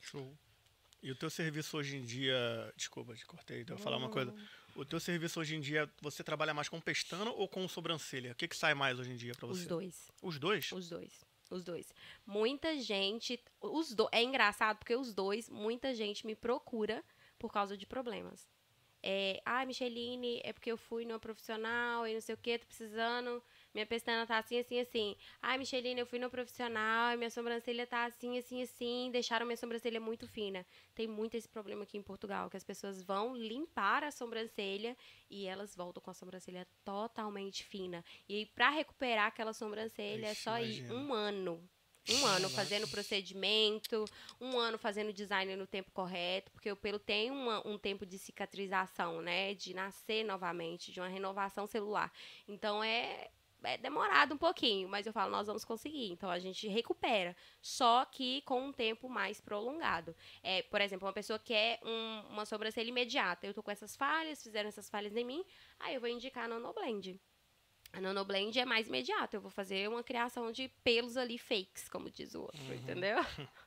[0.00, 0.36] Show.
[1.02, 2.72] E o teu serviço hoje em dia.
[2.76, 4.32] Desculpa, te cortei, então eu vou falar uma coisa.
[4.74, 8.32] O teu serviço hoje em dia, você trabalha mais com pestana ou com sobrancelha?
[8.32, 9.62] O que, que sai mais hoje em dia pra você?
[9.62, 10.10] Os dois.
[10.22, 10.72] Os dois?
[10.72, 11.31] Os dois.
[11.52, 11.94] Os dois.
[12.26, 13.38] Muita gente.
[13.60, 17.04] Os do, é engraçado porque os dois, muita gente me procura
[17.38, 18.48] por causa de problemas.
[19.02, 22.66] É, ah, Micheline, é porque eu fui numa profissional e não sei o que, tô
[22.66, 23.42] precisando.
[23.74, 25.16] Minha pestana tá assim, assim, assim.
[25.40, 29.10] Ai, Micheline, eu fui no profissional e minha sobrancelha tá assim, assim, assim.
[29.10, 30.66] Deixaram minha sobrancelha muito fina.
[30.94, 34.96] Tem muito esse problema aqui em Portugal, que as pessoas vão limpar a sobrancelha
[35.30, 38.04] e elas voltam com a sobrancelha totalmente fina.
[38.28, 40.94] E aí, pra recuperar aquela sobrancelha, é Ixi, só ir imagino.
[40.94, 41.70] um ano.
[42.10, 44.04] Um ano fazendo procedimento,
[44.40, 48.18] um ano fazendo design no tempo correto, porque o pelo tem uma- um tempo de
[48.18, 49.54] cicatrização, né?
[49.54, 52.12] De nascer novamente, de uma renovação celular.
[52.48, 53.30] Então é,
[53.64, 56.10] é demorado um pouquinho, mas eu falo, nós vamos conseguir.
[56.10, 60.14] Então a gente recupera, só que com um tempo mais prolongado.
[60.42, 63.46] É, por exemplo, uma pessoa quer um- uma sobrancelha imediata.
[63.46, 65.44] Eu tô com essas falhas, fizeram essas falhas em mim,
[65.80, 67.20] aí eu vou indicar a Nanoblend.
[67.92, 69.36] A Nanoblend é mais imediato.
[69.36, 73.16] Eu vou fazer uma criação de pelos ali fakes, como diz o outro, entendeu?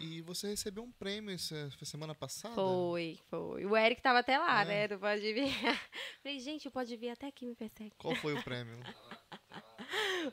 [0.00, 2.54] E você recebeu um prêmio essa semana passada?
[2.54, 3.64] Foi, foi.
[3.66, 4.64] O Eric tava até lá, É.
[4.64, 4.88] né?
[4.88, 5.52] Do Pode Vir.
[6.22, 7.92] Falei, gente, o Pode Vir até aqui me persegue.
[7.98, 8.78] Qual foi o prêmio?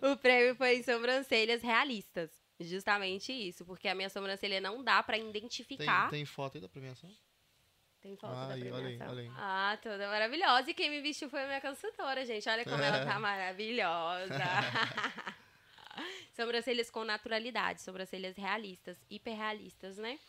[0.01, 2.29] O prêmio foi em sobrancelhas realistas.
[2.59, 6.09] Justamente isso, porque a minha sobrancelha não dá pra Tem, identificar.
[6.09, 7.09] tem foto aí da premiação?
[8.01, 9.07] Tem foto Ai, da olha aí, premiação.
[9.09, 9.31] olha aí.
[9.35, 10.69] Ah, toda maravilhosa.
[10.69, 12.47] E quem me vestiu foi a minha consultora, gente.
[12.49, 14.35] Olha como ela tá maravilhosa.
[16.35, 20.19] Sobrancelhas com naturalidade, sobrancelhas realistas, hiperrealistas, né?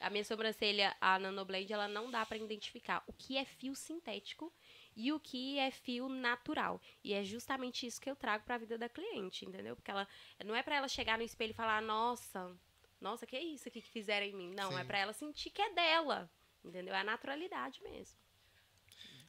[0.00, 4.52] A minha sobrancelha, a Nanoblend, ela não dá pra identificar o que é fio sintético
[4.96, 6.80] e o que é fio natural.
[7.02, 9.74] E é justamente isso que eu trago pra vida da cliente, entendeu?
[9.74, 10.06] Porque ela
[10.44, 12.56] não é pra ela chegar no espelho e falar: "Nossa,
[13.00, 14.54] nossa, que é isso aqui que fizeram em mim?".
[14.54, 14.86] Não, é Sim.
[14.86, 16.30] pra ela sentir que é dela.
[16.64, 16.94] Entendeu?
[16.94, 18.16] É a naturalidade mesmo.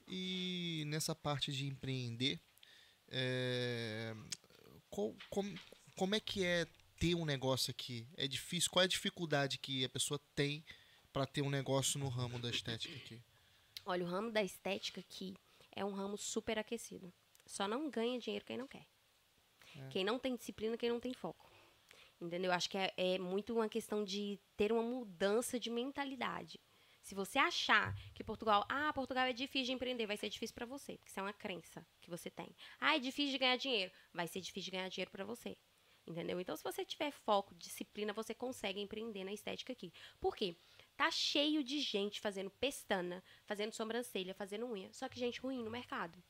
[0.07, 2.39] E nessa parte de empreender,
[3.07, 4.15] é,
[4.89, 5.53] qual- como,
[5.99, 6.65] como é que é
[6.97, 8.07] ter um negócio aqui?
[8.15, 8.71] É difícil?
[8.71, 10.63] Qual é a dificuldade que a pessoa tem
[11.11, 13.21] para ter um negócio no ramo da estética aqui?
[13.85, 15.35] Olha, o ramo da estética aqui
[15.75, 17.11] é um ramo super aquecido.
[17.45, 18.85] Só não ganha dinheiro quem não quer.
[19.89, 21.51] Quem não tem disciplina, quem não tem foco.
[22.21, 22.53] Entendeu?
[22.53, 26.61] Acho que é, é muito uma questão de ter uma mudança de mentalidade.
[27.01, 30.65] Se você achar que Portugal, ah, Portugal é difícil de empreender, vai ser difícil pra
[30.65, 32.55] você, porque isso é uma crença que você tem.
[32.79, 35.57] Ah, é difícil de ganhar dinheiro, vai ser difícil de ganhar dinheiro pra você.
[36.09, 36.39] Entendeu?
[36.39, 39.93] Então, se você tiver foco, disciplina, você consegue empreender na estética aqui.
[40.19, 40.55] Por quê?
[40.97, 44.91] Tá cheio de gente fazendo pestana, fazendo sobrancelha, fazendo unha.
[44.91, 46.21] Só que gente ruim no mercado.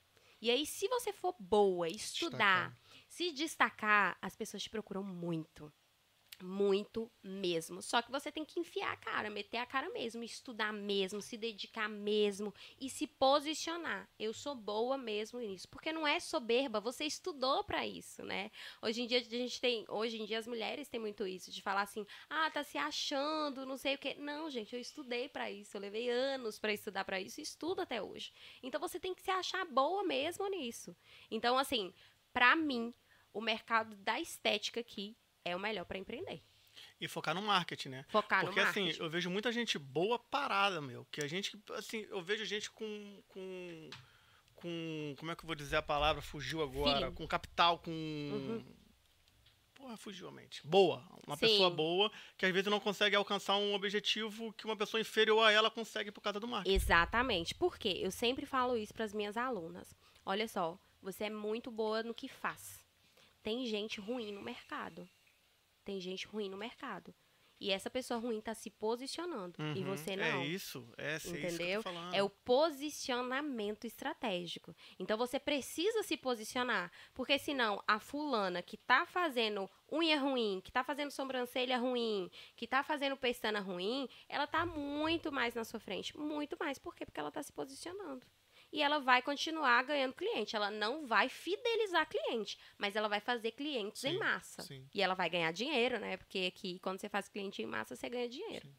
[0.42, 2.78] E aí, se você for boa, estudar,
[3.08, 5.72] se destacar, as pessoas te procuram muito.
[6.42, 7.82] Muito mesmo.
[7.82, 11.36] Só que você tem que enfiar a cara, meter a cara mesmo, estudar mesmo, se
[11.38, 14.10] dedicar mesmo e se posicionar.
[14.18, 15.68] Eu sou boa mesmo nisso.
[15.68, 18.52] Porque não é soberba, você estudou pra isso, né?
[18.82, 21.62] Hoje em dia a gente tem, hoje em dia as mulheres têm muito isso de
[21.62, 24.16] falar assim: "Ah, tá se achando, não sei o quê".
[24.18, 27.82] Não, gente, eu estudei pra isso, eu levei anos pra estudar pra isso e estudo
[27.82, 28.32] até hoje.
[28.64, 30.96] Então você tem que se achar boa mesmo nisso.
[31.30, 31.94] Então assim,
[32.32, 32.94] pra mim,
[33.34, 36.42] o mercado da estética aqui é o melhor pra empreender.
[37.00, 38.06] E focar no marketing, né?
[38.10, 39.04] Focar Porque no assim, marketing.
[39.04, 41.06] eu vejo muita gente boa parada, meu.
[41.12, 43.24] Que a gente, assim, eu vejo gente com.
[43.30, 43.90] com.
[44.56, 46.22] com como é que eu vou dizer a palavra?
[46.22, 47.00] Fugiu agora.
[47.00, 47.16] Feeling.
[47.16, 48.64] Com capital, com.
[49.80, 50.66] Porra, fugiu a mente.
[50.68, 51.02] Boa.
[51.26, 51.48] Uma Sim.
[51.48, 55.54] pessoa boa que às vezes não consegue alcançar um objetivo que uma pessoa inferior a
[55.54, 56.76] ela consegue por causa do marketing.
[56.76, 57.56] Exatamente.
[57.56, 57.98] Por quê?
[58.02, 59.96] Eu sempre falo isso para as minhas alunas.
[60.26, 62.86] Olha só, você é muito boa no que faz.
[63.42, 65.08] Tem gente ruim no mercado.
[65.90, 67.12] Tem gente ruim no mercado.
[67.60, 69.56] E essa pessoa ruim tá se posicionando.
[69.76, 70.44] E Uhum, você não.
[70.44, 70.88] É isso.
[70.96, 71.82] É, é isso tô Entendeu?
[71.82, 72.14] falando.
[72.14, 74.76] É o posicionamento estratégico.
[75.00, 80.72] Então você precisa se posicionar, porque senão a fulana que tá fazendo unha ruim, que
[80.72, 85.80] tá fazendo sobrancelha ruim, que tá fazendo pestana ruim, ela tá muito mais na sua
[85.80, 86.78] frente, muito mais.
[86.78, 87.04] Por quê?
[87.04, 88.28] Porque ela tá se posicionando.
[88.72, 90.56] E ela vai continuar ganhando cliente.
[90.56, 94.62] Ela não vai fidelizar cliente, mas ela vai fazer clientes em Sim, massa.
[94.62, 94.88] sim.
[94.94, 96.18] E ela vai ganhar dinheiro, né?
[96.18, 98.70] Porque aqui, quando você faz cliente em massa, você ganha dinheiro.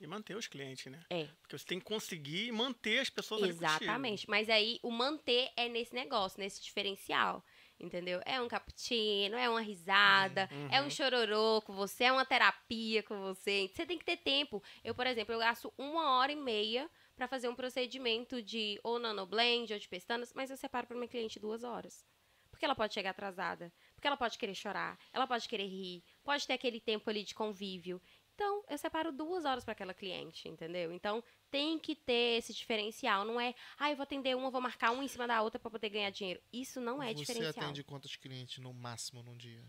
[0.00, 1.00] E manter os clientes, né?
[1.08, 1.28] É.
[1.40, 3.48] Porque você tem que conseguir manter as pessoas.
[3.48, 4.28] Exatamente.
[4.28, 7.44] Mas aí o manter é nesse negócio, nesse diferencial.
[7.78, 8.20] Entendeu?
[8.24, 13.20] É um cappuccino, é uma risada, é um chororô com você, é uma terapia com
[13.20, 13.68] você.
[13.72, 14.62] Você tem que ter tempo.
[14.84, 16.88] Eu, por exemplo, eu gasto uma hora e meia
[17.22, 21.08] pra fazer um procedimento de ou nanoblend ou de pestanas, mas eu separo para minha
[21.08, 22.04] cliente duas horas.
[22.50, 26.44] Porque ela pode chegar atrasada, porque ela pode querer chorar, ela pode querer rir, pode
[26.46, 28.02] ter aquele tempo ali de convívio.
[28.34, 30.90] então eu separo duas horas para aquela cliente, entendeu?
[30.92, 33.24] Então tem que ter esse diferencial.
[33.24, 35.70] Não é, ah, eu vou atender uma, vou marcar uma em cima da outra para
[35.70, 36.42] poder ganhar dinheiro.
[36.52, 37.64] Isso não é Você diferencial.
[37.64, 39.64] atende quantos clientes no máximo num dia?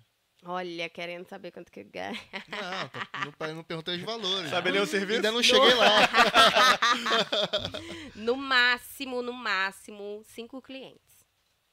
[0.45, 2.19] Olha, querendo saber quanto que eu ganho.
[2.49, 4.49] Não, não, não perguntei os valores.
[4.49, 5.17] Sabe ler o serviço?
[5.17, 5.89] Ainda não cheguei lá.
[8.15, 11.25] No máximo, no máximo, cinco clientes.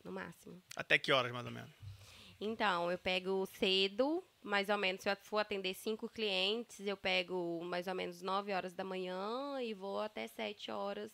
[0.04, 0.60] No máximo.
[0.74, 1.70] Até que horas, mais ou menos?
[2.40, 7.62] Então, eu pego cedo, mais ou menos, se eu for atender cinco clientes, eu pego
[7.62, 11.12] mais ou menos 9 horas da manhã e vou até 7 horas,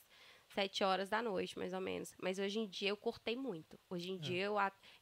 [0.56, 2.14] 7 horas da noite, mais ou menos.
[2.18, 3.78] Mas hoje em dia eu cortei muito.
[3.90, 4.54] Hoje em dia eu,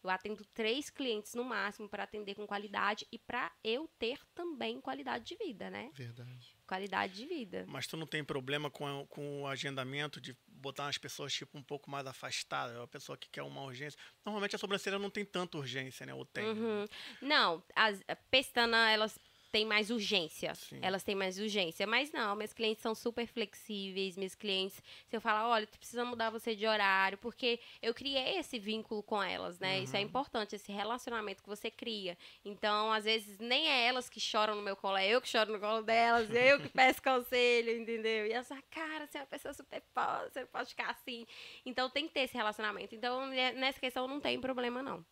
[0.03, 4.81] eu atendo três clientes no máximo para atender com qualidade e para eu ter também
[4.81, 5.93] qualidade de vida, né?
[5.95, 6.57] Verdade.
[6.67, 7.65] Qualidade de vida.
[7.69, 11.63] Mas tu não tem problema com, com o agendamento de botar as pessoas tipo um
[11.63, 13.99] pouco mais afastadas, a pessoa que quer uma urgência.
[14.25, 16.13] Normalmente a sobrancelha não tem tanta urgência, né?
[16.13, 16.45] Ou tem.
[16.45, 16.85] Uhum.
[17.23, 19.17] Não, as pestana, elas
[19.55, 20.53] têm mais urgência.
[20.57, 20.81] Sim.
[20.83, 21.87] Elas têm mais urgência.
[21.87, 24.17] Mas não, meus clientes são super flexíveis.
[24.17, 28.37] Meus clientes, se eu falar, olha, tu precisa mudar você de horário, porque eu criei
[28.39, 29.79] esse vínculo com elas, né?
[29.81, 30.07] Isso é Uhum.
[30.07, 32.19] importante, esse relacionamento que você cria.
[32.45, 35.53] Então, às vezes, nem é elas que choram no meu colo, é eu que choro
[35.53, 38.27] no colo delas, eu que peço conselho, entendeu?
[38.27, 41.25] E elas falam, cara, você é uma pessoa super foda, você não pode ficar assim.
[41.65, 42.93] Então, tem que ter esse relacionamento.
[42.93, 45.05] Então, ne- nessa questão, não tem problema, não.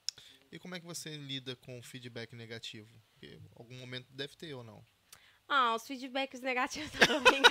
[0.53, 3.03] E como é que você lida com o feedback negativo?
[3.14, 4.86] Porque algum momento deve ter ou não.
[5.55, 7.42] Ah, os feedbacks negativos também.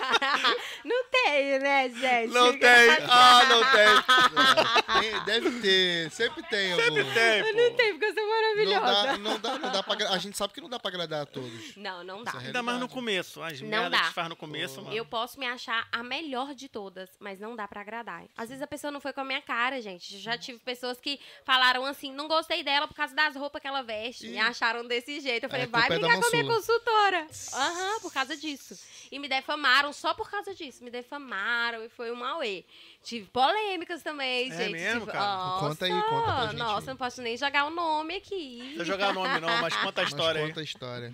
[0.84, 2.34] Não tem, né, gente?
[2.34, 2.72] Não tem!
[3.14, 5.08] Ah, não tem!
[5.08, 6.84] É, tem- deve ter, sempre tem algum.
[6.84, 7.78] Sempre tem, Não pô.
[7.78, 8.86] tem, porque eu sou Não maravilhosa.
[9.06, 11.26] dá, não dá, não dá pra, A gente sabe que não dá pra agradar a
[11.26, 11.76] todos.
[11.78, 12.32] Não, não dá.
[12.42, 13.42] É Ainda mais no começo.
[13.44, 14.08] As Não merdas dá.
[14.08, 14.96] que faz no começo, mano.
[14.96, 18.24] Eu posso me achar a melhor de todas, mas não dá pra agradar.
[18.36, 20.18] Às vezes a pessoa não foi com a minha cara, gente.
[20.18, 23.84] Já tive pessoas que falaram assim, não gostei dela por causa das roupas que ela
[23.84, 24.28] veste.
[24.28, 24.40] Me Ih.
[24.40, 25.44] acharam desse jeito.
[25.46, 27.28] Eu falei, É, vai culpa é da brigar com a minha consultora.
[27.54, 28.80] Aham, por causa disso.
[29.12, 30.84] E me defamaram só por causa disso.
[30.84, 32.64] Me defamaram e foi um auê.
[33.04, 34.72] Tive polêmicas também, É gente.
[34.74, 35.26] mesmo, Tive- cara?
[35.26, 36.56] Nossa, Conta aí, conta pra gente.
[36.58, 38.58] Nossa, não posso nem jogar o nome aqui.
[38.60, 40.48] Não precisa jogar nome, não, mas conta a Mas história aí.
[40.48, 41.14] conta a história.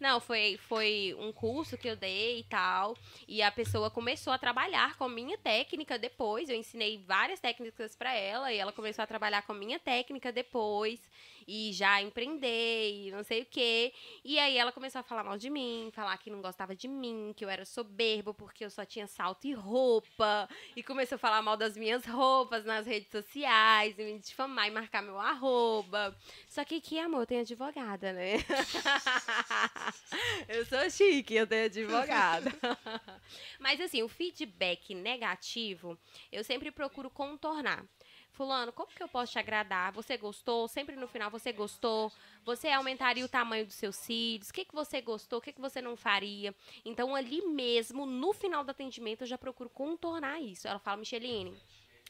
[0.00, 2.96] Não, foi, foi um curso que eu dei e tal.
[3.28, 6.48] E a pessoa começou a trabalhar com a minha técnica depois.
[6.48, 10.32] Eu ensinei várias técnicas pra ela e ela começou a trabalhar com a minha técnica
[10.32, 10.98] depois.
[11.46, 13.92] E já empreender e não sei o quê.
[14.24, 17.32] E aí ela começou a falar mal de mim, falar que não gostava de mim,
[17.36, 20.48] que eu era soberba porque eu só tinha salto e roupa.
[20.74, 24.70] E começou a falar mal das minhas roupas nas redes sociais, e me difamar e
[24.70, 26.16] marcar meu arroba.
[26.48, 28.36] Só que aqui, amor, eu tenho advogada, né?
[30.48, 32.50] eu sou chique, eu tenho advogada.
[33.60, 35.98] Mas assim, o feedback negativo,
[36.30, 37.84] eu sempre procuro contornar.
[38.36, 39.90] Fulano, como que eu posso te agradar?
[39.92, 40.68] Você gostou?
[40.68, 42.12] Sempre no final você gostou?
[42.44, 44.50] Você aumentaria o tamanho dos seus cílios?
[44.50, 45.38] O que, que você gostou?
[45.38, 46.54] O que, que você não faria?
[46.84, 50.68] Então, ali mesmo, no final do atendimento, eu já procuro contornar isso.
[50.68, 51.56] Ela fala, Micheline,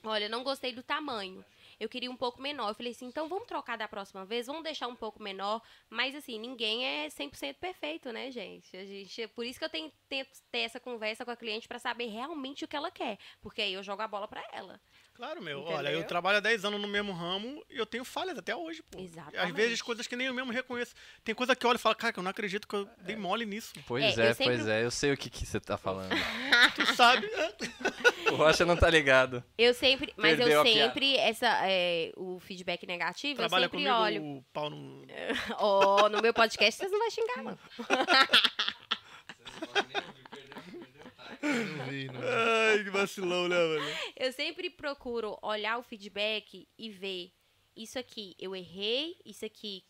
[0.02, 1.44] olha, não gostei do tamanho.
[1.78, 2.70] Eu queria um pouco menor.
[2.70, 5.62] Eu falei assim, então vamos trocar da próxima vez, vamos deixar um pouco menor.
[5.88, 8.76] Mas assim, ninguém é 100% perfeito, né, gente?
[8.76, 11.78] A gente por isso que eu tenho, tento ter essa conversa com a cliente pra
[11.78, 13.16] saber realmente o que ela quer.
[13.40, 14.80] Porque aí eu jogo a bola pra ela.
[15.16, 15.60] Claro, meu.
[15.60, 15.76] Entendeu?
[15.78, 18.82] Olha, eu trabalho há 10 anos no mesmo ramo e eu tenho falhas até hoje,
[18.82, 18.98] pô.
[19.00, 19.38] Exatamente.
[19.38, 20.94] Às vezes coisas que nem eu mesmo reconheço.
[21.24, 23.16] Tem coisa que eu olho e falo, cara, que eu não acredito que eu dei
[23.16, 23.72] mole nisso.
[23.86, 26.10] Pois É, é, eu sempre- pois é, eu sei o que, que você tá falando.
[26.74, 27.26] Tu sabe?
[28.30, 29.42] o Rocha não tá ligado.
[29.56, 34.22] Eu sempre, mas Perdeu eu sempre, essa, é, o feedback negativo, Trabalha eu sempre olho.
[34.22, 35.06] o pau no...
[35.58, 37.58] Ó, no meu podcast vocês não vão xingar, não.
[41.42, 42.26] Não vi, não vi.
[42.76, 43.84] Ai, que vacilão, né, velho?
[44.16, 47.32] Eu sempre procuro olhar o feedback e ver
[47.76, 49.84] isso aqui eu errei, isso aqui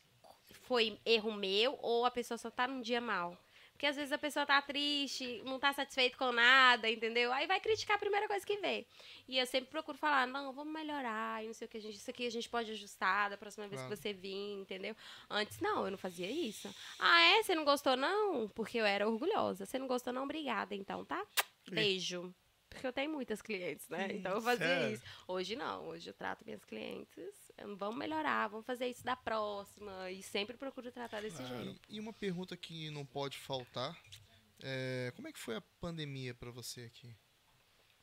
[0.63, 3.39] foi erro meu ou a pessoa só tá num dia mal.
[3.73, 7.31] Porque às vezes a pessoa tá triste, não tá satisfeito com nada, entendeu?
[7.31, 8.87] Aí vai criticar a primeira coisa que vê.
[9.29, 11.95] E eu sempre procuro falar, não, vamos melhorar, e não sei o que, a gente,
[11.95, 13.95] isso aqui a gente pode ajustar da próxima vez Claro.
[13.95, 14.97] que você vir, entendeu?
[15.29, 16.75] Antes, não, eu não fazia isso.
[16.99, 17.43] Ah, é?
[17.43, 18.49] Você não gostou, não?
[18.49, 19.67] Porque eu era orgulhosa.
[19.67, 20.25] Você não gostou, não?
[20.25, 21.23] Obrigada, então, tá?
[21.71, 22.35] Beijo.
[22.69, 24.09] Porque eu tenho muitas clientes, né?
[24.13, 24.95] Então eu fazia sério?
[24.95, 25.05] isso.
[25.27, 27.53] Hoje não, hoje eu trato minhas clientes.
[27.57, 30.11] eh, Vamos melhorar, vamos fazer isso da próxima.
[30.11, 31.81] E sempre procuro tratar desse jeito.
[31.89, 33.97] E, uma pergunta que não pode faltar.
[34.63, 37.15] é, como é que foi a pandemia pra você aqui?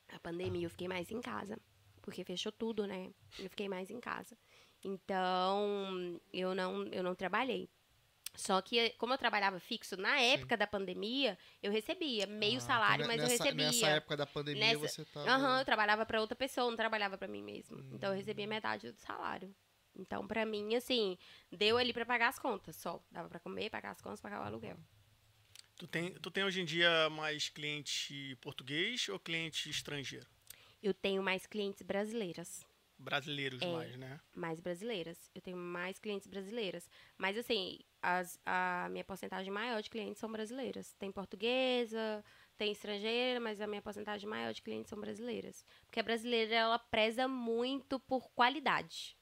[0.08, 1.58] A pandemia eu fiquei mais em casa.
[2.02, 3.10] Porque fechou tudo, né?
[3.38, 4.36] Eu fiquei mais em casa.
[4.82, 7.70] Então, eu não, eu não trabalhei.
[8.36, 13.04] Só que, como eu trabalhava fixo, na época da pandemia, eu recebia meio Ah, salário,
[13.04, 13.66] então mas nessa, eu recebia.
[13.66, 15.30] Nessa época da pandemia Nessa- você tava.
[15.30, 17.78] Aham, eu trabalhava pra outra pessoa, não trabalhava pra mim mesmo.
[17.92, 18.18] Então eu Hum.
[18.18, 19.54] recebia metade do salário.
[19.96, 21.16] Então, pra mim, assim,
[21.52, 23.00] deu ali pra pagar as contas só.
[23.12, 24.76] Dava pra comer, pagar as contas, pagar o aluguel.
[25.76, 30.26] Tu Tu tem, tu tem hoje em dia mais cliente português ou cliente estrangeiro?
[30.82, 32.64] Eu tenho mais clientes brasileiras.
[32.96, 33.66] Brasileiros É.
[33.72, 34.20] mais, né?
[34.36, 35.30] mais brasileiras.
[35.34, 36.88] Eu tenho mais clientes brasileiras.
[37.18, 40.92] Mas, assim, as- a minha porcentagem maior de clientes são brasileiras.
[40.98, 42.22] Tem portuguesa,
[42.58, 45.64] tem estrangeira, mas a minha porcentagem maior de clientes são brasileiras.
[45.86, 49.16] Porque a brasileira, ela preza muito por qualidade.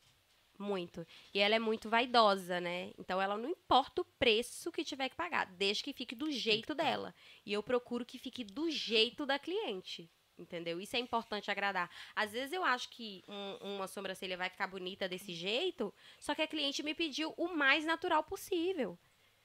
[0.59, 1.07] Muito.
[1.33, 2.93] E ela é muito vaidosa, né?
[2.99, 6.75] Então, ela não importa o preço que tiver que pagar, desde que fique do jeito
[6.75, 7.15] dela.
[7.47, 10.11] E eu procuro que fique do jeito da cliente.
[10.39, 10.81] Entendeu?
[10.81, 11.91] Isso é importante agradar.
[12.17, 16.43] Às vezes eu acho que um- uma sobrancelha vai ficar bonita desse jeito, só que
[16.43, 18.99] a cliente me pediu o mais natural possível.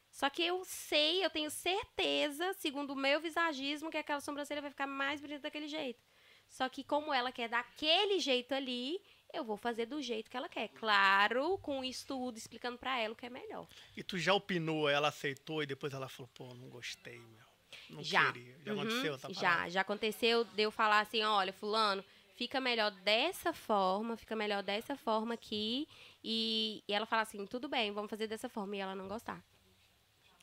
[0.09, 4.71] Só que eu sei, eu tenho certeza, segundo o meu visagismo, que aquela sobrancelha vai
[4.71, 6.01] ficar mais bonita daquele jeito.
[6.49, 8.99] Só que como ela quer daquele jeito ali,
[9.33, 10.69] eu vou fazer do jeito que ela quer.
[10.69, 13.67] Claro, com estudo explicando pra ela o que é melhor.
[13.95, 17.46] E tu já opinou, ela aceitou e depois ela falou, pô, não gostei, meu.
[17.89, 18.31] Não Já.
[18.31, 18.57] queria.
[18.65, 19.69] Já Uhum, aconteceu essa Já, parada?
[19.69, 22.03] já aconteceu de eu falar assim, olha, fulano,
[22.35, 25.87] fica melhor dessa forma, fica melhor dessa forma aqui.
[26.23, 28.75] E, e ela fala assim, tudo bem, vamos fazer dessa forma.
[28.75, 29.43] E ela não gostar.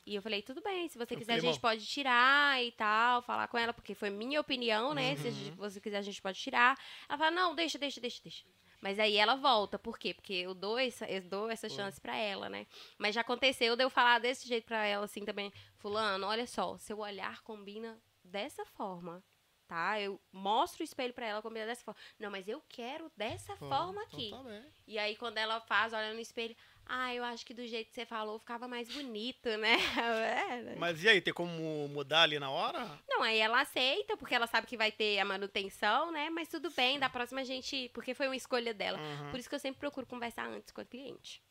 [0.07, 3.49] E eu falei, tudo bem, se você quiser, a gente pode tirar e tal, falar
[3.49, 5.17] com ela, porque foi minha opinião, né?
[5.17, 5.35] Se Uhum.
[5.35, 6.79] gente- você quiser, a gente pode tirar.
[7.09, 8.45] Ela fala, não, deixa, deixa, deixa, deixa.
[8.85, 10.13] Mas aí ela volta, por quê?
[10.13, 12.67] Porque eu dou essa, eu dou essa chance pra ela, né?
[12.99, 15.51] Mas já aconteceu de eu falar desse jeito pra ela, assim, também.
[15.79, 19.25] Fulano, olha só, seu olhar combina dessa forma,
[19.67, 19.99] tá?
[19.99, 21.99] Eu mostro o espelho pra ela, combina dessa forma.
[22.19, 24.31] Não, mas eu quero dessa Pô, forma então aqui.
[24.31, 24.67] tá bem.
[24.87, 26.55] E aí, quando ela faz, olha no espelho,
[26.87, 29.77] ah, eu acho que do jeito que você falou ficava mais bonito, né?
[30.25, 30.77] É, né?
[30.79, 33.01] Mas e aí, tem como mudar ali na hora?
[33.09, 36.31] Não, aí ela aceita, porque ela sabe que vai ter a manutenção, né?
[36.31, 37.91] Mas tudo bem, da próxima a gente.
[37.95, 38.99] Porque foi uma escolha dela.
[38.99, 39.31] Uhum.
[39.31, 41.43] Por isso que eu sempre procuro conversar antes com a cliente.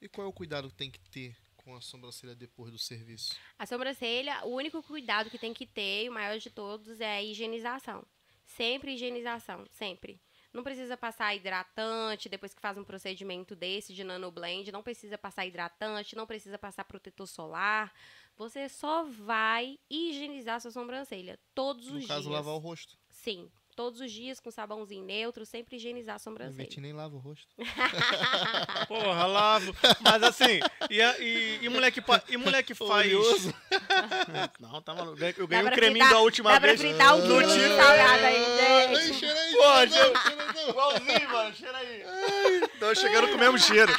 [0.00, 3.36] E qual é o cuidado que tem que ter com a sobrancelha depois do serviço?
[3.58, 7.16] A sobrancelha, o único cuidado que tem que ter, e o maior de todos, é
[7.16, 8.06] a higienização.
[8.46, 10.20] Sempre higienização, sempre.
[10.52, 14.72] Não precisa passar hidratante depois que faz um procedimento desse de nanoblend.
[14.72, 17.92] Não precisa passar hidratante, não precisa passar protetor solar.
[18.36, 22.08] Você só vai higienizar sua sobrancelha todos os No dias.
[22.08, 22.96] caso, lavar o rosto.
[23.10, 26.64] Sim, todos os dias com sabãozinho neutro, sempre higienizar a A sobrancelha.
[26.64, 27.46] gente nem lava o rosto.
[28.88, 29.72] Porra, lavo.
[30.00, 30.58] Mas assim,
[30.90, 33.06] e, a- e, e mulher que, pa- e mulher que faz.
[34.58, 35.16] Não, tá maluco.
[35.36, 36.80] Eu ganhei um creminho fritar- da última Dá pra vez.
[36.80, 38.44] fritar um No quilo de salgado aí,
[38.88, 39.14] Ai, gente.
[39.20, 40.68] cheira aí, Pô, cheira.
[40.70, 41.54] Igualzinho, mano.
[41.54, 42.68] Cheira aí.
[42.80, 43.92] Tô chegando com o mesmo cheiro.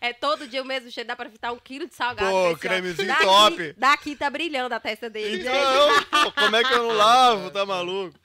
[0.00, 2.28] É todo dia o mesmo cheiro, dá pra fritar um quilo de salgado.
[2.30, 3.74] Pô, cremezinho Daqui- top.
[3.78, 5.46] Daqui tá brilhando a testa dele, gente.
[5.48, 7.50] Então, pô, como é que eu não lavo?
[7.52, 8.18] Tá maluco?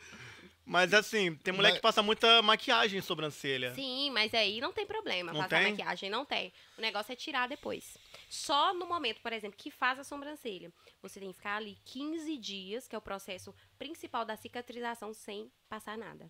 [0.70, 3.74] Mas assim, tem mulher Mas- que passa muita maquiagem em sobrancelha.
[3.74, 5.32] Sim, mas aí não tem problema.
[5.32, 5.72] Não passar tem?
[5.72, 6.52] maquiagem não tem.
[6.78, 7.98] O negócio é tirar depois.
[8.30, 10.70] Só no momento, por exemplo, que faz a sobrancelha.
[11.02, 15.50] Você tem que ficar ali 15 dias, que é o processo principal da cicatrização, sem
[15.70, 16.30] passar nada.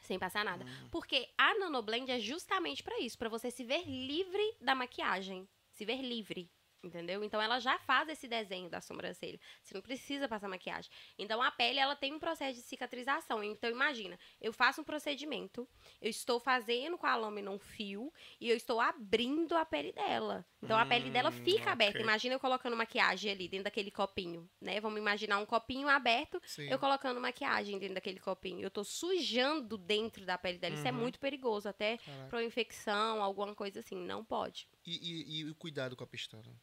[0.00, 0.64] Sem passar nada.
[0.64, 0.88] Hum.
[0.90, 5.84] Porque a nanoblend é justamente pra isso, pra você se ver livre da maquiagem, se
[5.84, 6.50] ver livre.
[6.82, 7.22] Entendeu?
[7.22, 9.38] Então ela já faz esse desenho da sobrancelha.
[9.62, 10.90] Você não precisa passar maquiagem.
[11.18, 13.44] Então a pele ela tem um processo de cicatrização.
[13.44, 15.68] Então imagina, eu faço um procedimento,
[16.00, 18.10] eu estou fazendo com a lâmina um fio
[18.40, 20.46] e eu estou abrindo a pele dela.
[20.62, 22.00] Então a pele dela Hum, fica aberta.
[22.00, 24.80] Imagina eu colocando maquiagem ali dentro daquele copinho, né?
[24.80, 26.68] Vamos imaginar um copinho aberto, Sim.
[26.70, 28.62] eu colocando maquiagem dentro daquele copinho.
[28.62, 30.74] Eu tô sujando dentro da pele dela.
[30.74, 30.98] Isso é Uhum.
[30.98, 31.98] muito perigoso, até
[32.30, 33.96] para infecção, alguma coisa assim.
[33.96, 34.66] Não pode.
[34.86, 36.54] E, e- e o cuidado com a pestana?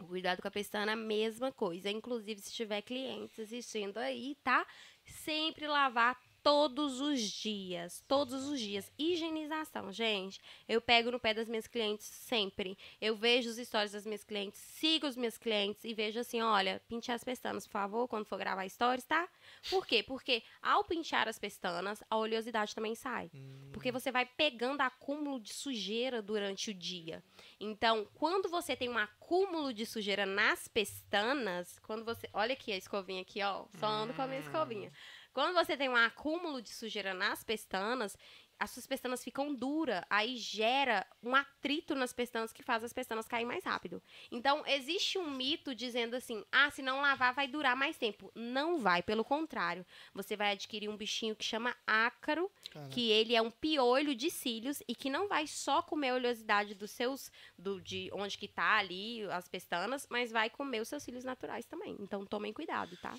[0.00, 1.90] O Cuidado com a pestana, a mesma coisa.
[1.90, 4.66] Inclusive, se tiver clientes assistindo aí, tá?
[5.04, 8.04] Sempre lavar todos os dias.
[8.06, 8.92] Todos os dias.
[8.98, 10.38] Higienização, gente.
[10.68, 12.76] Eu pego no pé das minhas clientes sempre.
[13.00, 16.82] Eu vejo os stories das minhas clientes, sigo os meus clientes e vejo assim: olha,
[16.86, 19.26] pinte as pestanas, por favor, quando for gravar stories, tá?
[19.70, 20.02] Por quê?
[20.02, 23.30] Porque ao pinchar as pestanas, a oleosidade também sai.
[23.72, 27.24] Porque você vai pegando acúmulo de sujeira durante o dia.
[27.58, 32.28] Então, quando você tem um acúmulo de sujeira nas pestanas, quando você.
[32.34, 33.64] Olha aqui a escovinha aqui, ó.
[33.80, 34.92] Só ando com a minha escovinha.
[35.34, 38.16] Quando você tem um acúmulo de sujeira nas pestanas,
[38.56, 43.26] as suas pestanas ficam duras, aí gera um atrito nas pestanas que faz as pestanas
[43.26, 44.00] cair mais rápido.
[44.30, 48.30] Então, existe um mito dizendo assim: ah, se não lavar vai durar mais tempo.
[48.34, 49.84] Não vai, pelo contrário.
[50.14, 52.50] Você vai adquirir um bichinho que chama ácaro,
[52.90, 56.74] que ele é um piolho de cílios e que não vai só comer a oleosidade
[56.74, 61.02] dos seus, do, de onde que tá ali as pestanas, mas vai comer os seus
[61.02, 61.96] cílios naturais também.
[61.98, 63.14] Então, tomem cuidado, tá?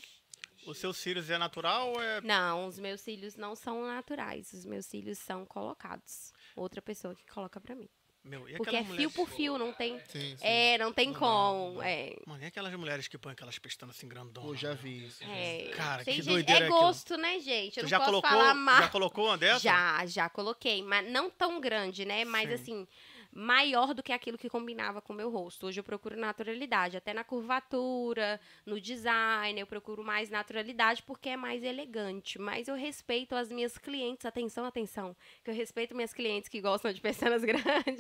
[0.66, 2.22] O seu cílios é natural ou é.
[2.22, 4.52] Não, os meus cílios não são naturais.
[4.54, 6.32] Os meus cílios são colocados.
[6.56, 7.90] Outra pessoa que coloca pra mim.
[8.24, 10.00] Meu, e Porque é fio por fio, não tem.
[10.08, 10.38] Sim, sim.
[10.44, 11.74] É, não tem Não como.
[11.76, 11.84] não.
[11.84, 12.16] É.
[12.26, 14.50] Mano, e aquelas mulheres que põem aquelas pestanas assim grandonas?
[14.50, 15.24] Pô, já vi isso.
[15.24, 16.82] É, Cara, tem que gente- doideira É é aquilo.
[16.88, 17.78] gosto, né, gente?
[17.78, 18.42] Eu Tu não já posso colocou,
[18.80, 19.60] já colocou uma dessa?
[19.60, 22.26] Já, já coloquei, mas não tão grande, né?
[22.26, 22.56] Mas Sim.
[22.56, 22.88] assim,
[23.38, 25.68] maior do que aquilo que combinava com o meu rosto.
[25.68, 31.36] Hoje eu procuro naturalidade, até na curvatura, no design, eu procuro mais naturalidade porque é
[31.38, 32.40] mais elegante.
[32.40, 36.94] Mas eu respeito as minhas clientes, atenção, atenção, que eu respeito minhas clientes que gostam
[36.94, 38.00] de pestanas grandes.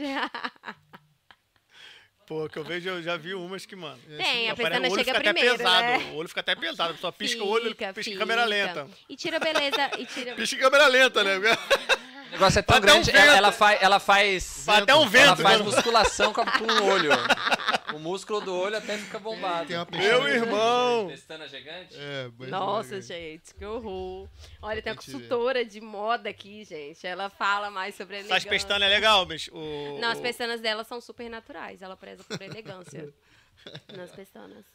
[2.25, 3.99] Pô, que eu vejo, eu já vi umas que, mano.
[4.17, 5.85] Tem, a Apare- pestana chega fica primeiro, até pesado.
[6.05, 6.11] né?
[6.11, 6.91] O olho fica até pesado.
[6.91, 8.17] A pessoa pisca o olho, pisca em fica.
[8.17, 8.89] câmera lenta.
[9.07, 10.33] E tira beleza, e tira...
[10.33, 11.33] Pisca em câmera lenta, né?
[12.27, 13.37] O negócio é tão um grande, ela, vento.
[13.37, 15.41] ela faz, ela faz, Vai até um ela vento.
[15.41, 15.65] faz né?
[15.65, 17.09] musculação com, com o olho.
[17.93, 19.69] O músculo do olho até fica bombado.
[19.91, 21.07] Meu irmão!
[21.07, 21.95] Pestana gigante?
[21.95, 24.27] É, mas- Nossa, gente, que horror.
[24.61, 27.07] Olha, tem uma consultora de moda aqui, gente.
[27.07, 28.49] Ela fala mais sobre Essas elegância.
[28.49, 29.49] pestanas é legal, bicho.
[29.55, 31.81] O, Não, as pestanas dela são super naturais.
[31.81, 33.13] Ela preza por elegância
[33.95, 34.65] nas pestanas.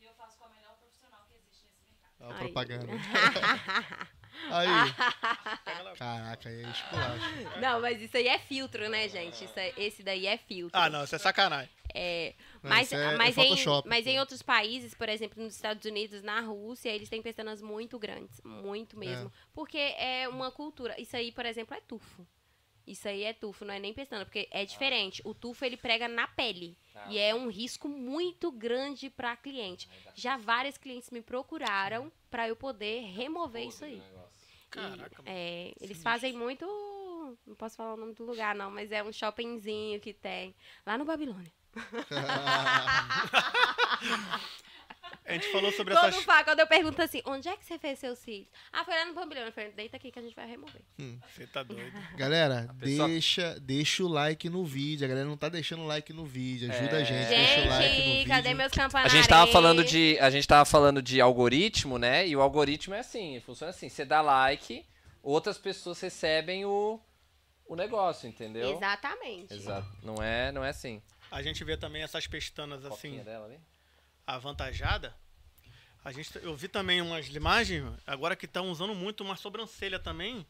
[0.00, 2.18] E eu faço com a melhor profissional que existe nesse mercado.
[2.20, 2.86] Ó, a propaganda.
[4.50, 4.66] Aí.
[5.98, 7.60] Caraca, aí é esculacho.
[7.60, 9.44] Não, mas isso aí é filtro, né, gente?
[9.44, 10.78] Isso é- esse daí é filtro.
[10.78, 11.70] Ah, não, isso é sacanagem.
[11.94, 15.82] É, mas, é- é mas, em, Photoshop, mas em outros países, por exemplo, nos Estados
[15.86, 19.32] Unidos, na Rússia, eles têm pestanas muito grandes, muito mesmo.
[19.54, 21.00] Porque é uma cultura.
[21.00, 22.26] Isso aí, por exemplo, é tufo.
[22.86, 25.20] Isso aí é tufo, não é nem pestana, porque é diferente.
[25.24, 27.06] O tufo ele prega na pele Ah.
[27.10, 29.88] e é um risco muito grande para cliente.
[30.14, 34.00] Já várias clientes me procuraram para eu poder remover isso aí.
[34.70, 35.24] Caraca, mano.
[35.26, 36.64] É, eles fazem muito.
[37.44, 40.54] Não posso falar o nome do lugar, não, mas é um shoppingzinho que tem.
[40.86, 41.50] Lá no Babilônia.
[45.24, 46.22] A gente falou sobre Quando, essas.
[46.24, 48.46] fa- quando eu pergunto assim, onde é que você fez seus cílios?
[48.72, 49.48] Ah, foi lá no Babilônia.
[49.48, 50.80] Eu falei, deita aqui que a gente vai remover.
[51.34, 51.92] Você tá doido.
[52.16, 55.04] Galera, pessoa- deixa, deixa o like no vídeo.
[55.04, 56.70] A galera não tá deixando o like no vídeo.
[56.70, 57.00] Ajuda É.
[57.00, 58.28] a gente, deixa o like no Gente, vídeo.
[58.28, 59.12] cadê meus A campanários?
[59.12, 62.26] gente tava falando de, a gente tava falando de algoritmo, né?
[62.26, 64.84] E o algoritmo é assim, funciona assim, você dá like,
[65.22, 67.00] outras pessoas recebem o,
[67.66, 68.76] o negócio, entendeu?
[68.76, 69.52] Exatamente.
[69.54, 69.88] Exato.
[70.02, 71.02] Não é, não é assim.
[71.30, 73.58] A gente vê também essas pestanas assim, Coquinha dela ali.
[74.26, 75.14] Avantajada.
[76.04, 80.46] A gente, eu vi também umas imagens, agora que estão usando muito uma sobrancelha também.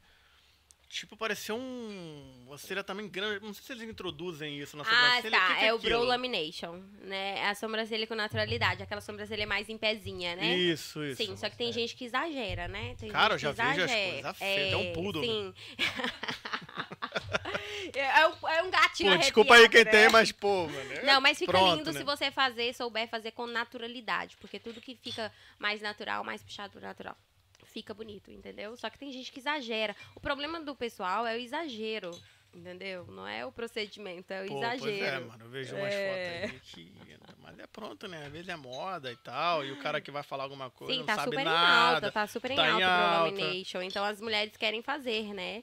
[0.88, 2.44] Tipo, pareceu um.
[2.46, 3.44] Uma sobrancelha também grande.
[3.44, 5.30] Não sei se eles introduzem isso na Ah, sobrancelha.
[5.38, 5.46] tá.
[5.48, 5.90] que que é o aquilo?
[5.96, 7.38] brow lamination, né?
[7.38, 8.84] É a sobrancelha com naturalidade.
[8.84, 10.56] Aquela sobrancelha mais em pezinha, né?
[10.56, 11.24] Isso, isso.
[11.24, 12.94] Sim, só que tem gente que exagera, né?
[13.00, 15.54] Tem Cara, eu já vejo as coisas feias, é um poodle, Sim.
[18.00, 19.90] é, um, é um gatinho Pô, desculpa aí quem né?
[19.90, 20.92] tem, mas, pô, mano.
[20.92, 21.98] é Não, mas fica pronto, lindo né?
[21.98, 24.36] se você fazer, souber fazer com naturalidade.
[24.38, 27.16] Porque tudo que fica mais natural, mais puxado pro natural,
[27.64, 28.76] fica bonito, entendeu?
[28.76, 29.94] Só que tem gente que exagera.
[30.14, 32.10] O problema do pessoal é o exagero,
[32.54, 33.06] entendeu?
[33.06, 34.80] Não é o procedimento, é o Pô, exagero.
[34.80, 35.44] Pois é, mano.
[35.44, 36.40] Eu vejo umas É.
[36.48, 36.96] fotos aí que.
[37.38, 38.26] Mas é pronto, né?
[38.26, 39.64] Às vezes é moda e tal.
[39.64, 41.94] E o cara que vai falar alguma coisa Sim, não tá sabe super em nada.
[41.94, 43.08] alta, tá super em tá em alta o alta.
[43.08, 43.82] Brow Lamination.
[43.82, 45.62] Então as mulheres querem fazer, né?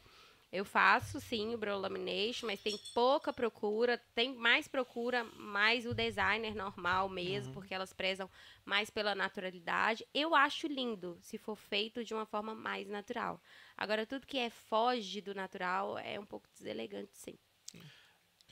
[0.54, 5.96] Eu faço sim o Brow Lamination, mas tem pouca procura, tem mais procura, mais o
[5.96, 7.54] designer normal mesmo, Uhum.
[7.56, 8.30] porque elas prezam
[8.64, 10.06] mais pela naturalidade.
[10.14, 13.42] Eu acho lindo se for feito de uma forma mais natural.
[13.76, 17.36] Agora, tudo que é foge do natural é um pouco deselegante, sim.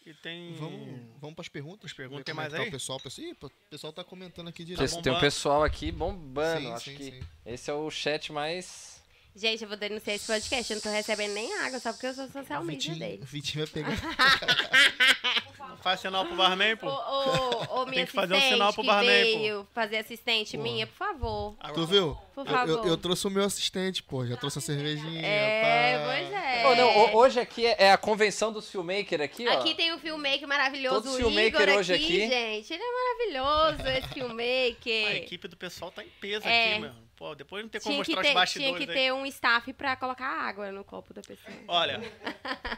[0.03, 0.55] E tem.
[0.55, 1.91] Vamos, vamos perguntas?
[1.91, 2.67] As perguntas, Ver tem como é mais tá aí?
[2.69, 4.89] O pessoal, Ih, o pessoal tá comentando aqui direto.
[4.91, 6.61] Tem- tem um pessoal aqui bombando.
[6.67, 7.19] Sim, Acho sim, que sim.
[7.45, 8.90] esse é o chat mais.
[9.33, 12.13] Gente, eu vou denunciar esse podcast, eu não tô recebendo nem água, só porque eu
[12.13, 13.23] sou social media Vitinho, dele.
[13.23, 13.97] o Vitinho vai pegar.
[15.81, 16.87] Faz sinal pro barman, Ô, pô.
[16.89, 19.39] ô, ô, minha Tem que fazer um assistente sinal pro que barman, pô.
[19.39, 20.63] veio fazer assistente Porra.
[20.69, 21.55] minha, por favor.
[21.73, 22.17] Tu viu?
[22.35, 22.87] Por Eu- Eu, favor.
[22.87, 24.25] eu trouxe o meu assistente, pô.
[24.27, 25.25] Já trouxe a cervejinha.
[25.25, 26.05] É, pá.
[26.05, 26.67] pois é.
[26.67, 29.53] Ô, não, ho- hoje aqui é é a convenção dos filmmakers aqui, ó.
[29.59, 32.29] Aqui tem um filmmaker maravilhoso, Todos o filmmaker Igor hoje aqui, aqui.
[32.29, 32.73] gente.
[32.73, 35.15] Ele é maravilhoso, esse A filmmaker.
[35.15, 36.71] equipe do pessoal tá em peso É.
[36.73, 36.91] aqui, meu.
[37.21, 38.41] Pô, depois não tem como Tinha que, mostrar os ter, tinha
[38.71, 38.97] bastidores que aí.
[39.05, 41.55] ter um staff pra colocar água no copo da pessoa.
[41.67, 42.01] Olha,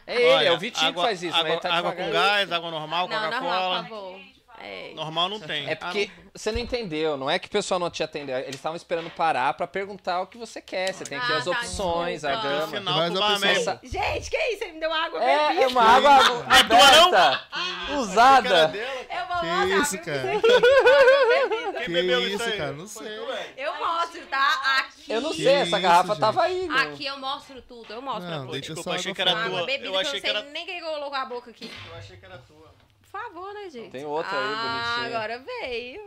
[0.05, 1.91] É ele, olha, é o Vitinho água, que faz isso, água, mas ele tá água
[1.93, 3.83] com gás, água normal, não, normal, por Coca-Cola.
[3.83, 4.19] favor.
[4.59, 4.93] É.
[4.95, 5.69] Normal não tem.
[5.69, 8.37] É porque você não entendeu, não é que o pessoal não te atendeu.
[8.39, 10.93] Eles estavam esperando parar pra perguntar o que você quer.
[10.93, 12.55] Você tem aqui Ah, as tá, opções, a desculpa.
[12.55, 12.77] Ah, gama.
[12.77, 13.53] sinal Mas pro a barman.
[13.55, 13.79] pessoa-.
[13.83, 14.63] Gente, que isso?
[14.63, 15.63] Ele me deu água, É, bebi.
[15.63, 16.11] é uma água
[16.47, 18.67] aberta, Cara usada.
[18.67, 18.73] dela.
[19.09, 20.23] Eu vou Que mostrar isso, cara?
[21.73, 22.57] Quem Que bebeu isso, isso aí?
[22.57, 22.71] cara?
[22.71, 23.17] Não sei.
[23.57, 24.79] Eu mostro, tá?
[24.79, 25.11] Aqui.
[25.11, 26.19] Eu não Que sei, essa isso, garrafa gente?
[26.19, 26.67] tava aí.
[26.67, 26.81] né?
[26.83, 28.61] Aqui eu mostro tudo, eu mostro Não, pra vocês.
[28.65, 29.65] Desculpa, achei que era tua.
[29.65, 31.69] bebida Eu que eu achei não que sei era- nem quem colocou a boca aqui.
[31.89, 32.72] Eu achei que era tua.
[33.13, 33.91] Por favor, né, gente?
[33.91, 35.17] Tem outra aí, ah, bonitinha.
[35.17, 36.01] agora veio.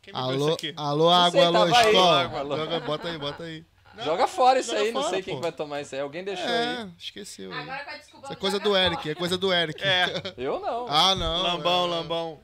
[0.00, 0.72] Quem isso Alô, aqui?
[0.76, 1.70] alô, Não água, sei, alô, aí.
[1.72, 2.56] escola.
[2.56, 3.64] Joga, bota aí, bota aí.
[4.04, 5.40] Joga fora isso joga aí, não fora, sei quem pô.
[5.40, 6.00] que vai tomar isso aí.
[6.00, 6.54] Alguém deixou aí.
[6.54, 7.50] É, esqueceu.
[7.52, 7.58] aí.
[7.60, 9.82] Agora com a desculpa Isso é coisa do Eric, é coisa do Eric.
[9.82, 10.06] É,
[10.38, 10.86] Eu não.
[10.88, 11.42] Ah, não.
[11.42, 11.88] lambão, é.
[11.90, 12.40] lambão.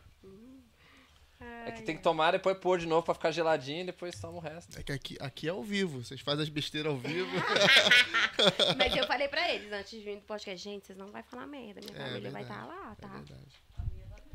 [1.67, 4.39] É que tem que tomar, depois pôr de novo pra ficar geladinho e depois toma
[4.39, 4.79] o resto.
[4.79, 7.31] É que aqui, aqui é ao vivo, vocês fazem as besteiras ao vivo.
[8.77, 11.47] Mas eu falei pra eles antes de vir do podcast, gente, vocês não vão falar
[11.47, 11.81] merda.
[11.81, 12.63] Minha É família vai verdade.
[12.63, 13.09] estar lá, É tá?
[13.09, 13.63] verdade.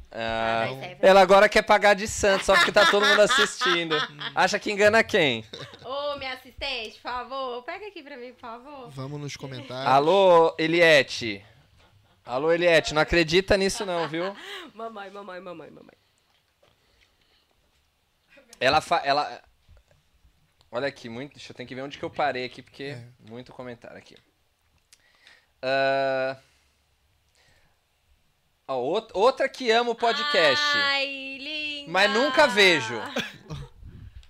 [0.09, 0.97] Ah, daí serve.
[1.05, 3.93] ela agora quer pagar de santo só porque tá todo mundo assistindo.
[4.33, 5.43] Acha que engana quem?
[5.83, 8.89] Ô, minha assistente, por favor, pega aqui pra mim, por favor.
[8.89, 9.85] Vamos nos comentários.
[9.93, 11.43] Alô, Eliette.
[12.25, 14.33] Alô, Eliette, não acredita nisso não, viu?
[14.73, 15.96] Mamãe, mamãe, mamãe, mamãe.
[18.59, 18.97] Ela fa...
[19.03, 19.41] ela
[20.69, 23.07] Olha aqui, muito, deixa eu ter que ver onde que eu parei aqui porque É.
[23.29, 24.17] muito comentário aqui.
[25.61, 26.37] Ah,
[28.67, 31.91] ó, out- outra que ama o podcast, Ai, linda.
[31.91, 32.95] mas nunca vejo.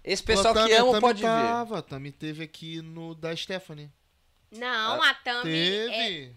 [0.04, 1.28] Esse pessoal Pô, a que Tami- a ama pode ver.
[1.28, 3.92] tava, A Tami teve aqui no da Stephanie.
[4.52, 5.52] Não, a Tami
[5.92, 6.32] é...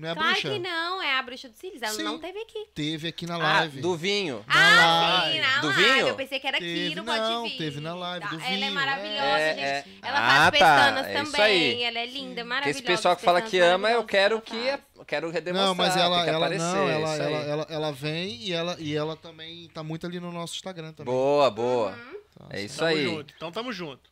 [0.00, 0.50] Não é a Claro bruxa?
[0.50, 1.82] que não, é a bruxa do Cílios.
[1.82, 2.02] Ela Sim.
[2.02, 2.66] não teve aqui.
[2.74, 3.80] Teve aqui na Ah, live.
[3.80, 4.44] do vinho.
[4.48, 5.34] Ah, live.
[5.34, 5.82] sim, na Do live.
[5.84, 6.06] vinho?
[6.08, 7.56] Eu pensei que era aqui Teve, no Pode não, Vir.
[7.58, 9.54] teve na live do Ela é vinho, maravilhosa, é.
[9.54, 9.60] gente.
[9.62, 9.84] É, é.
[10.02, 11.42] Ela Ah, faz tá, pestanas é isso também.
[11.42, 11.82] aí.
[11.82, 12.70] Ela é linda, Porque maravilhosa.
[12.78, 15.96] esse pessoal que fala que ama, eu quero que ela eu quero demonstrar, Não, mas
[15.96, 18.94] ela, tem que ela aparecer, não, ela, isso ela, ela, ela vem e ela, e
[18.94, 21.12] ela também tá muito ali no nosso Instagram também.
[21.12, 21.92] Boa, boa.
[21.92, 22.46] Uhum.
[22.50, 23.04] É isso Tamo aí.
[23.04, 23.34] junto.
[23.36, 24.10] Então tamo junto.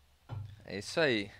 [0.66, 1.30] É isso aí.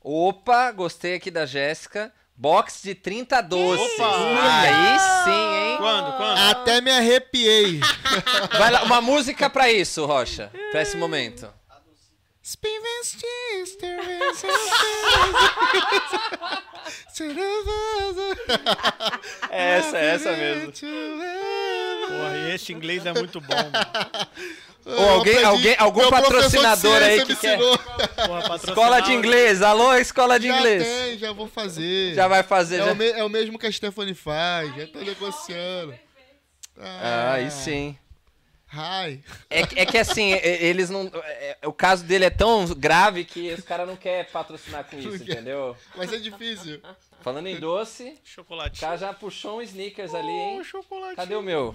[0.00, 2.12] Opa, gostei aqui da Jéssica.
[2.36, 3.98] Box de 30 doces.
[3.98, 4.60] Opa!
[4.60, 5.76] Aí sim, hein?
[5.78, 6.38] Quando, quando?
[6.38, 7.80] Até me arrepiei.
[8.58, 10.50] Vai lá, uma música pra isso, Rocha.
[10.70, 11.48] Pra esse momento.
[19.50, 20.72] É essa, é essa mesmo.
[20.72, 24.28] Porra, e esse inglês é muito bom, mano.
[24.86, 27.58] Ou alguém, alguém, algum patrocinador aí que quer.
[27.58, 28.56] Porra.
[28.56, 30.84] Escola de inglês, alô, escola de Já inglês.
[30.86, 32.14] tem, já vou fazer.
[32.14, 32.92] Já vai fazer, É, já.
[32.92, 35.94] o me- é o mesmo que a Stephanie faz, já tô negociando.
[36.78, 37.96] Ah, aí sim.
[38.72, 39.20] Hi.
[39.48, 41.10] É, que- é que assim, eles não.
[41.24, 44.98] é- é- o caso dele é tão grave que os caras não querem patrocinar com
[44.98, 45.76] isso, entendeu?
[45.96, 46.80] Mas é difícil.
[47.22, 48.80] Falando em doce, o Chocolate.
[48.80, 50.58] cara já puxou um sneakers ali, hein?
[50.60, 51.16] Oh, chocolate.
[51.16, 51.74] Cadê o meu?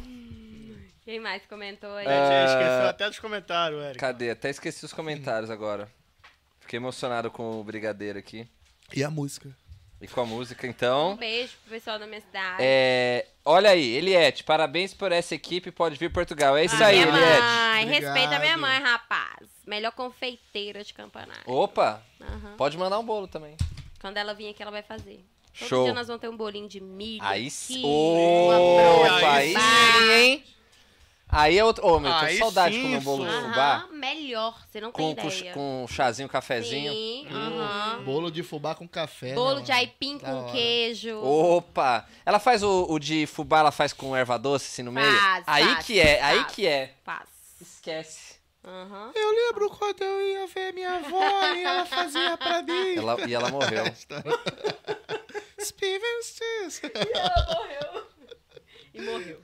[1.04, 2.06] Quem mais comentou aí?
[2.08, 2.46] É.
[2.46, 3.98] Esqueceu até dos comentários, Eric.
[4.00, 4.30] Cadê?
[4.30, 5.92] Até esqueci os comentários agora.
[6.60, 8.48] Fiquei emocionado com o brigadeiro aqui.
[8.94, 9.50] E a música?
[10.00, 11.16] E com a música, Um então.
[11.16, 12.58] beijo pro pessoal da minha cidade.
[12.60, 16.58] É, olha aí, Eliette, parabéns por essa equipe, pode vir Portugal.
[16.58, 17.42] É isso Ah, aí, minha Eliette.
[17.42, 18.04] mãe, Obrigado.
[18.14, 19.48] respeita a minha mãe, rapaz.
[19.66, 21.44] Melhor confeiteira de campanário.
[21.46, 22.56] Opa, Aham.
[22.58, 23.56] pode mandar um bolo também.
[24.00, 25.24] Quando ela vir aqui, ela vai fazer.
[25.60, 25.84] Todo Show.
[25.84, 27.24] dia nós vamos ter um bolinho de milho.
[27.24, 27.84] Aí sim.
[27.86, 30.44] Opa, aí sim, hein?
[31.32, 31.86] Aí é outro.
[31.86, 33.42] Ô, meu, tô Aí saudade de sim, comer um bolo de isso.
[33.42, 33.76] fubá.
[33.76, 35.54] Aham, melhor, você não Com, tem com, ideia.
[35.54, 36.92] com um chazinho, cafezinho.
[36.92, 38.04] Sim, aham.
[38.04, 39.34] Bolo de fubá com café.
[39.34, 39.80] Bolo né, de mano?
[39.82, 40.52] aipim Da com hora.
[40.52, 41.18] queijo.
[41.24, 42.06] Opa!
[42.26, 45.10] Ela faz o, o de fubá, ela faz com erva doce assim no meio?
[45.20, 46.52] Faz, aí faz, que é, aí faz.
[46.54, 46.94] que é.
[47.04, 47.30] Faz.
[47.62, 48.36] Esquece.
[48.64, 49.12] Aham.
[49.16, 52.96] Eu lembro quando eu ia ver minha avó e ela fazia pra mim.
[52.96, 53.86] Ela, e ela morreu.
[55.60, 56.82] Steven Stills.
[58.94, 59.42] E morreu.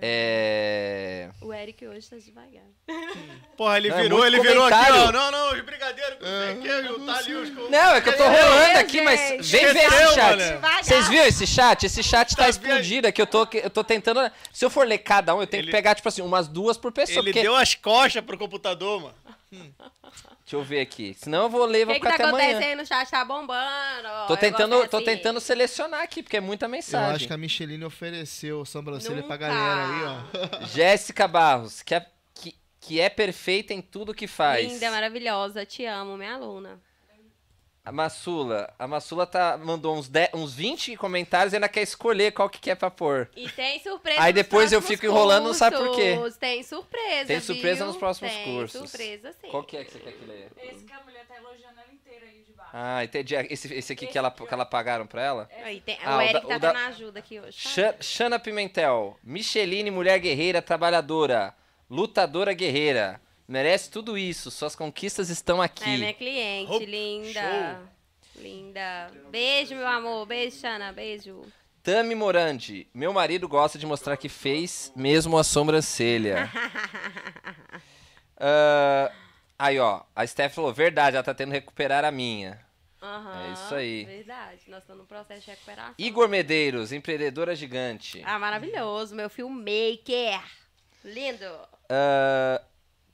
[0.00, 1.30] É.
[1.40, 2.62] O Eric hoje tá devagar.
[3.56, 5.12] Porra, ele Não, é virou, muito ele virou aqui, ó.
[5.12, 6.60] Não, não, os brigadeiros, não sei o
[6.98, 7.70] que, tá ali os...
[7.70, 10.38] Não, é que eu tô rolando aqui, mas vem ver esse chat.
[10.82, 11.86] Vocês viram esse chat?
[11.86, 13.20] Esse chat tá, Tá explodido aqui.
[13.20, 14.20] Eu tô, eu tô tentando.
[14.52, 16.76] Se eu for ler cada um, eu tenho Ele- que pegar, tipo assim, umas duas
[16.76, 17.18] por pessoa.
[17.18, 17.42] Ele porque...
[17.42, 19.14] deu as costas pro computador, mano.
[19.52, 21.14] Deixa eu ver aqui.
[21.14, 22.50] Senão eu vou ler, O vou que, que ficar tá até amanhã.
[22.56, 22.82] acontecendo?
[22.82, 24.08] O chat tá bombando.
[24.26, 25.06] Tô eu tentando, gosto tô assim.
[25.06, 27.16] tentando selecionar aqui, porque é muita Eu mensagem.
[27.16, 29.36] acho que a Micheline ofereceu sobrancelha pra Nunca.
[29.38, 30.66] galera aí, ó.
[30.72, 34.66] Jéssica Barros, que é, que, que é perfeita em tudo que faz.
[34.70, 35.64] Linda, maravilhosa.
[35.66, 36.80] Te amo, minha aluna.
[37.88, 38.70] A Massula.
[38.78, 42.58] A Massula tá, mandou uns, 10, uns 20 comentários e ainda quer escolher qual que
[42.60, 43.30] quer pra pôr.
[43.34, 46.14] E tem surpresa Aí nos depois eu fico enrolando, não sabe por quê.
[46.16, 46.36] cursos.
[46.36, 47.86] Tem surpresa, Tem surpresa viu?
[47.86, 48.90] nos próximos tem cursos.
[48.90, 49.48] surpresa, sim.
[49.50, 50.48] Qual que é que você quer que leia?
[50.62, 52.70] Esse que a mulher tá elogiando ela inteira aí de baixo.
[52.74, 53.34] Ah, entendi.
[53.48, 55.48] Esse, esse aqui que ela, que ela pagaram pra ela?
[55.64, 57.56] Aí tem- Ah, o o Eric da- tá o da- dando ajuda aqui hoje.
[57.62, 57.70] tá?
[57.70, 59.16] Xa- Xana Pimentel.
[59.24, 61.54] Micheline, mulher guerreira, trabalhadora.
[61.88, 63.18] Lutadora guerreira.
[63.48, 64.50] Merece tudo isso.
[64.50, 65.82] Suas conquistas estão aqui.
[65.84, 67.80] É, minha cliente, Oh, linda.
[68.36, 69.10] Linda.
[69.30, 70.26] Beijo, meu amor.
[70.26, 70.92] Beijo, Xana.
[70.92, 71.42] Beijo.
[71.82, 72.86] Tami Morandi.
[72.92, 76.50] Meu marido gosta de mostrar que fez mesmo a sobrancelha.
[78.40, 79.10] Ah,
[79.58, 80.02] aí, ó.
[80.14, 82.60] A Steph falou, verdade, ela tá tendo que recuperar a minha.
[83.02, 84.04] Aham, É isso aí.
[84.04, 84.60] Verdade.
[84.68, 85.94] Nós estamos no processo de recuperação.
[85.98, 88.22] Igor Medeiros, empreendedora gigante.
[88.24, 89.14] Ah, maravilhoso.
[89.16, 90.40] Meu filmmaker.
[91.04, 91.50] Lindo.
[91.88, 92.62] Ah,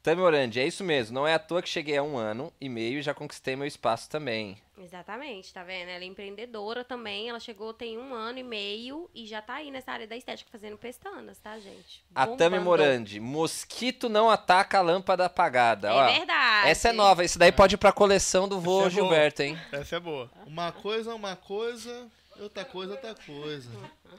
[0.05, 1.15] Tami Morandi, é isso mesmo.
[1.15, 3.67] Não é à toa que cheguei a um ano e meio e já conquistei meu
[3.67, 4.59] espaço também.
[4.79, 5.89] Exatamente, tá vendo?
[5.89, 7.31] Ela é empreendedora também.
[7.31, 10.51] Ela chegou tem um ano e meio e já tá aí nessa área da estética
[10.53, 12.05] fazendo pestanas, tá, gente?
[12.15, 12.59] A Tami.
[12.59, 15.95] Morandi, mosquito não ataca a lâmpada apagada.
[15.95, 16.69] Ó, É verdade.
[16.69, 18.91] essa é nova, isso daí pode ir pra coleção do vô é boa.
[18.91, 19.59] Gilberto, hein?
[19.73, 20.31] Essa é boa.
[20.47, 22.07] Uma coisa é uma coisa,
[22.39, 23.71] outra coisa é outra coisa.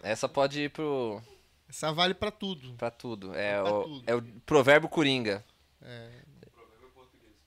[0.01, 1.21] Essa pode ir pro,
[1.69, 2.73] Essa vale pra tudo.
[2.73, 3.35] pra tudo.
[3.35, 4.03] É, Pra o, tudo.
[4.07, 5.45] é o provérbio coringa.
[5.85, 6.09] É.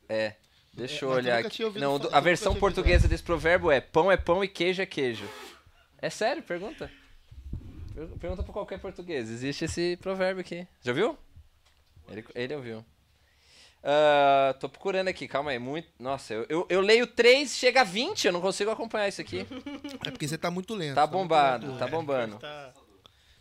[0.08, 0.34] É.
[0.72, 1.62] Deixa eu É, olhar aqui.
[1.78, 5.28] Não, a versão ouvido portuguesa desse provérbio é pão é pão e queijo é queijo.
[6.00, 6.42] É sério?
[6.42, 6.90] Pergunta.
[7.94, 9.28] Per- Pergunta pra qualquer português.
[9.28, 10.66] Existe esse provérbio aqui.
[10.82, 11.18] Já viu?
[12.08, 12.84] Ele, ele ouviu.
[13.82, 15.58] Ah, tô procurando aqui, calma aí.
[15.58, 15.88] Muito...
[15.98, 19.46] Nossa, eu, eu, eu leio 3, chega a 20, eu não consigo acompanhar isso aqui.
[20.06, 20.94] É porque você tá muito lento.
[20.94, 21.78] Tá muito bombado, lento.
[21.78, 22.38] tá bombando.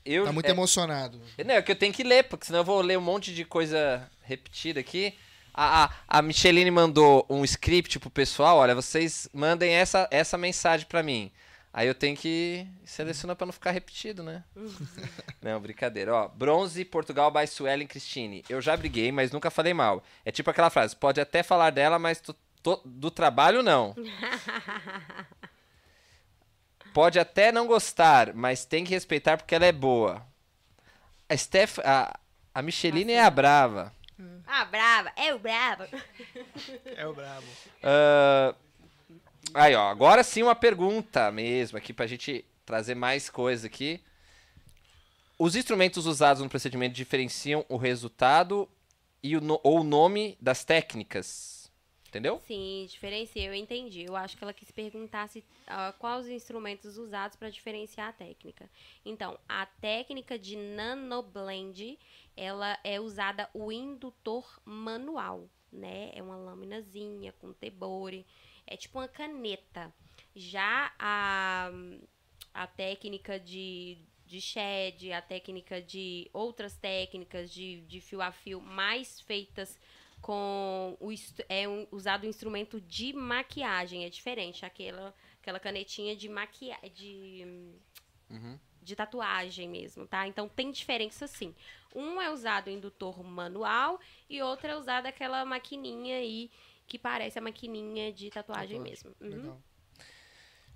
[0.08, 0.14] Tá.
[0.14, 1.22] Eu, Tá muito é, emocionado.
[1.46, 3.44] Não, é que eu tenho que ler, porque senão eu vou ler um monte de
[3.44, 5.14] coisa repetida aqui.
[5.54, 10.86] A, a, a Micheline mandou um script pro pessoal, olha, vocês mandem essa, essa mensagem
[10.88, 11.32] pra mim.
[11.74, 14.44] Aí eu tenho que selecionar pra não ficar repetido, né?
[15.42, 16.14] não, brincadeira.
[16.14, 18.44] Ó, bronze Portugal by Suelen Cristine.
[18.50, 20.04] Eu já briguei, mas nunca falei mal.
[20.26, 22.36] É tipo aquela frase, pode até falar dela, mas tu-
[22.84, 23.96] do trabalho não.
[26.98, 30.26] Pode até não gostar, mas tem que respeitar porque ela é boa.
[31.30, 32.20] A Steph, a,
[32.56, 33.94] a Micheline é a brava.
[34.48, 35.12] Ah, brava.
[35.16, 35.84] É o bravo.
[36.96, 37.46] É o brabo.
[37.84, 38.56] Ah,
[39.54, 44.02] aí, ó, agora sim uma pergunta mesmo aqui pra gente trazer mais coisa aqui.
[45.38, 48.68] Os instrumentos usados no procedimento diferenciam o resultado
[49.22, 51.57] e o no- ou o nome das técnicas.
[52.08, 52.42] Entendeu?
[52.46, 54.04] Sim, diferencia, eu entendi.
[54.04, 58.14] Eu acho que ela quis perguntar se, ah, quais os instrumentos usados para diferenciar a
[58.14, 58.70] técnica.
[59.06, 62.00] Então, a técnica de nanoblend,
[62.36, 66.12] ela é usada o indutor manual, né?
[66.14, 68.26] É uma laminazinha com tebore,
[68.66, 69.94] é tipo uma caneta.
[70.34, 71.70] Já a,
[72.54, 78.62] a técnica de, de shed, a técnica de outras técnicas de, de fio a fio
[78.62, 79.78] mais feitas
[80.22, 81.10] com o
[81.48, 87.76] é um, usado o instrumento de maquiagem, é diferente, aquela aquela canetinha de maquiagem de
[88.30, 88.60] Uhum.
[88.82, 90.28] de tatuagem mesmo, tá?
[90.28, 91.54] Então tem diferença sim.
[91.96, 94.00] Um é usado o indutor manual
[94.30, 96.50] e outro é usado aquela maquininha aí
[96.88, 98.80] que parece a maquininha de tatuagem, Tatuagem.
[98.80, 99.16] mesmo.
[99.22, 99.30] Uhum.
[99.30, 99.64] Legal.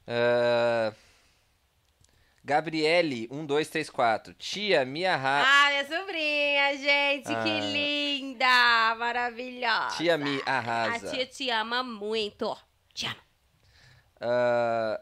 [0.07, 0.93] Ah,
[2.43, 4.33] Gabriele, 1234.
[4.33, 5.47] Tia, me arrasa.
[5.47, 7.59] Ah, minha sobrinha, gente, que Ah.
[7.71, 9.95] linda, maravilhosa.
[9.97, 11.11] Tia me A arrasa.
[11.11, 12.57] tia te ama muito.
[12.93, 13.15] Te ama.
[14.19, 14.99] Ah,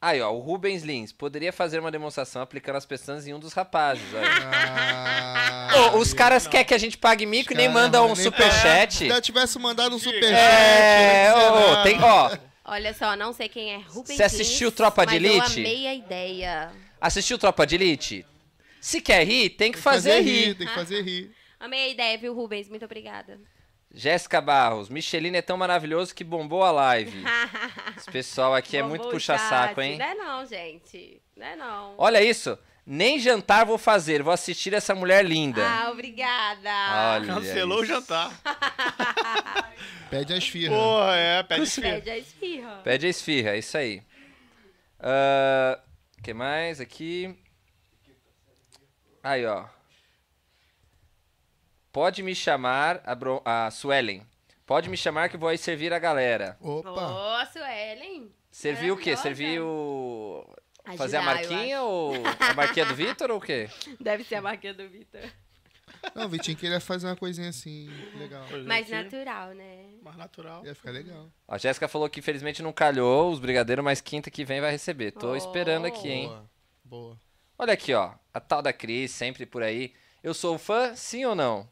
[0.00, 1.10] Aí, ó, o Rubens Lins.
[1.12, 4.04] Poderia fazer uma demonstração aplicando as pestanas em um dos rapazes.
[4.14, 8.94] Ah, os caras querem que a gente pague mico e nem mandam um superchat.
[8.94, 10.34] Se já tivesse mandado um superchat.
[10.34, 11.82] É, ia dizer ô, nada.
[11.82, 12.30] tem, ó,
[12.70, 15.60] Olha só, não sei quem é Rubens Você assistiu Tropa de mas eu Elite?
[15.60, 16.70] amei a ideia.
[17.00, 18.26] assistiu Tropa de Elite?
[18.78, 20.54] Se quer rir, tem que Tem que fazer rir.
[20.54, 21.34] Tem que fazer rir.
[21.58, 22.68] Amei a ideia, viu, Rubens?
[22.68, 23.40] Muito obrigada.
[23.92, 27.24] Jéssica Barros, Micheline é tão maravilhoso que bombou a live.
[27.96, 29.96] Esse pessoal aqui é muito puxa-saco, hein?
[29.96, 31.22] Não é não, gente.
[31.34, 31.94] Não é não.
[31.96, 32.58] Olha isso.
[32.90, 35.62] Nem jantar vou fazer, vou assistir essa mulher linda.
[35.62, 37.16] Ah, obrigada.
[37.16, 37.92] Olha Cancelou o isso.
[37.92, 38.32] jantar.
[40.08, 40.74] Pede a esfirra.
[40.74, 41.90] Porra, é, pede esfirra.
[41.96, 42.80] Pede a esfirra.
[42.82, 44.02] Pede a esfirra, é isso aí.
[46.18, 47.38] O que mais aqui?
[49.22, 49.66] Aí, ó.
[51.92, 54.26] Pode me chamar, a, Bro- a Suelen.
[54.64, 56.56] Pode me chamar que vou aí servir a galera.
[56.58, 57.42] Opa.
[57.42, 58.32] Ô, Suelen.
[58.50, 59.14] Servir o quê?
[59.14, 60.57] Maravilhosa.
[60.96, 63.68] Fazer a marquinha ou a marquinha do Vitor ou o quê?
[64.00, 65.20] Deve ser a marquinha do Vitor.
[66.14, 68.44] Não, o Vitinho queria fazer uma coisinha assim, legal.
[68.66, 69.86] Mais aqui, natural, né?
[70.02, 70.64] Mais natural.
[70.64, 71.28] Ia ficar legal.
[71.46, 75.10] A Jéssica falou que infelizmente não calhou os brigadeiros, mas quinta que vem vai receber.
[75.12, 75.36] Tô Oh.
[75.36, 76.28] esperando aqui, hein?
[76.28, 76.50] Boa.
[76.84, 77.20] Boa.
[77.58, 78.12] Olha aqui, ó.
[78.32, 79.92] A tal da Cris, sempre por aí.
[80.22, 81.68] Eu sou fã, sim ou não?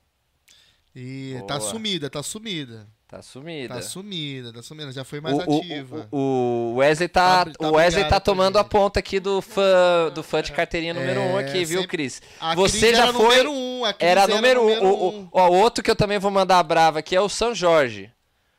[0.94, 1.46] E Boa.
[1.46, 2.88] tá sumida, tá sumida.
[3.08, 3.74] Tá sumida.
[3.74, 4.90] Tá sumida, tá sumida.
[4.90, 6.08] Já foi mais o, o- ativa.
[6.10, 10.10] o- o Wesley tá, Tá- tá o Wesley tá tomando a ponta aqui do fã,
[10.12, 12.20] do fã de carteirinha número É, um aqui, viu, Cris?
[12.56, 13.82] Você já era foi- número um.
[14.00, 14.64] Era número um.
[14.64, 17.20] número O, o, ó, o outro que eu também vou mandar a brava aqui é
[17.20, 18.10] o São Jorge.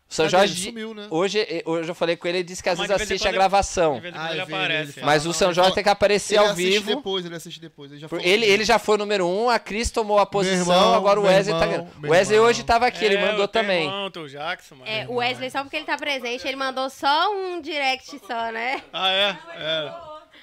[0.09, 0.37] O São Cadê?
[0.37, 1.07] Jorge, Ele sumiu, né?
[1.11, 3.25] hoje, eh, hoje eu falei com ele, ele disse que às Mas vezes assiste a
[3.25, 4.01] quando ele- gravação.
[4.13, 4.99] Ah, ele aparece.
[4.99, 5.05] ele.
[5.05, 6.95] Mas o São ele Jorge tem que aparecer ele ao assiste vivo.
[6.95, 7.91] depois, ele assiste depois.
[7.91, 10.93] Ele já falou Ele, ele já foi número um, a Cris tomou a posição, irmão,
[10.93, 11.99] agora o meu Wesley tá irmão, ganhando.
[11.99, 12.49] meu Wesley irmão.
[12.49, 13.83] hoje tava aqui, ele É, mandou o teu também.
[13.83, 14.89] Irmão, teu Jackson, mano.
[14.89, 18.81] É, o Wesley, só porque ele tá presente, ele mandou só um direct só, né?
[18.93, 19.37] Ah, é?
[19.57, 19.93] É.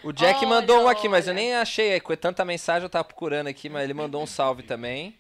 [0.02, 1.98] O Jack Olha, mandou um aqui, mas eu nem achei.
[2.00, 5.16] Com tanta mensagem eu tava procurando aqui, mas ele mandou um salve também.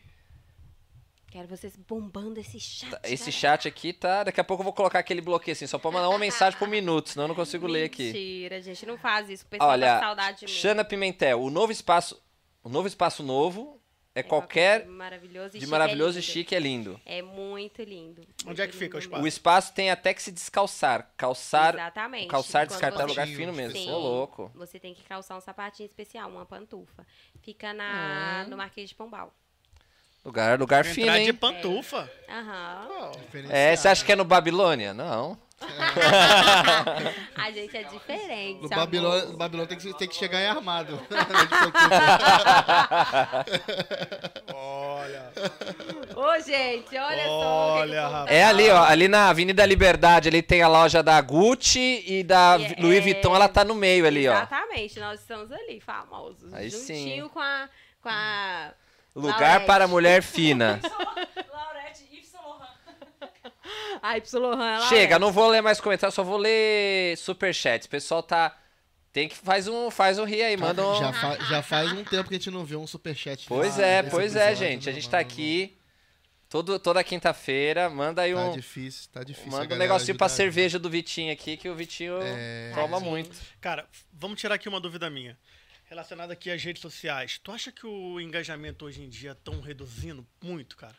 [1.34, 2.88] Quero vocês bombando esse chat.
[2.92, 4.22] Tá, Esse chat aqui tá.
[4.22, 6.68] Daqui a pouco eu vou colocar aquele bloqueio assim, só pra mandar uma mensagem por
[6.68, 8.04] minuto, senão eu não consigo ler aqui.
[8.12, 9.44] Mentira, gente, não faz isso.
[9.44, 10.52] O pessoal Olha, tá saudade de mim.
[10.52, 12.22] Xana Pimentel, o novo espaço.
[12.62, 13.82] O novo espaço novo
[14.14, 16.32] é, É qualquer maravilhoso e de chique, maravilhoso é e lindo.
[16.32, 17.00] chique é lindo.
[17.04, 18.22] É muito lindo.
[18.22, 19.24] Onde muito é que fica o lindo espaço?
[19.24, 21.10] O espaço tem até que se descalçar.
[21.16, 22.28] Calçar, Exatamente.
[22.28, 23.76] calçar descartar é você- lugar fino mesmo.
[23.76, 23.90] Sim.
[23.90, 24.52] Ô, louco.
[24.54, 27.04] Você tem que calçar um sapatinho especial, uma pantufa.
[27.42, 28.50] Fica na, Hum.
[28.50, 29.34] no Marquês de Pombal.
[30.24, 31.34] Lugar, lugar fino, Entrar de hein?
[31.34, 32.10] pantufa.
[32.28, 33.12] Aham.
[33.50, 34.94] É, você acha que é no Babilônia?
[34.94, 35.36] Não.
[37.36, 38.60] A gente é diferente.
[38.60, 38.76] No amor.
[38.76, 40.98] Babilônia, no Babilônia tem, que, tem que chegar em armado.
[44.52, 45.32] Olha.
[46.16, 47.74] Ô, gente, olha só.
[47.74, 48.30] o que que Olha, rapaz.
[48.36, 48.82] É ali, ó.
[48.84, 53.02] Ali na Avenida Liberdade, ali tem a loja da Gucci e da E é- Louis
[53.02, 54.32] Vuitton, ela tá no meio ali, ó.
[54.34, 56.52] Exatamente, nós estamos ali, famosos.
[56.52, 57.68] Aí sim, juntinho com a.
[58.02, 58.72] Com a
[59.14, 59.66] Lugar Laurete.
[59.66, 60.80] para mulher fina.
[60.82, 61.94] Laurette Laurent.
[64.02, 64.74] a Y Lohan.
[64.76, 65.18] ela Chega, é.
[65.18, 67.86] não vou ler mais comentários, só vou ler superchats.
[67.86, 68.56] O pessoal tá.
[69.12, 69.36] Tem que.
[69.36, 70.98] Faz um, faz um ri aí, manda um.
[70.98, 73.46] já, fa- já faz um tempo que a gente não vê um superchat.
[73.46, 74.88] Pois nesse- é, nesse pois é, episódio, gente.
[74.88, 75.76] A né, gente tá aqui
[76.48, 77.88] todo, toda quinta-feira.
[77.88, 78.52] Manda aí Tá um.
[78.56, 79.52] difícil, tá difícil.
[79.52, 82.72] Manda um negocinho pra cerveja do Vitinho aqui, que o Vitinho É.
[82.74, 83.10] toma Tadinho.
[83.10, 83.36] muito.
[83.60, 85.38] Cara, vamos tirar aqui uma dúvida minha.
[85.94, 87.38] Relacionada aqui às redes sociais.
[87.38, 90.96] Tu acha que o engajamento hoje em dia estão reduzindo muito, cara?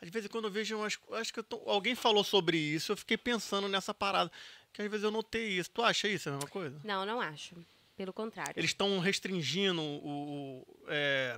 [0.00, 0.96] Às vezes quando eu vejo umas.
[1.14, 4.30] Acho que eu tô- alguém falou sobre isso, eu fiquei pensando nessa parada.
[4.72, 5.68] Que às vezes eu notei isso.
[5.72, 6.80] Tu acha isso a mesma coisa?
[6.84, 7.56] Não, não acho.
[7.96, 8.52] Pelo contrário.
[8.54, 10.60] Eles estão restringindo o.
[10.62, 11.36] o- é,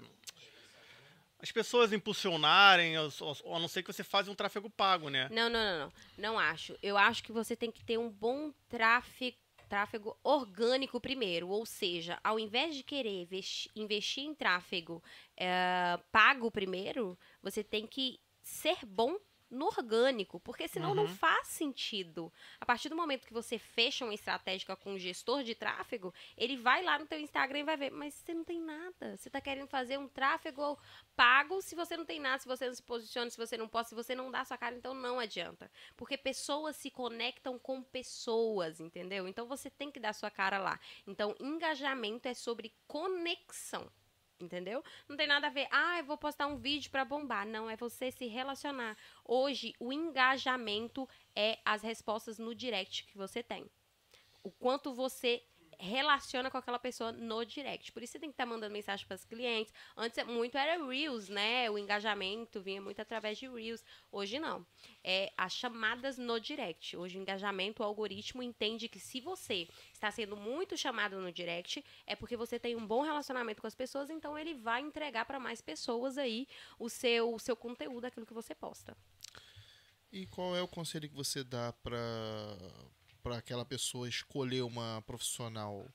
[1.40, 3.05] as pessoas impulsionarem, a
[3.59, 5.28] não ser que você faça um tráfego pago, né?
[5.30, 5.93] Não, não, não, não.
[6.18, 6.76] Não acho.
[6.82, 9.36] Eu acho que você tem que ter um bom tráfego,
[9.68, 11.48] tráfego orgânico primeiro.
[11.48, 15.02] Ou seja, ao invés de querer ves- investir em tráfego
[15.36, 19.16] eh, pago primeiro, você tem que ser bom
[19.50, 22.32] no orgânico, porque senão não faz sentido.
[22.60, 26.56] A partir do momento que você fecha uma estratégia com um gestor de tráfego, ele
[26.56, 29.16] vai lá no teu Instagram e vai ver, mas você não tem nada.
[29.16, 30.78] Você está querendo fazer um tráfego
[31.16, 33.90] pago se você não tem nada, se você não se posiciona, se você não posta,
[33.90, 35.70] se você não dá sua cara, então não adianta.
[35.96, 39.26] Porque pessoas se conectam com pessoas, entendeu?
[39.26, 40.78] Então você tem que dar sua cara lá.
[41.06, 43.90] Então, engajamento é sobre conexão.
[44.40, 44.85] Entendeu?
[45.09, 47.44] Não tem nada a ver, ah, eu vou postar um vídeo pra bombar.
[47.44, 48.97] Não, é você se relacionar.
[49.24, 53.69] Hoje, o engajamento é as respostas no direct que você tem.
[54.43, 55.43] O quanto você
[55.78, 57.92] relaciona com aquela pessoa no direct.
[57.92, 59.72] Por isso você tem que estar mandando mensagem para os clientes.
[59.96, 61.70] Antes muito era Reels, né?
[61.70, 63.84] O engajamento vinha muito através de Reels.
[64.10, 64.66] Hoje não.
[65.05, 66.96] É as chamadas no direct.
[66.96, 71.84] Hoje o engajamento, o algoritmo entende que se você está sendo muito chamado no direct,
[72.06, 75.38] é porque você tem um bom relacionamento com as pessoas, então ele vai entregar para
[75.38, 76.48] mais pessoas aí
[76.78, 78.96] o seu, o seu conteúdo, aquilo que você posta.
[80.10, 81.98] E qual é o conselho que você dá pra,
[83.22, 85.86] pra aquela pessoa escolher uma profissional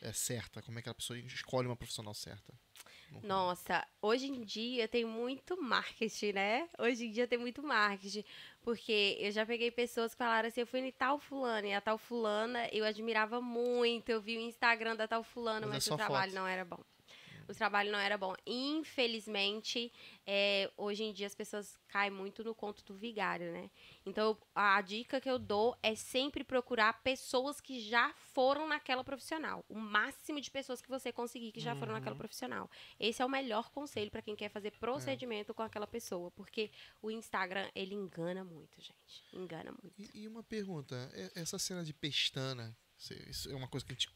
[0.00, 0.60] é, certa?
[0.62, 2.52] Como é que a pessoa escolhe uma profissional certa?
[3.22, 6.68] Nossa, hoje em dia tem muito marketing, né?
[6.78, 8.24] Hoje em dia tem muito marketing.
[8.62, 11.80] Porque eu já peguei pessoas que falaram assim, eu fui em tal fulana, e a
[11.80, 15.84] tal fulana eu admirava muito, eu vi o Instagram da tal fulana, Mas é mas,
[15.84, 16.40] só o trabalho foto.
[16.40, 16.80] não era bom.
[17.52, 18.34] O trabalho não era bom.
[18.46, 19.92] Infelizmente,
[20.26, 23.70] é, hoje em dia as pessoas caem muito no conto do vigário, né?
[24.04, 29.64] Então, a dica que eu dou é sempre procurar pessoas que já foram naquela profissional.
[29.68, 32.70] O máximo de pessoas que você conseguir que já foram naquela profissional.
[32.98, 36.30] Esse é o melhor conselho para quem quer fazer procedimento com aquela pessoa.
[36.30, 36.70] Porque
[37.00, 39.24] o Instagram, ele engana muito, gente.
[39.32, 39.94] Engana muito.
[39.98, 42.76] E, e uma pergunta, é- essa cena de pestana,
[43.28, 44.08] isso é uma coisa que a gente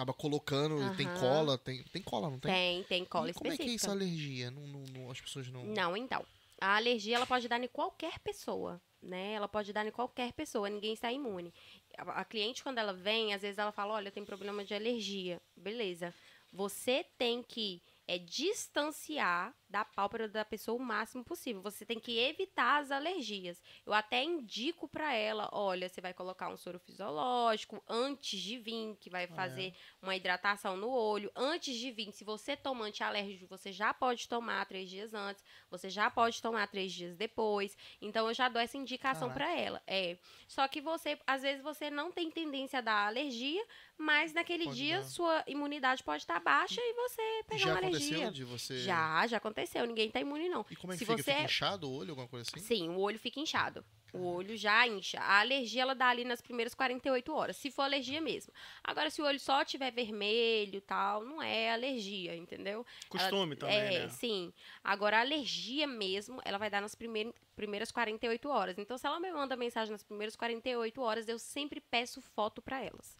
[0.00, 1.18] acaba colocando, tem Aham.
[1.20, 2.50] cola, tem, tem cola, não tem?
[2.50, 3.86] Tem, tem cola E como é que é específica.
[3.86, 4.50] isso, alergia?
[4.50, 5.62] Não, não- não- as pessoas não...
[5.64, 6.24] Não, então.
[6.58, 9.32] A alergia ela pode dar em qualquer pessoa, né?
[9.32, 11.52] Ela pode dar em qualquer pessoa, ninguém está imune.
[11.98, 14.74] A, a cliente, quando ela vem, às vezes ela fala: Olha, eu tenho problema de
[14.74, 15.40] alergia.
[15.56, 16.14] Beleza.
[16.52, 21.62] Você tem que é, distanciar da pálpebra da pessoa o máximo possível.
[21.62, 23.62] Você tem que evitar as alergias.
[23.86, 28.96] Eu até indico para ela: olha, você vai colocar um soro fisiológico antes de vir,
[29.00, 29.72] que vai fazer
[30.02, 31.30] uma hidratação no olho.
[31.36, 35.88] Antes de vir, se você toma antialérgico, você já pode tomar três dias antes, você
[35.88, 37.76] já pode tomar três dias depois.
[38.02, 39.80] Então eu já dou essa indicação para ela.
[39.86, 40.18] É.
[40.48, 43.64] Só que você, às vezes, você não tem tendência a dar alergia,
[43.96, 45.04] mas naquele Pode dia dar.
[45.04, 48.32] sua imunidade pode estar baixa e você pegar já uma aconteceu alergia.
[48.32, 48.78] de você...
[48.78, 49.59] Já, já aconteceu.
[49.60, 50.64] Aconteceu, ninguém tá imune, não.
[50.70, 51.22] E como é que Se fica?
[51.22, 52.60] você Fica inchado o olho, alguma coisa assim?
[52.60, 53.84] Sim, o olho fica inchado.
[54.12, 55.20] O olho já incha.
[55.20, 58.52] A alergia, ela dá ali nas primeiras 48 horas, se for alergia mesmo.
[58.82, 62.84] Agora, se o olho só tiver vermelho e tal, não é alergia, entendeu?
[63.08, 64.08] Costume também, é, né?
[64.08, 64.52] sim.
[64.82, 68.78] Agora, a alergia mesmo, ela vai dar nas primeiras, primeiras 48 horas.
[68.78, 72.82] Então, se ela me manda mensagem nas primeiras 48 horas, eu sempre peço foto pra
[72.82, 73.19] elas.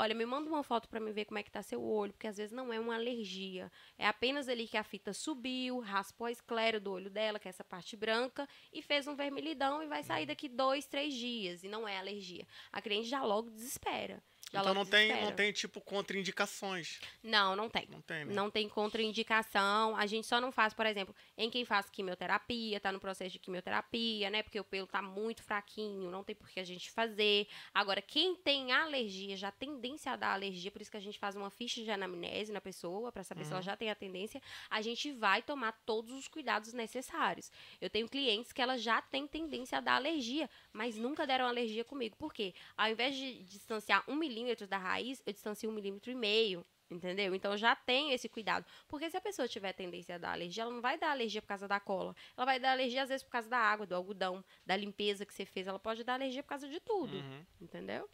[0.00, 2.28] Olha, me manda uma foto pra me ver como é que tá seu olho, porque
[2.28, 3.68] às vezes não é uma alergia.
[3.98, 7.50] É apenas ali que a fita subiu, raspou a esclera do olho dela, que é
[7.50, 11.64] essa parte branca, e fez um vermelhidão e vai sair daqui dois, três dias.
[11.64, 12.46] E não é alergia.
[12.70, 14.22] A cliente já logo desespera.
[14.52, 17.00] Já Então não tem, não tem, tipo, contraindicações.
[17.22, 17.86] Não, não tem.
[17.90, 18.32] Não tem, né?
[18.34, 19.96] Não tem contraindicação.
[19.96, 23.38] A gente só não faz, por exemplo, em quem faz quimioterapia, tá no processo de
[23.38, 24.42] quimioterapia, né?
[24.42, 27.46] Porque o pelo tá muito fraquinho, não tem por que a gente fazer.
[27.74, 31.36] Agora, quem tem alergia, já tendência a dar alergia, por isso que a gente faz
[31.36, 33.56] uma ficha de anamnese na pessoa, pra saber se Uhum.
[33.56, 37.50] ela já tem a tendência, a gente vai tomar todos os cuidados necessários.
[37.80, 41.84] Eu tenho clientes que elas já têm tendência a dar alergia, mas nunca deram alergia
[41.84, 42.16] comigo.
[42.16, 42.54] Por quê?
[42.76, 44.37] Ao invés de distanciar um milímetro
[44.68, 46.64] da raiz, eu distancio um milímetro e meio.
[46.90, 47.34] Entendeu?
[47.34, 48.64] Então já tem esse cuidado.
[48.86, 51.48] Porque se a pessoa tiver tendência a dar alergia, ela não vai dar alergia por
[51.48, 52.16] causa da cola.
[52.34, 55.34] Ela vai dar alergia, às vezes, por causa da água, do algodão, da limpeza que
[55.34, 55.66] você fez.
[55.66, 57.14] Ela pode dar alergia por causa de tudo.
[57.14, 57.46] Uhum.
[57.60, 58.08] Entendeu?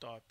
[0.00, 0.26] Top,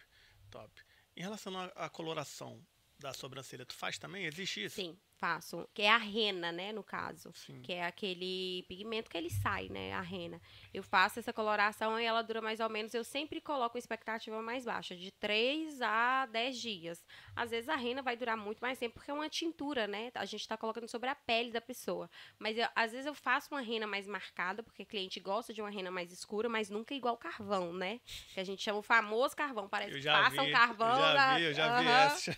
[0.49, 0.83] top.
[1.15, 2.61] Em relação à coloração
[2.99, 4.25] da sobrancelha, tu faz também?
[4.25, 4.75] Existe isso?
[4.75, 5.69] Sim, faço.
[5.73, 7.31] Que é a rena, né, no caso.
[7.35, 7.61] Sim.
[7.61, 10.41] Que é aquele pigmento que ele sai, né, a rena.
[10.73, 14.41] Eu faço essa coloração e ela dura mais ou menos, eu sempre coloco uma expectativa
[14.41, 17.03] mais baixa, de 3 a 10 dias.
[17.35, 20.11] Às vezes a rena vai durar muito mais tempo, porque é uma tintura, né?
[20.15, 22.09] A gente tá colocando sobre a pele da pessoa.
[22.39, 25.61] Mas eu- às vezes eu faço uma rena mais marcada, porque o cliente gosta de
[25.61, 27.99] uma rena mais escura, mas nunca igual carvão, né?
[28.33, 29.69] Que a gente chama o famoso carvão.
[29.69, 30.89] Parece que passa vi, um carvão.
[30.89, 32.37] eu já na- vi, eu já vi essa.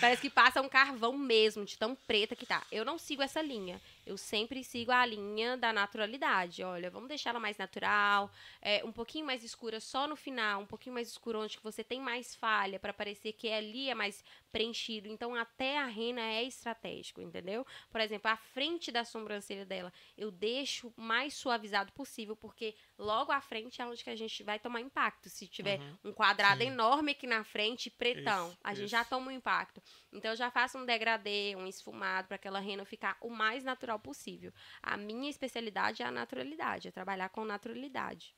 [0.00, 2.64] Parece que passa um carvão mesmo, de tão preta que tá.
[2.70, 3.80] Eu não sigo essa linha.
[4.04, 6.62] Eu sempre sigo a linha da naturalidade.
[6.62, 8.30] Olha, vamos deixar ela mais natural,
[8.60, 12.00] é, um pouquinho mais escura só no final, um pouquinho mais escuro onde você tem
[12.00, 15.08] mais falha, para parecer que ali é mais preenchido.
[15.08, 17.66] Então, até a rena é estratégico, entendeu?
[17.90, 23.40] Por exemplo, a frente da sobrancelha dela, eu deixo mais suavizado possível, porque logo à
[23.40, 25.28] frente é onde que a gente vai tomar impacto.
[25.28, 26.68] Se tiver um quadrado Sim.
[26.68, 28.90] enorme aqui na frente, pretão, Isso, a gente isso.
[28.90, 29.82] já toma um impacto.
[30.12, 33.91] Então eu já faço um degradê, um esfumado para aquela rena ficar o mais natural
[33.98, 34.52] possível.
[34.82, 38.34] A minha especialidade é a naturalidade, é trabalhar com naturalidade.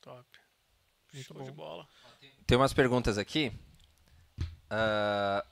[0.00, 0.26] Top.
[1.12, 1.56] Muito Show de bom.
[1.56, 1.88] bola.
[2.46, 3.52] Tem umas perguntas aqui.
[4.68, 5.44] Ah,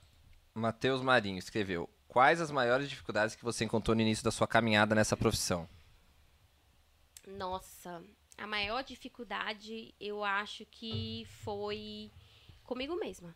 [0.53, 4.95] Matheus Marinho escreveu: Quais as maiores dificuldades que você encontrou no início da sua caminhada
[4.95, 5.67] nessa profissão?
[7.27, 8.03] Nossa,
[8.37, 12.11] a maior dificuldade eu acho que foi
[12.63, 13.35] comigo mesma.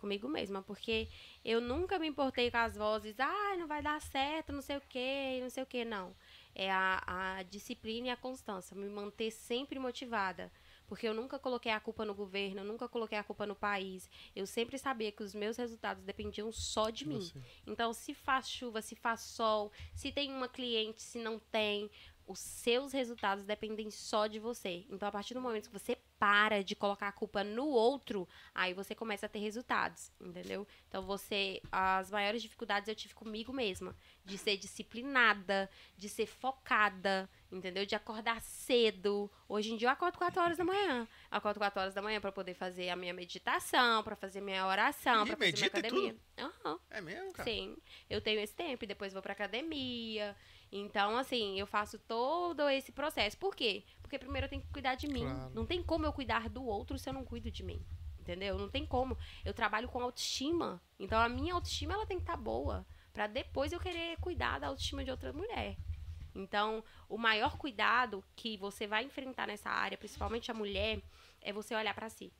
[0.00, 1.08] Comigo mesma, porque
[1.44, 4.82] eu nunca me importei com as vozes, ah, não vai dar certo, não sei o
[4.88, 6.14] quê, não sei o quê, não.
[6.54, 10.52] É a, a disciplina e a constância, me manter sempre motivada.
[10.88, 14.08] Porque eu nunca coloquei a culpa no governo, eu nunca coloquei a culpa no país.
[14.34, 17.20] Eu sempre sabia que os meus resultados dependiam só de mim.
[17.20, 17.38] Você.
[17.66, 21.90] Então, se faz chuva, se faz sol, se tem uma cliente, se não tem,
[22.28, 24.84] os seus resultados dependem só de você.
[24.90, 28.74] Então, a partir do momento que você para de colocar a culpa no outro, aí
[28.74, 30.66] você começa a ter resultados, entendeu?
[30.88, 37.30] Então, você, as maiores dificuldades eu tive comigo mesma, de ser disciplinada, de ser focada,
[37.50, 37.86] entendeu?
[37.86, 39.30] De acordar cedo.
[39.48, 41.08] Hoje em dia eu acordo 4 horas da manhã.
[41.30, 44.66] Eu acordo 4 horas da manhã para poder fazer a minha meditação, para fazer minha
[44.66, 46.16] oração, para fazer minha academia.
[46.36, 46.78] Aham.
[46.90, 47.48] É mesmo, cara?
[47.48, 47.76] Sim,
[48.10, 50.36] eu tenho esse tempo e depois vou pra academia.
[50.70, 53.38] Então, assim, eu faço todo esse processo.
[53.38, 53.84] Por quê?
[54.02, 55.24] Porque primeiro eu tenho que cuidar de mim.
[55.24, 55.50] Claro.
[55.54, 57.84] Não tem como eu cuidar do outro se eu não cuido de mim.
[58.20, 58.58] Entendeu?
[58.58, 59.16] Não tem como.
[59.44, 60.82] Eu trabalho com autoestima.
[60.98, 62.86] Então, a minha autoestima ela tem que estar boa.
[63.12, 65.76] Pra depois eu querer cuidar da autoestima de outra mulher.
[66.34, 71.02] Então, o maior cuidado que você vai enfrentar nessa área, principalmente a mulher,
[71.40, 72.32] é você olhar pra si.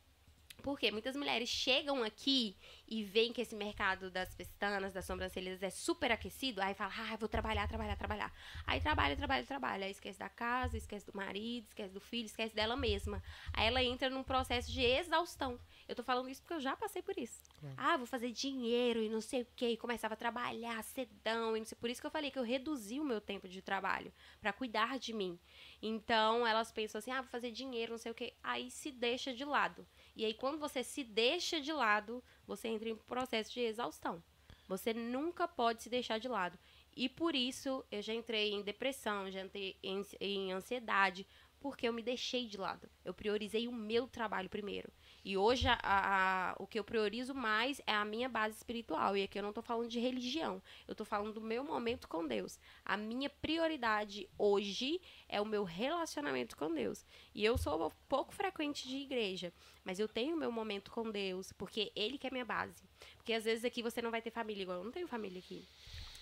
[0.62, 2.56] Porque muitas mulheres chegam aqui
[2.86, 7.16] e veem que esse mercado das pestanas, das sobrancelhas é super aquecido, aí fala, ah,
[7.16, 8.32] vou trabalhar, trabalhar, trabalhar.
[8.66, 9.85] Aí trabalha, trabalha, trabalha.
[9.86, 13.22] Aí esquece da casa, esquece do marido, esquece do filho, esquece dela mesma.
[13.52, 15.59] Aí ela entra num processo de exaustão.
[15.86, 17.40] Eu tô falando isso porque eu já passei por isso.
[17.76, 19.70] Ah, vou fazer dinheiro e não sei o quê.
[19.70, 21.56] E começava a trabalhar cedão.
[21.56, 21.78] E não sei.
[21.78, 24.98] Por isso que eu falei que eu reduzi o meu tempo de trabalho pra cuidar
[24.98, 25.39] de mim.
[25.80, 28.35] Então elas pensam assim, ah, vou fazer dinheiro, não sei o quê.
[28.43, 29.86] Aí se deixa de lado.
[30.19, 34.20] E aí, quando você se deixa de lado, você entra em um processo de exaustão.
[34.66, 36.59] Você nunca pode se deixar de lado.
[36.97, 41.24] E por isso eu já entrei em depressão, já entrei em, em ansiedade,
[41.61, 42.89] Porque eu me deixei de lado.
[43.05, 44.90] Eu priorizei o meu trabalho primeiro.
[45.24, 49.16] E hoje a- a- o que eu priorizo mais é a minha base espiritual.
[49.16, 50.62] E aqui eu não tô falando de religião.
[50.86, 52.59] Eu tô falando do meu momento com Deus.
[52.85, 57.05] A minha prioridade hoje é o meu relacionamento com Deus.
[57.35, 59.53] E eu sou pouco frequente de igreja,
[59.85, 62.82] mas eu tenho meu momento com Deus, porque Ele que é minha base.
[63.16, 65.66] Porque às vezes aqui você não vai ter família, igual eu não tenho família aqui.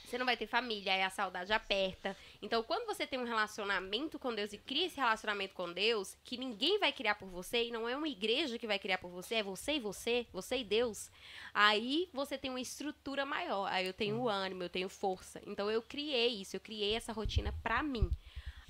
[0.07, 2.17] Você não vai ter família, aí a saudade aperta.
[2.41, 6.37] Então, quando você tem um relacionamento com Deus e cria esse relacionamento com Deus, que
[6.39, 9.37] ninguém vai criar por você, e não é uma igreja que vai criar por você,
[9.37, 11.11] é você e você, você e Deus,
[11.53, 13.67] aí você tem uma estrutura maior.
[13.67, 15.43] Aí eu tenho ânimo, eu tenho força.
[15.45, 18.09] Então, eu criei isso, eu criei essa rotina pra mim.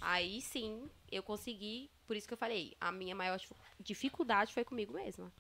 [0.01, 4.65] Aí sim, eu consegui, por isso que eu falei, a minha maior dif- dificuldade foi
[4.65, 5.31] comigo mesma.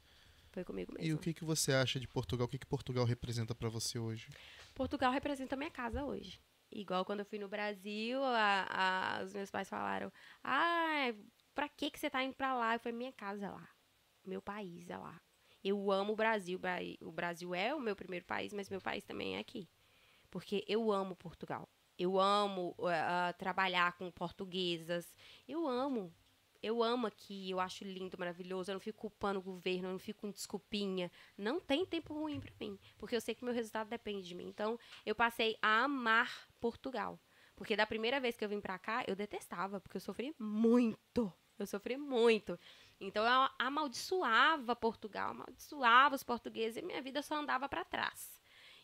[0.56, 1.06] Foi comigo mesma.
[1.06, 2.46] E o que, que você acha de Portugal?
[2.46, 4.30] O que, que Portugal representa pra você hoje?
[4.74, 6.40] Portugal representa a minha casa hoje.
[6.72, 10.10] Igual quando eu fui no Brasil, a- a- os meus pais falaram:
[10.42, 11.12] Ah,
[11.54, 12.74] pra que, que você tá indo pra lá?
[12.74, 13.68] Eu falei: Minha casa é lá.
[14.24, 15.20] Meu país é lá.
[15.62, 16.58] Eu amo o Brasil.
[16.58, 19.68] Bra- O Brasil é o meu primeiro país, mas meu país também é aqui.
[20.30, 21.68] Porque eu amo Portugal.
[21.98, 25.14] Eu amo ah, trabalhar com portuguesas.
[25.46, 26.14] Eu amo.
[26.66, 28.70] Eu amo aqui, eu acho lindo, maravilhoso.
[28.70, 31.12] Eu não fico culpando o governo, eu não fico com desculpinha.
[31.38, 34.48] Não tem tempo ruim pra mim, porque eu sei que meu resultado depende de mim.
[34.48, 37.20] Então, eu passei a amar Portugal.
[37.54, 41.32] Porque da primeira vez que eu vim pra cá, eu detestava, porque eu sofri muito.
[41.56, 42.58] Eu sofri muito.
[43.00, 48.40] Então, eu amaldiçoava Portugal, amaldiçoava os portugueses e minha vida só andava pra trás.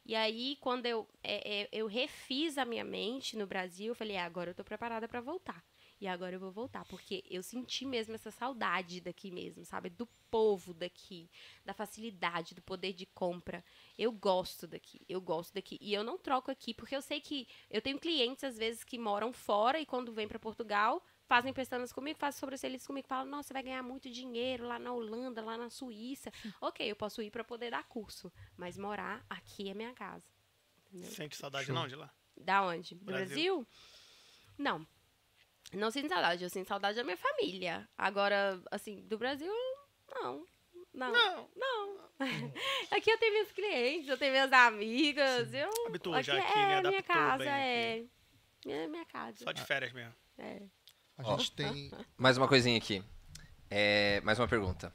[0.07, 4.17] E aí, quando eu, é, é, eu refiz a minha mente no Brasil, eu falei,
[4.17, 5.65] "Ah, agora eu tô preparada pra voltar.
[6.03, 9.89] E agora eu vou voltar, porque eu senti mesmo essa saudade daqui mesmo, sabe?
[9.89, 11.31] Do povo daqui,
[11.65, 13.65] da facilidade, do poder de compra.
[13.97, 15.79] Eu gosto daqui, eu gosto daqui.
[15.81, 18.99] E eu não troco aqui, porque eu sei que eu tenho clientes, às vezes, que
[18.99, 23.47] moram fora e quando vêm para Portugal, fazem pestanas comigo, fazem sobrancelhas comigo, falam, nossa,
[23.47, 26.33] você vai ganhar muito dinheiro lá na Holanda, lá na Suíça.
[26.61, 30.27] ok, eu posso ir para poder dar curso, mas morar aqui é minha casa.
[30.89, 31.13] Entendeu?
[31.13, 31.75] Sente saudade Show.
[31.77, 32.13] não de lá?
[32.37, 32.97] Da onde?
[32.97, 33.29] Do Brasil.
[33.29, 33.67] Brasil?
[34.59, 34.85] Não.
[35.73, 37.89] Não sinto saudade, eu sinto saudade da minha família.
[37.97, 39.53] Agora, assim, do Brasil,
[40.15, 40.47] não.
[40.93, 41.13] Não.
[41.13, 41.49] Não.
[41.57, 42.11] Não.
[42.91, 45.53] aqui eu tenho meus clientes, eu tenho minhas amigas.
[45.53, 46.89] Eu, Habitua já aqui aqui, é né?
[46.89, 47.95] minha casa, bem é.
[47.95, 48.11] aqui.
[48.71, 49.37] É minha casa.
[49.43, 50.15] Só de férias mesmo.
[50.39, 50.63] É.
[51.19, 51.91] A gente tem.
[52.17, 53.03] Mais uma coisinha aqui.
[53.71, 54.93] É, mais uma pergunta.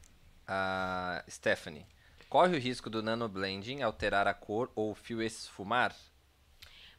[0.47, 1.85] A Stephanie.
[2.29, 5.95] Corre o risco do nanoblending alterar a cor ou o fio esfumar?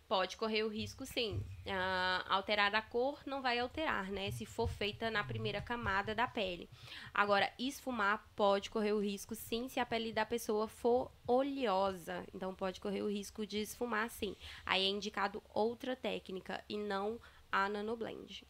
[0.09, 1.45] Pode correr o risco, sim.
[1.67, 4.31] Ah, alterar a cor não vai alterar, né?
[4.31, 6.67] Se for feita na primeira camada da pele.
[7.13, 12.25] Agora, esfumar pode correr o risco, sim, se a pele da pessoa for oleosa.
[12.35, 14.35] Então, pode correr o risco de esfumar, sim.
[14.65, 17.21] Aí é indicado outra técnica e não
[17.53, 18.47] a nanoblend.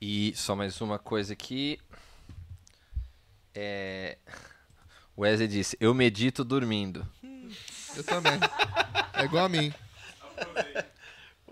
[0.00, 1.78] E só mais uma coisa aqui.
[3.54, 4.18] É...
[5.14, 7.06] O Wesley disse: Eu medito dormindo.
[7.96, 8.32] Eu também.
[9.14, 9.72] É igual a mim.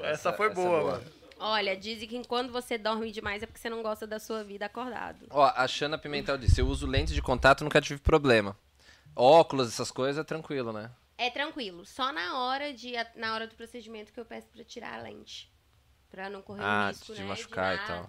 [0.01, 0.93] Essa, foi essa é boa, boa.
[0.93, 1.13] mano.
[1.39, 4.67] Olha, dizem que quando você dorme demais é porque você não gosta da sua vida
[4.67, 5.27] acordado.
[5.31, 8.57] Ó, a Xana Pimentel disse: Eu uso lentes de contato nunca tive problema.
[9.17, 10.91] Óculos, essas coisas, é tranquilo, né?
[11.17, 11.85] É tranquilo.
[11.85, 15.51] Só na hora de na hora do procedimento que eu peço pra tirar a lente.
[16.11, 18.09] Pra não correr Ah, o risco, de né, machucar e tal.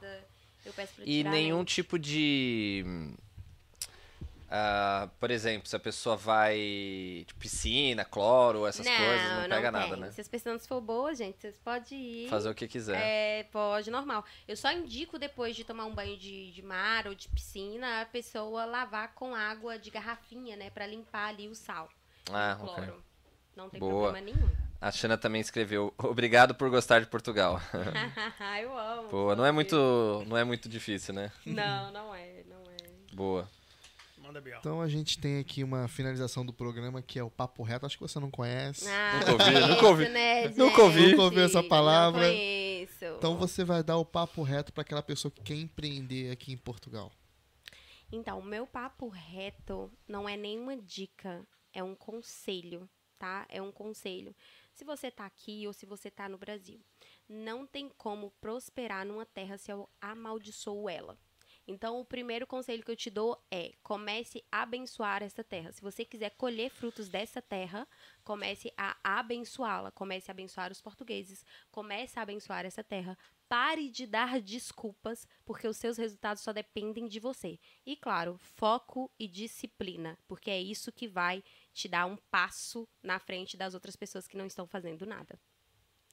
[0.66, 1.76] Eu peço pra E tirar a nenhum lente.
[1.76, 2.84] tipo de.
[4.54, 6.58] Ah, por exemplo, se a pessoa vai.
[7.26, 10.00] de piscina, cloro, essas coisas, não pega nada, tem.
[10.00, 10.12] né?
[10.12, 12.30] Se as pessoas for boas, gente, vocês podem ir.
[12.30, 13.02] Fazer o que quiser.
[13.02, 14.26] É, pode, normal.
[14.46, 18.06] Eu só indico depois de tomar um banho de, de mar ou de piscina, a
[18.06, 20.70] pessoa lavar com água de garrafinha, né?
[20.70, 21.90] Pra limpar ali o sal.
[22.30, 23.02] ah, o cloro.
[23.56, 24.12] Não tem Boa.
[24.12, 24.50] problema nenhum.
[24.82, 27.62] A Xana também escreveu: Obrigado por gostar de Portugal.
[28.62, 29.08] eu amo.
[29.08, 29.54] Boa, não é fofinho.
[29.54, 31.32] muito, não é muito difícil, né?
[31.46, 33.14] Não, não é, não é.
[33.14, 33.50] Boa.
[34.32, 34.60] Manda Biel.
[34.60, 37.86] Então a gente tem aqui uma finalização do programa que é o Papo Reto.
[37.86, 38.88] Acho que você não conhece.
[38.88, 40.10] Ah, Nunca ouvi, conheço, nunca ouvi.
[40.10, 41.08] Né, Nunca ouvi.
[41.12, 42.22] Nunca ouvi essa palavra.
[42.22, 43.06] Não conheço.
[43.18, 46.58] Então você vai dar o papo reto para aquela pessoa que quer empreender aqui em
[46.58, 47.12] Portugal.
[48.10, 53.46] Então, o meu papo reto não é nenhuma dica, é um conselho, tá?
[53.50, 54.36] É um conselho.
[54.74, 56.80] Se você tá aqui ou se você tá no Brasil,
[57.28, 61.18] não tem como prosperar numa terra se eu amaldiçoo ela.
[61.72, 65.72] Então, o primeiro conselho que eu te dou é: comece a abençoar essa terra.
[65.72, 67.88] Se você quiser colher frutos dessa terra,
[68.24, 69.92] comece a abençoá-la.
[69.92, 71.46] Comece a abençoar os portugueses.
[71.72, 73.18] Comece a abençoar essa terra.
[73.48, 77.60] Pare de dar desculpas, porque os seus resultados só dependem de você.
[77.86, 81.44] E, claro, foco e disciplina, porque é isso que vai
[81.74, 85.40] te dar um passo na frente das outras pessoas que não estão fazendo nada.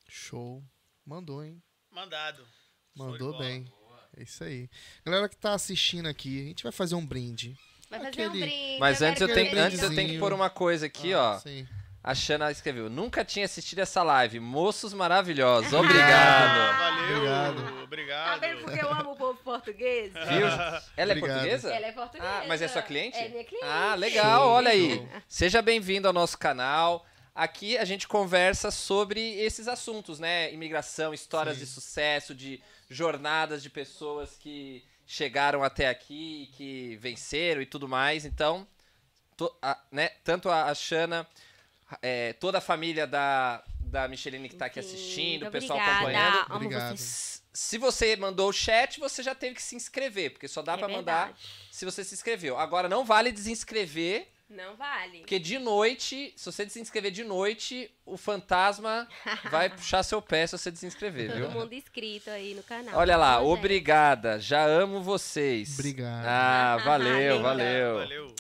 [0.09, 0.65] Show.
[1.05, 1.63] Mandou, hein?
[1.91, 2.47] Mandado.
[2.95, 3.45] Mandou bola.
[3.45, 3.78] bem.
[4.19, 4.69] É isso aí.
[5.05, 7.57] Galera que tá assistindo aqui, a gente vai fazer um brinde.
[7.91, 8.79] Vai fazer um Aquele- brinde.
[8.81, 11.39] Mas antes eu, tenho, antes eu tenho que pôr uma coisa aqui, Ah, ó.
[11.39, 11.67] Sim.
[12.03, 14.41] A Xana escreveu: Nunca tinha assistido essa live.
[14.41, 15.73] Moços maravilhosos.
[15.75, 16.79] Ah, Obrigado.
[16.79, 17.17] valeu.
[17.17, 17.83] Obrigado.
[17.85, 18.41] Obrigado.
[18.41, 20.13] Tá vendo porque eu amo o povo português?
[20.29, 20.47] Viu?
[20.47, 21.21] Ela é Obrigado.
[21.21, 21.75] portuguesa?
[21.75, 22.29] Ela é portuguesa.
[22.31, 23.17] Ah, mas é sua cliente?
[23.19, 23.65] É minha cliente.
[23.67, 25.07] Ah, legal, Show, olha aí.
[25.29, 27.05] Seja bem-vindo ao nosso canal.
[27.35, 30.53] Aqui a gente conversa sobre esses assuntos, né?
[30.53, 31.65] Imigração, histórias Sim.
[31.65, 38.25] de sucesso, de jornadas de pessoas que chegaram até aqui, que venceram e tudo mais.
[38.25, 38.67] Então,
[39.37, 40.09] to- a- né?
[40.25, 41.27] tanto a, a Xana,
[42.03, 45.99] é, toda a família da, da Micheline que está aqui Sim, assistindo, o pessoal obrigada.
[46.01, 46.47] acompanhando.
[46.47, 46.97] Amo Obrigado.
[46.97, 47.43] vocês.
[47.53, 50.77] Se você mandou o chat, você já teve que se inscrever, porque só dá É
[50.77, 51.37] pra mandar
[51.73, 52.57] se você se inscreveu.
[52.59, 55.19] Agora não vale desinscrever, Não vale.
[55.19, 59.07] porque de noite, se você desinscrever de noite, o fantasma
[59.51, 61.51] vai puxar seu pé se você desinscrever, Todo viu?
[61.51, 62.97] mundo inscrito aí no canal.
[62.99, 63.47] Olha lá, gente?
[63.49, 65.75] obrigada, já amo vocês.
[65.79, 66.25] Obrigado.
[66.27, 67.95] Ah, valeu, valeu.
[67.97, 68.35] Valeu.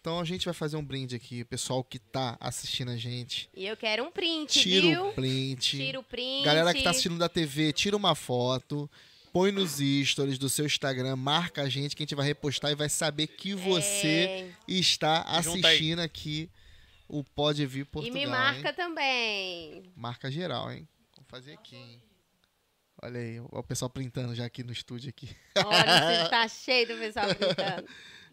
[0.00, 3.48] Então a gente vai fazer um brinde aqui, o pessoal que tá assistindo a gente.
[3.54, 5.08] E eu quero um print, Tira viu?
[5.08, 5.78] o print.
[5.78, 6.44] Tira o print.
[6.44, 8.90] Galera que tá assistindo da TV, tira uma foto,
[9.34, 9.78] põe nos
[10.08, 13.26] stories do seu Instagram, marca a gente que a gente vai repostar e vai saber
[13.26, 14.52] que você É.
[14.68, 16.48] está assistindo aqui
[17.08, 18.14] o Pode Vir E Portugal.
[18.18, 18.74] me marca hein?
[18.76, 19.92] também.
[19.96, 20.86] Marca geral, hein?
[21.16, 22.00] Vamos fazer aqui, hein?
[23.02, 25.28] Olha aí, o o pessoal printando já aqui no estúdio aqui.
[25.58, 27.88] Olha, o estúdio tá cheio do pessoal gritando.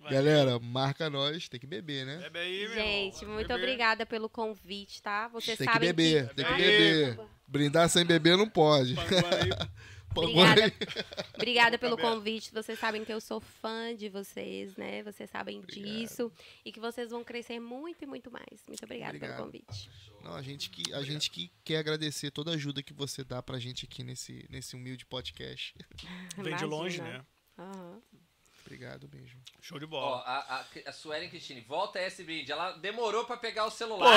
[0.10, 2.18] Galera, marca nós, tem que beber, né?
[2.18, 3.36] Bebe aí, meu Gente, irmão.
[3.36, 3.60] muito Bebe.
[3.60, 5.28] obrigada pelo convite, tá?
[5.28, 6.36] Vocês tem que beber, que...
[6.36, 7.20] tem que beber.
[7.48, 8.96] Brindar sem beber não pode.
[10.16, 10.74] Obrigada,
[11.36, 12.52] obrigada pelo convite.
[12.54, 15.04] Vocês sabem que eu sou fã de vocês, né?
[15.04, 16.32] Vocês sabem disso.
[16.66, 18.62] E que vocês vão crescer muito e muito mais.
[18.68, 19.38] Muito obrigada Obrigado.
[19.38, 19.90] pelo convite.
[20.24, 23.42] Não, a gente que a gente que quer agradecer toda a ajuda que você dá
[23.42, 25.74] pra gente aqui nesse nesse humilde podcast.
[26.38, 27.26] Vem de longe, né?
[27.58, 28.02] Aham.
[28.66, 29.38] Obrigado, beijo.
[29.62, 30.18] Show de Ó, bola.
[30.26, 32.52] a, a, a Suelen Cristine, volta esse brinde.
[32.52, 34.10] Ela demorou pra pegar o celular.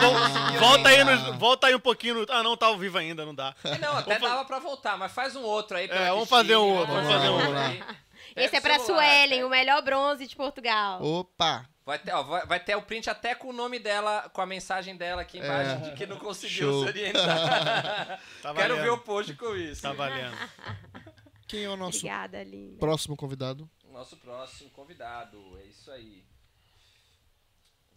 [0.00, 2.14] vol- conseguiu volta, aí no- volta aí um pouquinho.
[2.14, 3.54] no- Ah, não, tá ao vivo ainda, não dá.
[3.64, 5.84] É, Não, até Vamos dava pra voltar, mas faz um outro aí.
[5.84, 7.96] É, vamos Cristine, fazer um outro, vamos fazer um outro
[8.36, 9.46] Esse é pra celular, Suelen, pega.
[9.46, 11.02] o melhor bronze de Portugal.
[11.02, 11.66] Opa!
[11.86, 14.46] Vai ter, ó, vai, vai ter o print até com o nome dela, com a
[14.46, 15.76] mensagem dela aqui embaixo, É.
[15.76, 16.82] de que não conseguiu Show.
[16.84, 18.18] se orientar.
[18.42, 19.82] Tá Quero ver o post com isso.
[19.82, 20.34] Tá valendo.
[21.46, 22.44] Quem é o nosso Obrigada,
[22.78, 23.68] próximo convidado?
[23.92, 26.24] Nosso próximo convidado, é isso aí.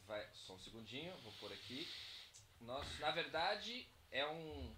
[0.07, 1.87] Vai, só um segundinho, vou pôr aqui.
[2.61, 4.71] Nosso, na verdade, é um,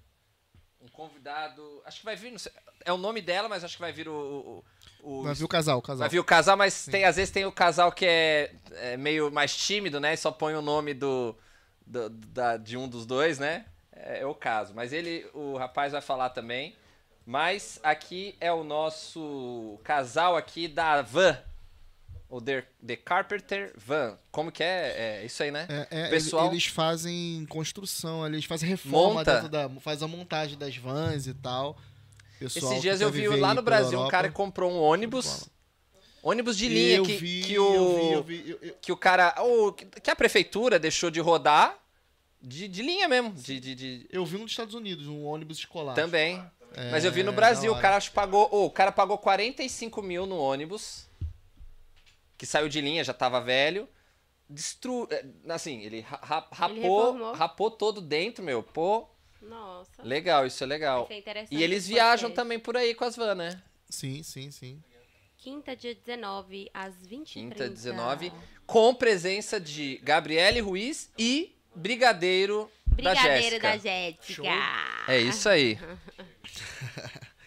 [0.82, 1.82] um convidado.
[1.86, 2.32] Acho que vai vir.
[2.32, 2.52] não sei-
[2.86, 4.64] é o nome dela, mas acho que vai vir o.
[5.02, 6.00] o, o- Vai vir o casal, o casal.
[6.00, 9.32] Vai vir o casal, mas tem, às vezes tem o casal que é, é meio
[9.32, 10.14] mais tímido, né?
[10.14, 11.36] E só põe o nome do,
[11.86, 13.66] do- da- de um dos dois, né?
[13.92, 14.74] É, é o caso.
[14.74, 16.76] Mas ele, o rapaz vai falar também.
[17.34, 21.38] Mas aqui é o nosso casal aqui da Van.
[22.28, 24.18] O The, The Carpenter Van.
[24.32, 25.20] Como que é?
[25.22, 25.68] É isso aí, né?
[25.70, 29.34] É, é, Pessoal- ele- Eles fazem construção, ali, eles fazem reforma Monta.
[29.36, 29.70] dentro da.
[29.80, 31.78] Faz a montagem das vans e tal.
[32.40, 34.12] Pessoal Esses dias que eu vi lá no Brasil um Europa.
[34.12, 35.48] cara que comprou um ônibus.
[36.24, 37.96] Ônibus de linha eu que, vi, que eu o.
[38.00, 39.36] vi, eu vi, eu- eu- que o cara.
[39.40, 41.78] ou que a prefeitura deixou de rodar
[42.42, 43.32] de, de linha mesmo.
[43.34, 45.94] De, de, de- eu vi um dos Estados Unidos, um ônibus escolar.
[45.94, 46.44] também.
[46.76, 48.48] É, Mas eu vi no da Brasil, o cara acho que pagou.
[48.52, 51.08] ô, o cara pagou 45 mil no ônibus.
[52.38, 53.88] Que saiu de linha, já tava velho.
[54.50, 55.08] Destru...
[55.12, 57.34] é, Assim, ele ra- ra- rapou, reformou.
[57.34, 58.64] rapou todo dentro, meu.
[58.64, 59.08] Pô,
[59.42, 60.02] Nossa.
[60.04, 61.08] legal, isso é legal.
[61.12, 63.62] Interessante E eles viajam também por aí com as van, né?
[63.90, 64.82] Sim, sim, sim.
[65.38, 68.32] Quinta, dia 19, às 20 Quinta, 19.
[68.66, 73.60] Com presença de Gabriele Ruiz e Brigadeiro, da Brigadeiro Jéssica.
[73.70, 74.50] da Jéssica.
[75.08, 75.78] É isso aí.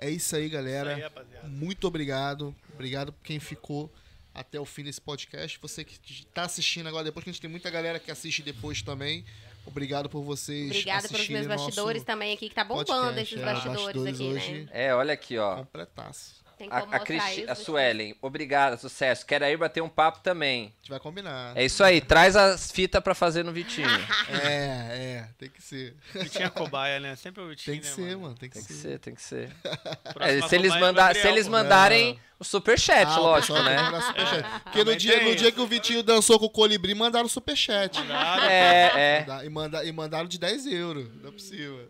[0.00, 0.90] É isso aí, galera.
[0.92, 1.48] Isso aí, rapaziada.
[1.48, 2.54] Muito obrigado.
[2.72, 3.92] Obrigado por quem ficou
[4.32, 5.58] até o fim desse podcast.
[5.60, 8.80] Você que tá assistindo agora depois, que a gente tem muita galera que assiste depois
[8.80, 9.24] também.
[9.66, 13.34] Obrigado por vocês Obrigada pelos meus bastidores também aqui, que tá bombando podcast.
[13.34, 14.68] esses É, bastidores, aqui, hoje né?
[14.70, 15.56] É, olha aqui, ó.
[15.56, 16.44] completaço.
[16.58, 17.50] Tem A, como a, mostrar Cristi, isso?
[17.50, 19.24] a Suelen, obrigada, sucesso.
[19.24, 20.64] Quero aí bater um papo também.
[20.64, 21.56] A gente vai combinar.
[21.56, 23.88] É isso aí, traz as fitas pra fazer no Vitinho.
[24.30, 25.94] É, é, tem que ser.
[26.12, 27.14] Vitinho é cobaia, né?
[27.16, 28.34] Sempre o Vitinho, Tem que né, ser, mano.
[28.34, 28.80] Tem que Tem que ser.
[28.82, 29.50] ser, tem que ser.
[30.20, 33.62] É, se eles, é o Gabriel, se eles mandarem o superchat, Ah, o lógico, que
[33.62, 34.00] né?
[34.00, 34.62] superchat.
[34.64, 37.98] Porque no dia, no dia que o Vitinho dançou com o Colibri, mandaram superchat.
[38.00, 38.42] Mandaram.
[38.44, 39.20] É, é.
[39.26, 41.08] Manda- E, manda, e mandaram de 10 euros.
[41.22, 41.88] Não é possível.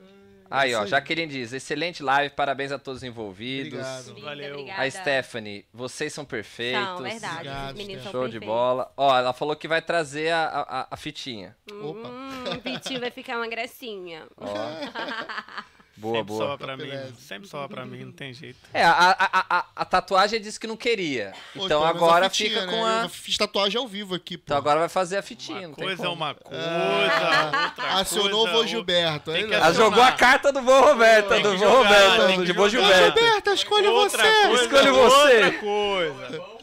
[0.51, 0.87] Aí, ó.
[0.87, 3.75] Jaqueline diz, excelente live, parabéns a todos os envolvidos.
[3.81, 4.09] Obrigado.
[4.15, 4.53] Linda, Valeu.
[4.55, 4.83] obrigada.
[4.83, 6.83] A Stephanie, vocês são perfeitos.
[6.85, 7.35] São, verdade.
[7.37, 8.49] Obrigado, meninos são Show de perfeitos.
[8.55, 8.93] bola.
[8.97, 11.57] Ó, ela falou que vai trazer a, a, a fitinha.
[11.71, 12.09] Opa.
[12.09, 14.27] Hum, o Vitinho vai ficar uma gracinha.
[14.37, 14.49] Ó.
[15.99, 16.47] Boa, Sempre boa.
[16.51, 16.91] sobra pra mim.
[17.19, 18.59] Sempre sobra pra mim, não tem jeito.
[18.73, 21.33] É, a, a, a, a tatuagem disse que não queria.
[21.53, 22.73] Pô, Então pelo menos agora a fitinha, fica né?
[22.73, 23.09] com Eu a.
[23.09, 24.45] fiz tatuagem ao vivo aqui, pô.
[24.45, 25.59] Então agora vai fazer a fitinha.
[25.59, 26.17] Uma não tem coisa é como.
[26.17, 28.69] uma coisa, Ah, outra Acionou coisa, o vô outra.
[28.69, 29.33] Gilberto.
[29.33, 29.57] Tem Aí, que né?
[29.57, 29.91] Ela acionar.
[29.91, 32.87] jogou a carta do vô Roberto, Tem do vô jogar, Roberto, que de vô jogar.
[32.87, 33.19] Gilberto.
[33.21, 34.47] Gilberto, escolha Outra você.
[34.49, 35.45] coisa, Escolhe você.
[35.45, 36.59] Outra coisa.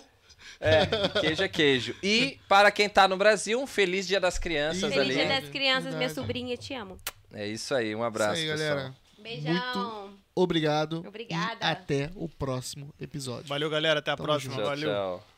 [0.61, 0.85] É,
[1.19, 1.95] queijo é queijo.
[2.01, 5.27] E para quem tá no Brasil, um feliz Dia das Crianças Feliz Feliz ali.
[5.27, 6.13] Dia das Crianças, minha Verdade.
[6.15, 6.97] sobrinha, te amo.
[7.33, 8.69] É isso aí, um abraço, Isso aí, pessoal.
[8.77, 8.95] galera.
[9.25, 10.13] Beijão.
[10.35, 11.03] Obrigado.
[11.07, 11.57] Obrigada.
[11.65, 13.47] E até o próximo episódio.
[13.47, 13.99] Valeu, galera.
[13.99, 14.53] Até a Tamo próxima.
[14.53, 14.63] junto.
[14.63, 14.89] Tchau, Valeu.
[14.89, 15.34] tchau.